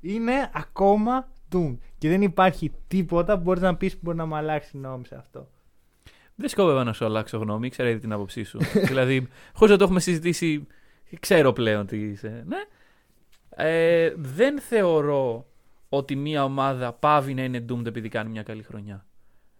[0.00, 1.76] Είναι ακόμα doomed.
[1.98, 5.14] Και δεν υπάρχει τίποτα που μπορείς να πεις που μπορεί να μου αλλάξει γνώμη σε
[5.14, 5.48] αυτό.
[6.34, 8.58] Δεν σκόπευα να σου αλλάξω γνώμη, ήξερα ήδη την άποψή σου.
[8.88, 10.66] δηλαδή, χωρίς να το έχουμε συζητήσει,
[11.20, 12.44] ξέρω πλέον τι είσαι.
[12.46, 12.58] Ναι.
[13.56, 15.46] Ε, δεν θεωρώ
[15.88, 19.06] ότι μια ομάδα πάβει να είναι doomed επειδή κάνει μια καλή χρονιά.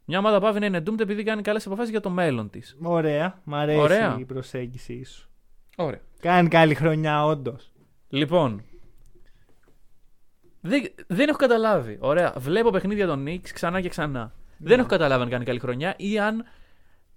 [0.04, 2.76] Μια ομάδα πάβει να είναι doomed επειδή κάνει καλές αποφάσεις για το μέλλον της.
[2.82, 3.40] Ωραία.
[3.44, 4.16] Μ' αρέσει Ωραία.
[4.18, 5.28] η προσέγγιση σου.
[5.76, 6.00] Ωραία.
[6.20, 7.72] Κάνει καλή χρονιά, όντως.
[8.08, 8.62] Λοιπόν.
[10.60, 11.96] Δεν, δεν έχω καταλάβει.
[12.00, 12.34] Ωραία.
[12.38, 14.32] Βλέπω παιχνίδια των Knicks ξανά και ξανά.
[14.58, 16.44] Δεν έχω καταλάβει αν κάνει καλή χρονιά ή αν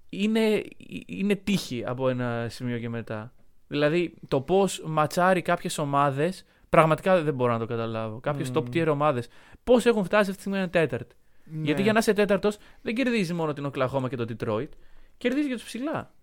[0.09, 0.63] είναι,
[1.05, 3.33] είναι τύχη από ένα σημείο και μετά.
[3.67, 8.19] Δηλαδή το πώς ματσάρει κάποιες ομάδες, πραγματικά δεν μπορώ να το καταλάβω.
[8.19, 8.57] Κάποιες Μμμ.
[8.57, 9.27] top tier ομάδες,
[9.63, 11.15] πώς έχουν φτάσει αυτή τη στιγμή ένα τέταρτο.
[11.43, 11.63] Ναι.
[11.63, 14.69] Γιατί για να είσαι τέταρτος, δεν κερδίζει μόνο την Οκλαχώμα και το Detroit,
[15.17, 16.13] κερδίζει και τους ψηλά.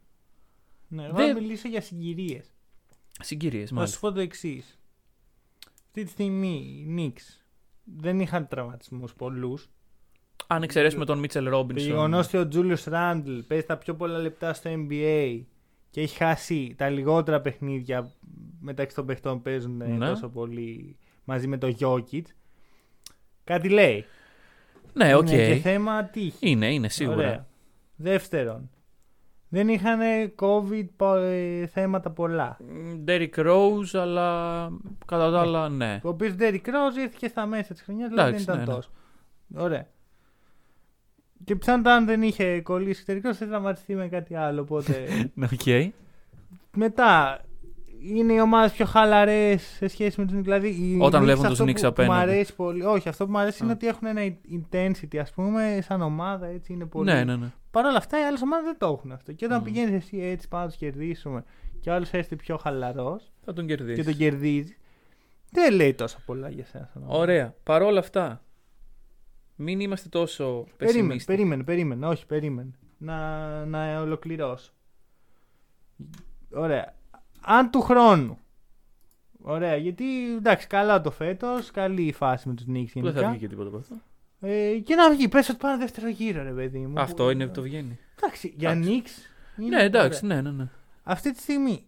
[0.88, 2.53] Ναι, δεν- θα μιλήσω για συγκυρίες.
[3.20, 3.99] Συγκυρίες, Θα σου μάλιστα.
[4.01, 4.78] πω το εξής.
[5.86, 7.40] Αυτή τη στιγμή οι Knicks
[7.84, 9.68] δεν είχαν τραυματισμούς πολλούς.
[10.47, 11.86] Αν εξαιρέσουμε τον Μίτσελ Το Ρόμπινσον.
[11.88, 15.40] γεγονός ότι ο Τζούλιο Ράντλ παίζει τα πιο πολλά λεπτά στο NBA
[15.95, 18.11] και έχει χάσει τα λιγότερα παιχνίδια
[18.61, 20.07] μεταξύ των παιχτών που παίζουν ε, Ναι.
[20.09, 22.22] τόσο πολύ μαζί με το Jokic.
[23.45, 24.05] Κάτι λέει.
[24.92, 25.30] Ναι, οκ.
[25.30, 26.36] Είναι και θέμα τύχης.
[26.40, 27.16] Είναι, είναι σίγουρα.
[27.16, 27.47] Ωραία.
[27.97, 28.70] Δεύτερον,
[29.49, 30.01] δεν είχαν
[30.40, 32.57] COVID πο- ε, θέματα πολλά.
[33.07, 34.68] Derrick Rose, αλλά
[35.07, 36.01] κατά τα άλλα, ναι.
[36.05, 38.64] Ο οποίος Derrick Rose ήρθε και στα μέσα της χρονιάς, δηλαδή δεν Εντάξει, ήταν ναι,
[38.64, 38.72] ναι.
[38.74, 38.90] τόσο.
[39.57, 39.86] Ωραία.
[41.45, 44.61] Και πιθανότατα αν δεν είχε κολλήσει εξωτερικό, θα τραυματιστεί με κάτι άλλο.
[44.61, 45.07] Οπότε.
[45.53, 45.92] Οκ.
[46.76, 47.40] Μετά,
[48.01, 50.42] είναι οι ομάδες πιο χαλαρές σε σχέση με τους Knicks.
[50.42, 52.12] Δηλαδή, οι Όταν Knicks βλέπουν τους αυτό Knicks που- που απέναντι.
[52.14, 52.82] Μου αρέσει πολύ.
[52.84, 53.74] Όχι, αυτό που μου αρέσει είναι Α.
[53.74, 56.47] ότι έχουν ένα intensity, ας πούμε, σαν ομάδα.
[56.47, 57.12] Έτσι, είναι πολύ...
[57.12, 57.47] Ναι, ναι, ναι.
[57.70, 59.32] Παρ' όλα αυτά, οι άλλες ομάδες δεν το έχουν αυτό.
[59.32, 59.64] Και όταν Μμμ.
[59.64, 61.45] πηγαίνεις εσύ έτσι πάνω να τους κερδίσουμε
[61.80, 64.05] και ο άλλος έρθει πιο χαλαρός Θα τον κερδίσεις.
[64.05, 64.76] και τον κερδίζεις,
[65.51, 66.90] δεν λέει τόσο πολλά για σένα.
[66.92, 67.18] σαν ομάδα.
[67.18, 67.55] Ωραία.
[67.62, 68.42] Παρ' όλα αυτά,
[69.57, 71.24] μην είμαστε τόσο Περίμενε, πεσημίστες.
[71.24, 72.07] περίμενε, περίμενε.
[72.07, 72.70] Όχι, περίμενε.
[72.98, 74.72] Να, να ολοκληρώσω.
[76.50, 76.94] Ωραία.
[77.40, 78.38] Αν του χρόνου
[79.46, 83.28] Ωραία, γιατί εντάξει, καλά το φέτος, καλή η φάση με τους Knicks Δεν θα γενικά.
[83.30, 83.94] βγει και τίποτα από αυτό;
[84.40, 87.00] Ε, και να βγει, πες ότι πάνε δεύτερο γύρο, ρε παιδί μου.
[87.00, 87.98] Αυτό είναι που το βγαίνει.
[88.18, 89.02] Εντάξει, για Εντάξει.
[89.05, 89.61] Knicks.
[89.62, 90.42] είναι Ναι, εντάξει, ωραία.
[90.42, 90.57] ναι, ναι.
[90.62, 90.68] ναι.
[91.02, 91.86] Αυτή τη στιγμή,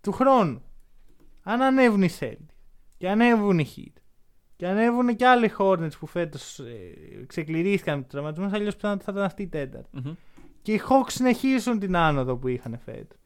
[0.00, 0.62] του χρόνου,
[1.42, 2.54] αν ανέβουν οι Celtics
[2.98, 4.00] και ανέβουν οι Heat
[4.56, 9.12] και ανέβουν και άλλοι Hornets που φέτος ε, ξεκληρίστηκαν με τους τραυματισμούς, αλλιώς πιθανότατα θα
[9.12, 9.88] ήταν αυτή η τέταρτη.
[9.92, 10.12] Μμμ.
[10.62, 13.18] Και οι Hawks συνεχίζουν την άνοδο που είχαν φέτος.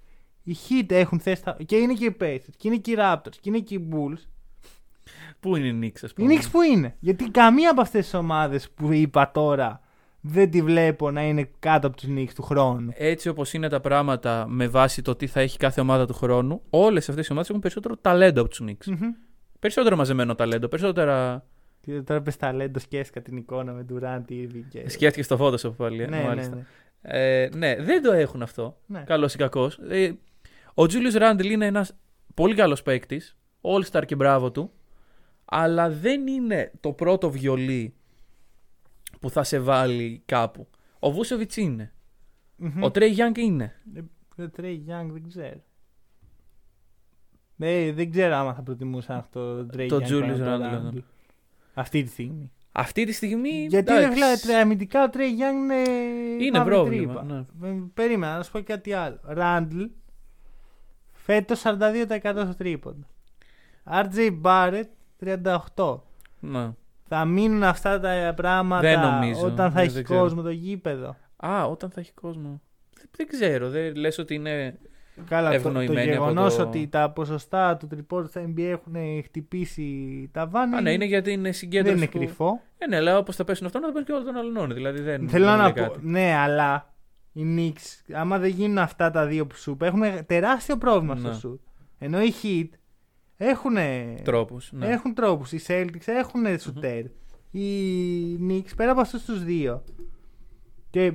[0.42, 1.56] Οι Heat έχουν θέσει τα...
[1.66, 4.26] και είναι και οι Pacers, και είναι και οι Raptors, και είναι και οι Bulls.
[5.40, 8.14] Πού είναι η Knicks, ας Οι πούμε; Knicks που είναι; Γιατί καμία από αυτές τις
[8.14, 9.80] ομάδες που είπα τώρα
[10.20, 12.90] δεν τη βλέπω να είναι κάτω από τους Knicks του χρόνου.
[12.94, 16.62] Έτσι όπως είναι τα πράγματα με βάση το τι θα έχει κάθε ομάδα του χρόνου,
[16.70, 18.86] όλες αυτές οι ομάδες έχουν περισσότερο ταλέντο από τους Knicks.
[18.86, 19.14] Μμμ.
[19.58, 21.44] Περισσότερο μαζεμένο ταλέντο, περισσότερα.
[21.80, 24.88] Και τώρα πες ταλέντο, σκέφτηκα την εικόνα με Durant, Irving και...
[24.88, 26.02] Σκέφτηκες το Photoshop πάλι.
[26.02, 26.54] ε, Ναι, ναι, μάλιστα.
[26.54, 26.62] ναι.
[27.02, 28.78] Ε, ναι, δεν το έχουν αυτό.
[28.86, 29.02] ναι.
[29.06, 29.78] Καλός ή κακός.
[29.88, 30.08] Ε,
[30.74, 31.96] ο Julius Randle είναι ένας
[32.34, 33.36] πολύ καλός παίκτης.
[33.60, 34.70] All-star και μπράβο του.
[35.44, 37.94] Αλλά δεν είναι το πρώτο βιολί
[39.20, 40.68] που θα σε βάλει κάπου.
[40.98, 41.92] Ο Βούσεβιτ είναι.
[42.56, 42.82] Μμμ.
[42.82, 43.74] Ο Τρέι Young είναι.
[43.94, 44.00] Ε,
[44.42, 45.62] Ο Trey Young δεν ξέρω.
[47.58, 50.94] Ε, δεν ξέρω άμα θα προτιμούσα αυτό το Trey Το Young Julius παρά το Randle,
[50.96, 51.02] Randle.
[51.74, 52.50] Αυτή τη στιγμή.
[52.72, 53.66] Αυτή τη στιγμή.
[53.68, 55.74] Γιατί ρε εντάξει, φίλε, αμυντικά ο Trey Young είναι.
[56.44, 57.44] Είναι μαύρη πρόβλημα, τρύπα.
[57.60, 57.68] ναι.
[57.68, 59.18] Ε, Περίμενα να σου πω κάτι άλλο.
[59.22, 59.82] Ράντλ
[61.12, 63.06] φέτος 42% στο τρίποντο.
[63.90, 64.84] RJ Barrett
[65.76, 65.98] 38%.
[66.40, 66.70] Ναι.
[67.08, 69.40] Θα μείνουν αυτά τα πράγματα Δεν νομίζω.
[69.46, 70.20] όταν θα Δεν- έχει δεν ξέρω.
[70.20, 71.16] κόσμο το γήπεδο.
[71.36, 72.60] Α, όταν θα έχει κόσμο.
[72.94, 73.68] Δεν, δεν ξέρω.
[73.70, 74.78] Δεν λες ότι είναι.
[75.28, 78.94] Καλά, το, το Ευνοημένοι από γεγονός το- ότι τα ποσοστά του τριπόρου στα NBA έχουν
[79.24, 80.74] χτυπήσει τα βάνη.
[80.76, 81.94] Α, ναι, είναι γιατί είναι συγκέντρωση.
[81.94, 82.60] δεν είναι που- κρυφό.
[82.78, 84.74] Ε, ναι, αλλά όπως θα πέσουν αυτό, να τα πέσουν και όλα των άλλων.
[84.74, 85.28] Δηλαδή δεν.
[85.28, 85.98] Θέλω δεν να λέει πω, κάτι.
[86.06, 86.94] ναι, αλλά
[87.32, 91.20] οι Knicks, άμα δεν γίνουν αυτά τα δύο που σου είπα, έχουν τεράστιο πρόβλημα Ναι.
[91.20, 91.60] στο σουτ.
[91.98, 92.68] Ενώ οι Heat
[93.36, 93.76] έχουν
[94.24, 94.86] Τρόπους, ναι.
[94.86, 95.52] Έχουν τρόπους.
[95.52, 97.04] Οι Celtics έχουν σουτέρ.
[97.50, 97.68] Οι
[98.48, 99.82] Knicks πέρα από αυτούς τους δύο.
[100.90, 101.12] Και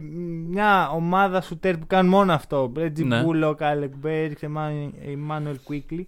[0.47, 2.71] μια ομάδα σουτέρ που κάνουν μόνο αυτό.
[2.75, 3.23] Reggie Ναι.
[3.25, 4.47] Bullock, Alec Burks,
[5.05, 6.03] Immanuel Quickley.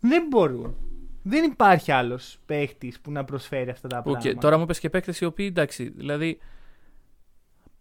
[0.00, 0.74] Δεν μπορούν.
[1.22, 4.38] Δεν υπάρχει άλλος παίχτης που να προσφέρει αυτά τα Οκ, πράγματα.
[4.40, 6.38] Τώρα μου είπε και παίκτες οι οποίοι εντάξει, δηλαδή.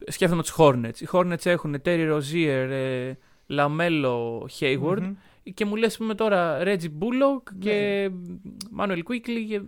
[0.07, 0.99] Σκέφτομαι τους Hornets.
[0.99, 3.13] Οι Hornets έχουν Terry Rozier, ε,
[3.49, 5.13] Lamello, Hayward Μμμ.
[5.53, 7.59] και μου λες πούμε τώρα Reggie Bullock Ναι.
[7.59, 8.09] και
[8.79, 9.45] Manuel Quickly.
[9.47, 9.61] Και...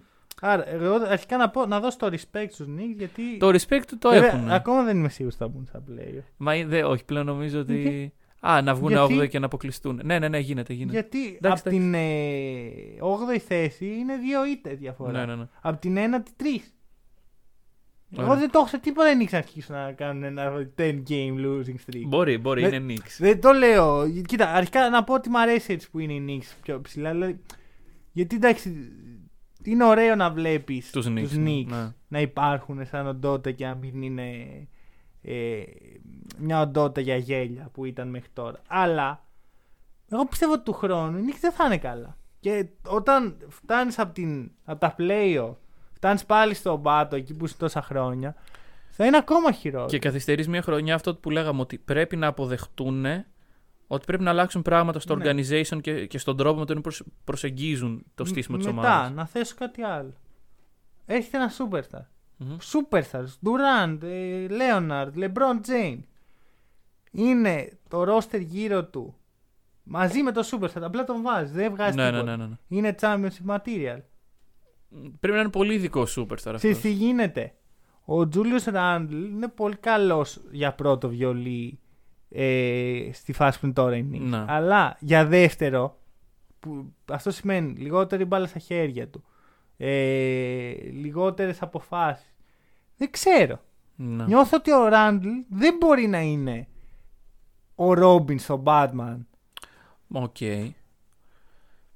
[0.45, 3.37] Άρα, εγώ αρχικά να, πω, να δώσω το respect στους Knicks γιατί.
[3.37, 4.51] Το respect το Βέβαια, έχουν.
[4.51, 6.21] Ακόμα δεν είμαι σίγουρος ότι θα μπουν στα play.
[6.37, 7.81] Μα ε, δε, όχι, πλέον νομίζω ότι.
[7.81, 10.01] Γιατί; Α, να βγουν Γιατί; 8 και να αποκλειστούν.
[10.03, 10.93] Ναι, ναι, ναι, γίνεται, γίνεται.
[10.93, 11.99] Γιατί Εντάξει, από την ε,
[12.99, 15.11] 8η θέση είναι δύο ήττες διαφορά.
[15.11, 15.47] Ναι, ναι, ναι.
[15.61, 16.73] Από την ένατη τρεις.
[18.17, 18.35] Εγώ Ωραία.
[18.39, 21.75] δεν το έχω σε τίποτα δεν ήξερα να αρχίσουν να κάνουν ένα 10 game losing
[21.89, 22.03] streak.
[22.07, 23.15] Μπορεί, μπορεί, Δεν- είναι Knicks.
[23.17, 24.09] Δεν το λέω.
[24.27, 27.11] Κοίτα, αρχικά να πω ότι μου αρέσει έτσι που είναι οι Knicks πιο ψηλά.
[27.11, 27.39] Δηλαδή,
[28.11, 28.91] γιατί εντάξει,
[29.64, 31.93] είναι ωραίο να βλέπεις Τους Knicks, ναι.
[32.07, 34.32] να υπάρχουν σαν οντότητα και να μην είναι
[35.22, 35.64] ε,
[36.38, 38.61] μια οντότητα για γέλια που ήταν μέχρι τώρα.
[38.68, 39.26] Αλλά
[40.09, 42.18] εγώ πιστεύω ότι του χρόνου οι Knicks δεν θα είναι καλά.
[42.39, 45.55] Και όταν φτάνεις από, την, από τα playoff,
[45.93, 48.36] φτάνεις πάλι στον πάτο εκεί που είσαι τόσα χρόνια,
[48.89, 49.89] θα είναι ακόμα χειρότερο.
[49.89, 53.05] Και καθυστερείς μια χρονιά αυτό που λέγαμε ότι πρέπει να αποδεχτούν
[53.88, 55.23] ότι πρέπει να αλλάξουν πράγματα στο Ναι.
[55.31, 59.11] organization και, και στον τρόπο με τον οποίο προσ- προσεγγίζουν το στήσιμο της Μετά, ομάδας.
[59.11, 60.13] να θέσω κάτι άλλο.
[61.05, 62.05] Έχετε ένα superstar.
[62.73, 63.27] Superstars.
[63.45, 65.99] Durant, ε, Leonard, LeBron James.
[67.11, 69.15] Είναι το roster γύρω του.
[69.84, 70.81] Μαζί με το superstar.
[70.81, 71.51] Απλά τον βάζεις.
[71.51, 72.38] Δεν βγάζει Ναι, ναι, τίποτα.
[72.38, 72.55] ναι, ναι, ναι.
[72.77, 73.99] Είναι championship material.
[75.19, 76.55] Πρέπει να είναι πολύ ειδικός superstar αυτός.
[76.57, 77.53] Ξέρεις τι γίνεται;
[78.05, 81.79] Ο Julius Randle είναι πολύ καλός για πρώτο βιολί
[82.34, 84.19] ε, στη φάση που είναι τώρα η Knicks.
[84.19, 84.45] Ναι.
[84.47, 85.97] Αλλά για δεύτερο,
[86.59, 89.23] που αυτό σημαίνει λιγότερη μπάλα στα χέρια του,
[89.77, 92.36] ε, λιγότερες αποφάσεις.
[92.97, 93.61] Δεν ξέρω.
[93.95, 94.25] Ναι.
[94.25, 96.67] Νιώθω ότι ο Ράντλ δεν μπορεί να είναι
[97.75, 99.17] ο Robin στο Batman.
[100.11, 100.38] Οκ.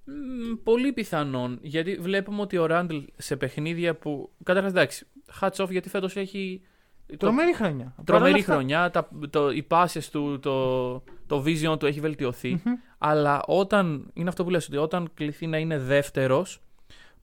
[0.03, 1.59] Μ, Πολύ πιθανόν.
[1.61, 4.31] Γιατί βλέπουμε ότι ο Ράντλ σε παιχνίδια που.
[4.43, 5.07] Καταρχάς εντάξει.
[5.41, 6.61] Hats off γιατί φέτος έχει.
[7.08, 7.93] Το- Τρομερή χρονιά.
[7.95, 8.89] Παρ' Τρομερή όλα αυτά- χρονιά.
[8.91, 10.93] Τα, το, οι πάσες του, το,
[11.28, 12.62] το vision του έχει βελτιωθεί.
[12.66, 12.74] Μμμ.
[12.97, 14.10] Αλλά όταν.
[14.14, 16.62] Είναι αυτό που λες, ότι όταν κληθεί να είναι δεύτερος,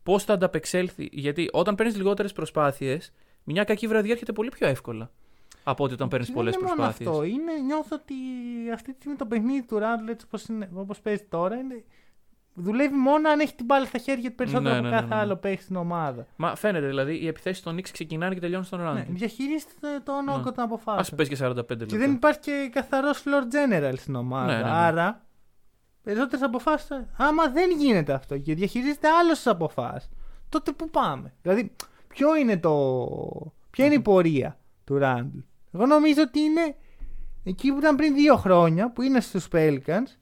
[0.03, 3.13] πώς θα ανταπεξέλθει; Γιατί όταν παίρνεις λιγότερες προσπάθειες,
[3.45, 5.11] μια κακή βραδιά έρχεται πολύ πιο εύκολα
[5.65, 7.09] από ότι όταν παίρνεις Δεν πολλές είναι μόνο προσπάθειες.
[7.09, 7.23] αυτό.
[7.25, 8.15] Είναι, νιώθω ότι
[8.75, 11.85] αυτή τη στιγμή το παιχνίδι του Ράντλ έτσι όπως, είναι, όπως παίζει τώρα είναι,
[12.55, 15.15] δουλεύει μόνο αν έχει την μπάλα στα χέρια του περισσότερο Ναι, από ναι, ναι, κάθε
[15.15, 15.21] ναι.
[15.21, 16.27] άλλο παίχτη στην ομάδα.
[16.37, 19.01] Μα φαίνεται δηλαδή οι επιθέσεις των Knicks ξεκινάνε και τελειώνουν στον Ναι, Ράντλ.
[19.09, 20.33] διαχειρίζεται τον Ναι.
[20.33, 21.17] όγκο των Α αποφάσεων.
[21.17, 21.85] πες και 45 λεπτά.
[21.87, 24.47] Και δεν υπάρχει και καθαρός floor general στην ομάδα.
[24.47, 24.71] Ναι, ναι, ναι.
[24.71, 25.25] Άρα
[26.03, 26.89] περισσότερες αποφάσεις.
[27.17, 30.11] Άμα δεν γίνεται αυτό και διαχειρίζεται άλλος τις αποφάσεις,
[30.49, 31.73] τότε πού πάμε; Δηλαδή,
[32.09, 33.53] ποιο είναι το.
[33.71, 35.39] Ποια είναι η πορεία του Ράντλ.
[35.73, 36.75] Εγώ νομίζω ότι είναι
[37.45, 40.17] εκεί που ήταν πριν δύο χρόνια, που είναι στους Pelicans.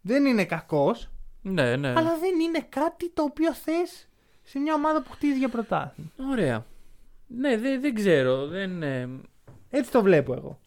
[0.00, 1.10] Δεν είναι κακός,
[1.42, 1.88] Ναι, ναι.
[1.88, 4.08] αλλά δεν είναι κάτι το οποίο θες
[4.42, 6.10] σε μια ομάδα που χτίζει για πρωτάθλημα.
[6.30, 6.66] Ωραία.
[7.26, 8.46] Ναι, δεν δεν ξέρω.
[8.46, 9.08] Δεν, ε,
[9.70, 10.58] Έτσι το βλέπω εγώ.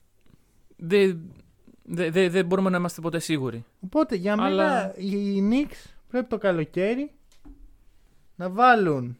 [0.75, 1.21] δεν,
[1.83, 3.65] δεν, δεν, δεν μπορούμε να είμαστε ποτέ σίγουροι.
[3.79, 7.11] Οπότε για μένα Αλλά- οι Knicks πρέπει το καλοκαίρι
[8.35, 9.17] να βάλουν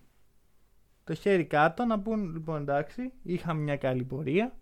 [1.03, 4.53] το χέρι κάτω να πούν λοιπόν εντάξει είχαμε μια καλή πορεία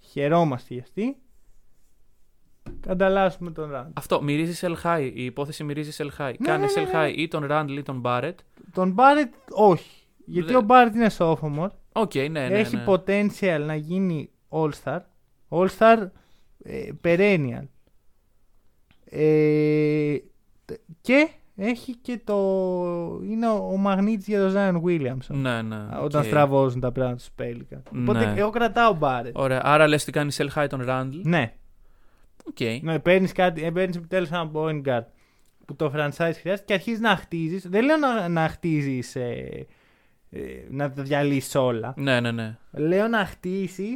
[0.00, 1.16] χαιρόμαστε για αυτή
[2.88, 3.90] ανταλλάσσουμε τον Ράντ.
[3.94, 5.10] Αυτό, μυρίζεις Σελ High.
[5.14, 6.34] Η υπόθεση μυρίζεις Σελ High.
[6.38, 6.90] Ναι, Κάνε ναι, ναι, Σελ ναι.
[6.94, 8.38] High ή τον Ράντλ ή τον Μπάρετ.
[8.72, 12.44] Τον Μπάρετ όχι γιατί Δε- ο Μπάρετ είναι sophomore Οκ, ναι, ναι.
[12.46, 12.84] έχει ναι.
[12.86, 14.98] potential να γίνει all-star
[15.48, 16.06] all-star
[16.62, 17.64] ε, perennial
[19.04, 20.16] ε,
[20.64, 22.34] τε- και έχει και το
[23.24, 25.76] είναι ο, ο μαγνήτης για τον Zion Williamson Ναι, ναι.
[26.02, 26.26] όταν οκ.
[26.26, 27.82] στραβώζουν τα πράγματα στους Pelicans.
[28.00, 28.34] Οπότε Ναι.
[28.40, 29.38] εγώ κρατάω Μπάρετ.
[29.38, 29.60] Ωραία.
[29.64, 31.16] Άρα λες ότι κάνεις sell high τον Ράντλ.
[31.22, 31.52] Ναι,
[32.48, 32.82] Οκ.
[32.82, 35.04] ναι παίρνεις κάτι, ε, παίρνεις επιτέλους ένα point guard
[35.66, 37.68] που το franchise χρειάζεται και αρχίζεις να χτίζεις.
[37.68, 39.16] Δεν λέω να, να χτίζεις.
[39.16, 39.66] Ε,
[40.30, 40.40] ε,
[40.70, 41.94] να τα διαλύσεις όλα.
[41.96, 42.56] Ναι, ναι, ναι.
[42.72, 43.92] Λέω να χτίσει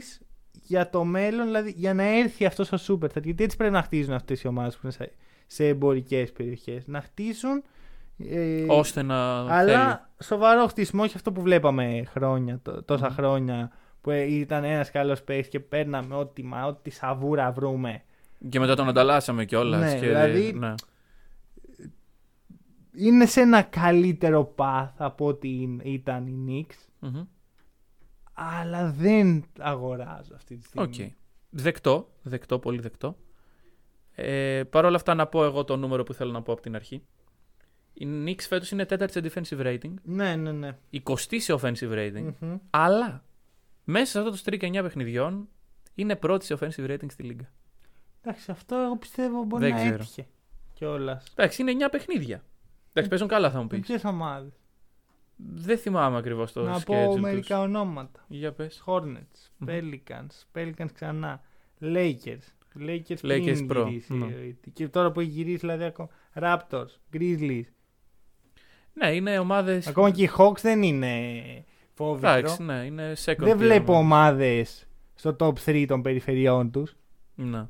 [0.51, 3.23] για το μέλλον, δηλαδή για να έρθει αυτός ο Superstar.
[3.23, 5.13] Γιατί έτσι πρέπει να χτίζουν αυτές οι ομάδες που είναι σε,
[5.47, 6.87] σε εμπορικές περιοχές.
[6.87, 7.63] Να χτίσουν.
[8.31, 9.39] Ε, Ώστε να.
[9.55, 9.99] Αλλά θέλει.
[10.23, 13.15] σοβαρό χτισμό, όχι αυτό που βλέπαμε χρόνια, τό- τόσα Μμμ.
[13.15, 18.03] χρόνια που ε, ήταν ένας καλός παίκτης και παίρναμε ό,τι, μα, ό,τι σαβούρα βρούμε.
[18.49, 19.81] Και μετά τον ανταλλάσσαμε κιόλας.
[19.93, 20.07] Ναι, και...
[20.07, 20.75] δηλαδή- ναι.
[22.95, 27.23] Είναι σε ένα καλύτερο path από ό,τι είναι- ήταν η Knicks, Μμμ.
[28.33, 30.87] αλλά δεν αγοράζω αυτή τη στιγμή.
[30.87, 31.13] Οκ.
[31.51, 32.09] Δεκτό.
[32.23, 33.17] Δεκτό, πολύ δεκτό.
[34.15, 36.75] Ε, Παρ' όλα αυτά να πω εγώ το νούμερο που θέλω να πω από την
[36.75, 37.03] αρχή.
[37.95, 40.77] Η Knicks φέτος είναι τέταρτης σε defensive rating, Ναι, ναι, ναι.
[41.05, 42.57] 20 σε offensive rating, Μμμ.
[42.71, 43.25] αλλά
[43.85, 45.49] μέσα σε αυτό το streak 9 παιχνιδιών
[45.95, 47.53] είναι πρώτη σε offensive rating στη λίγα.
[48.25, 49.95] Εντάξει, αυτό εγώ πιστεύω μπορεί Δεν να ξέρω.
[49.95, 50.27] έτυχε
[50.75, 51.25] κιόλας.
[51.35, 52.45] Εντάξει, είναι 9 παιχνίδια.
[52.89, 53.87] Εντάξει, παίζουν καλά θα μου Με πεις.
[53.87, 54.53] ποιες ομάδες;
[55.37, 57.21] Δεν θυμάμαι ακριβώς το Να schedule πω τους.
[57.21, 58.25] μερικά ονόματα.
[58.29, 58.83] Για πες.
[58.87, 59.69] Hornets, Μμμ.
[59.69, 61.41] Pelicans, Pelicans ξανά,
[61.81, 62.47] Lakers,
[62.81, 64.27] Lakers, Lakers πριν Pro, γυρίσει, ναι.
[64.27, 67.65] ε, και τώρα που έχει γυρίσει δηλαδή ακόμα, Raptors, Grizzlies,
[68.93, 69.87] Ναι, είναι ομάδες...
[69.87, 71.33] ακόμα και οι Hawks δεν είναι
[71.95, 72.31] φόβητρο.
[72.31, 74.05] Εντάξει, ναι, είναι second δεν tier βλέπω ομάδες.
[74.05, 76.97] ομάδες στο top 3 των περιφερειών τους.
[77.35, 77.67] Ναι.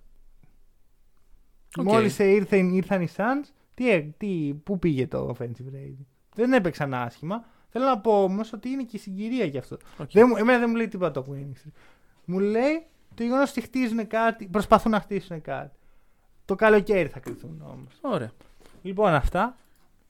[1.77, 1.85] Οκ.
[1.85, 6.05] Μόλις ήρθαν, ήρθαν οι Suns, τι, έ- τι, πού πήγε το offensive rating;
[6.35, 7.45] Δεν έπαιξαν άσχημα.
[7.68, 9.77] Θέλω να πω όμως ότι είναι και συγκυρία γι' αυτό.
[9.99, 10.11] Οκ.
[10.12, 11.73] Δεν, μου- εμένα δεν μου λέει τίποτα το winning streak.
[12.25, 12.83] Μου λέει
[13.14, 15.77] το γεγονός ότι χτίζουν κάτι, προσπαθούν να χτίσουν κάτι.
[16.45, 17.99] Το καλοκαίρι θα κριθούν όμως.
[18.01, 18.31] Ωραία.
[18.83, 19.57] Λοιπόν, αυτά.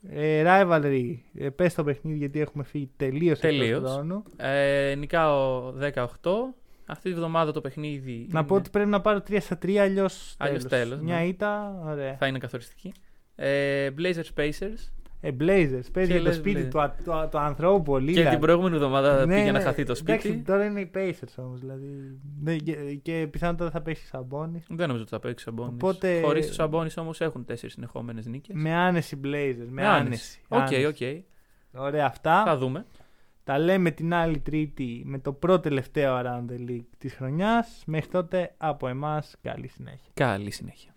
[0.08, 3.90] Ε, rivalry, ε, πες το παιχνίδι γιατί έχουμε φύγει τελείως Τελείως.
[3.92, 4.22] χρόνου.
[4.36, 6.54] Ε, νικάω 18.
[6.92, 9.76] Αυτή τη βδομάδα το παιχνίδι Να είναι- πω ότι πρέπει να πάρω 3 στα 3
[9.76, 11.24] αλλιώς Αλλιώς τέλος, Μια ναι.
[11.24, 12.16] ήττα, ωραία.
[12.16, 12.92] θα είναι καθοριστική.
[13.34, 14.90] Ε, Blazers Pacers.
[15.24, 16.70] Ε, Blazers, παίζει Και για το λες σπίτι Blazers.
[16.70, 18.12] του, α- του, α- του ανθρώπου πολύ.
[18.12, 20.12] Και την προηγούμενη εβδομάδα πήγε να χαθεί το σπίτι.
[20.28, 21.60] Εντάξει, τώρα είναι οι Pacers όμως.
[21.60, 22.72] Δηλαδή, ναι, και,
[23.02, 24.62] και πιθανότατα θα πέσει Σαμπόνι.
[24.68, 25.70] Δεν νομίζω ότι θα παίξει ο Σαμπόνι.
[25.74, 28.54] Οπότε- Χωρίς τους Σαμπόνι όμως έχουν τέσσερις συνεχόμενες νίκες.
[28.58, 29.68] Με άνεση Blazers.
[29.70, 30.40] Με άνεση.
[30.48, 30.84] Οκ, άνεση.
[30.84, 31.80] οκ.
[31.82, 32.42] Ωραία, αυτά.
[32.46, 32.84] Θα δούμε.
[33.44, 37.82] Τα λέμε την άλλη Τρίτη με το πρώτο τελευταίο Around the League της χρονιάς.
[37.86, 40.10] Μέχρι τότε από εμάς καλή συνέχεια.
[40.14, 40.90] Καλή συνέχεια.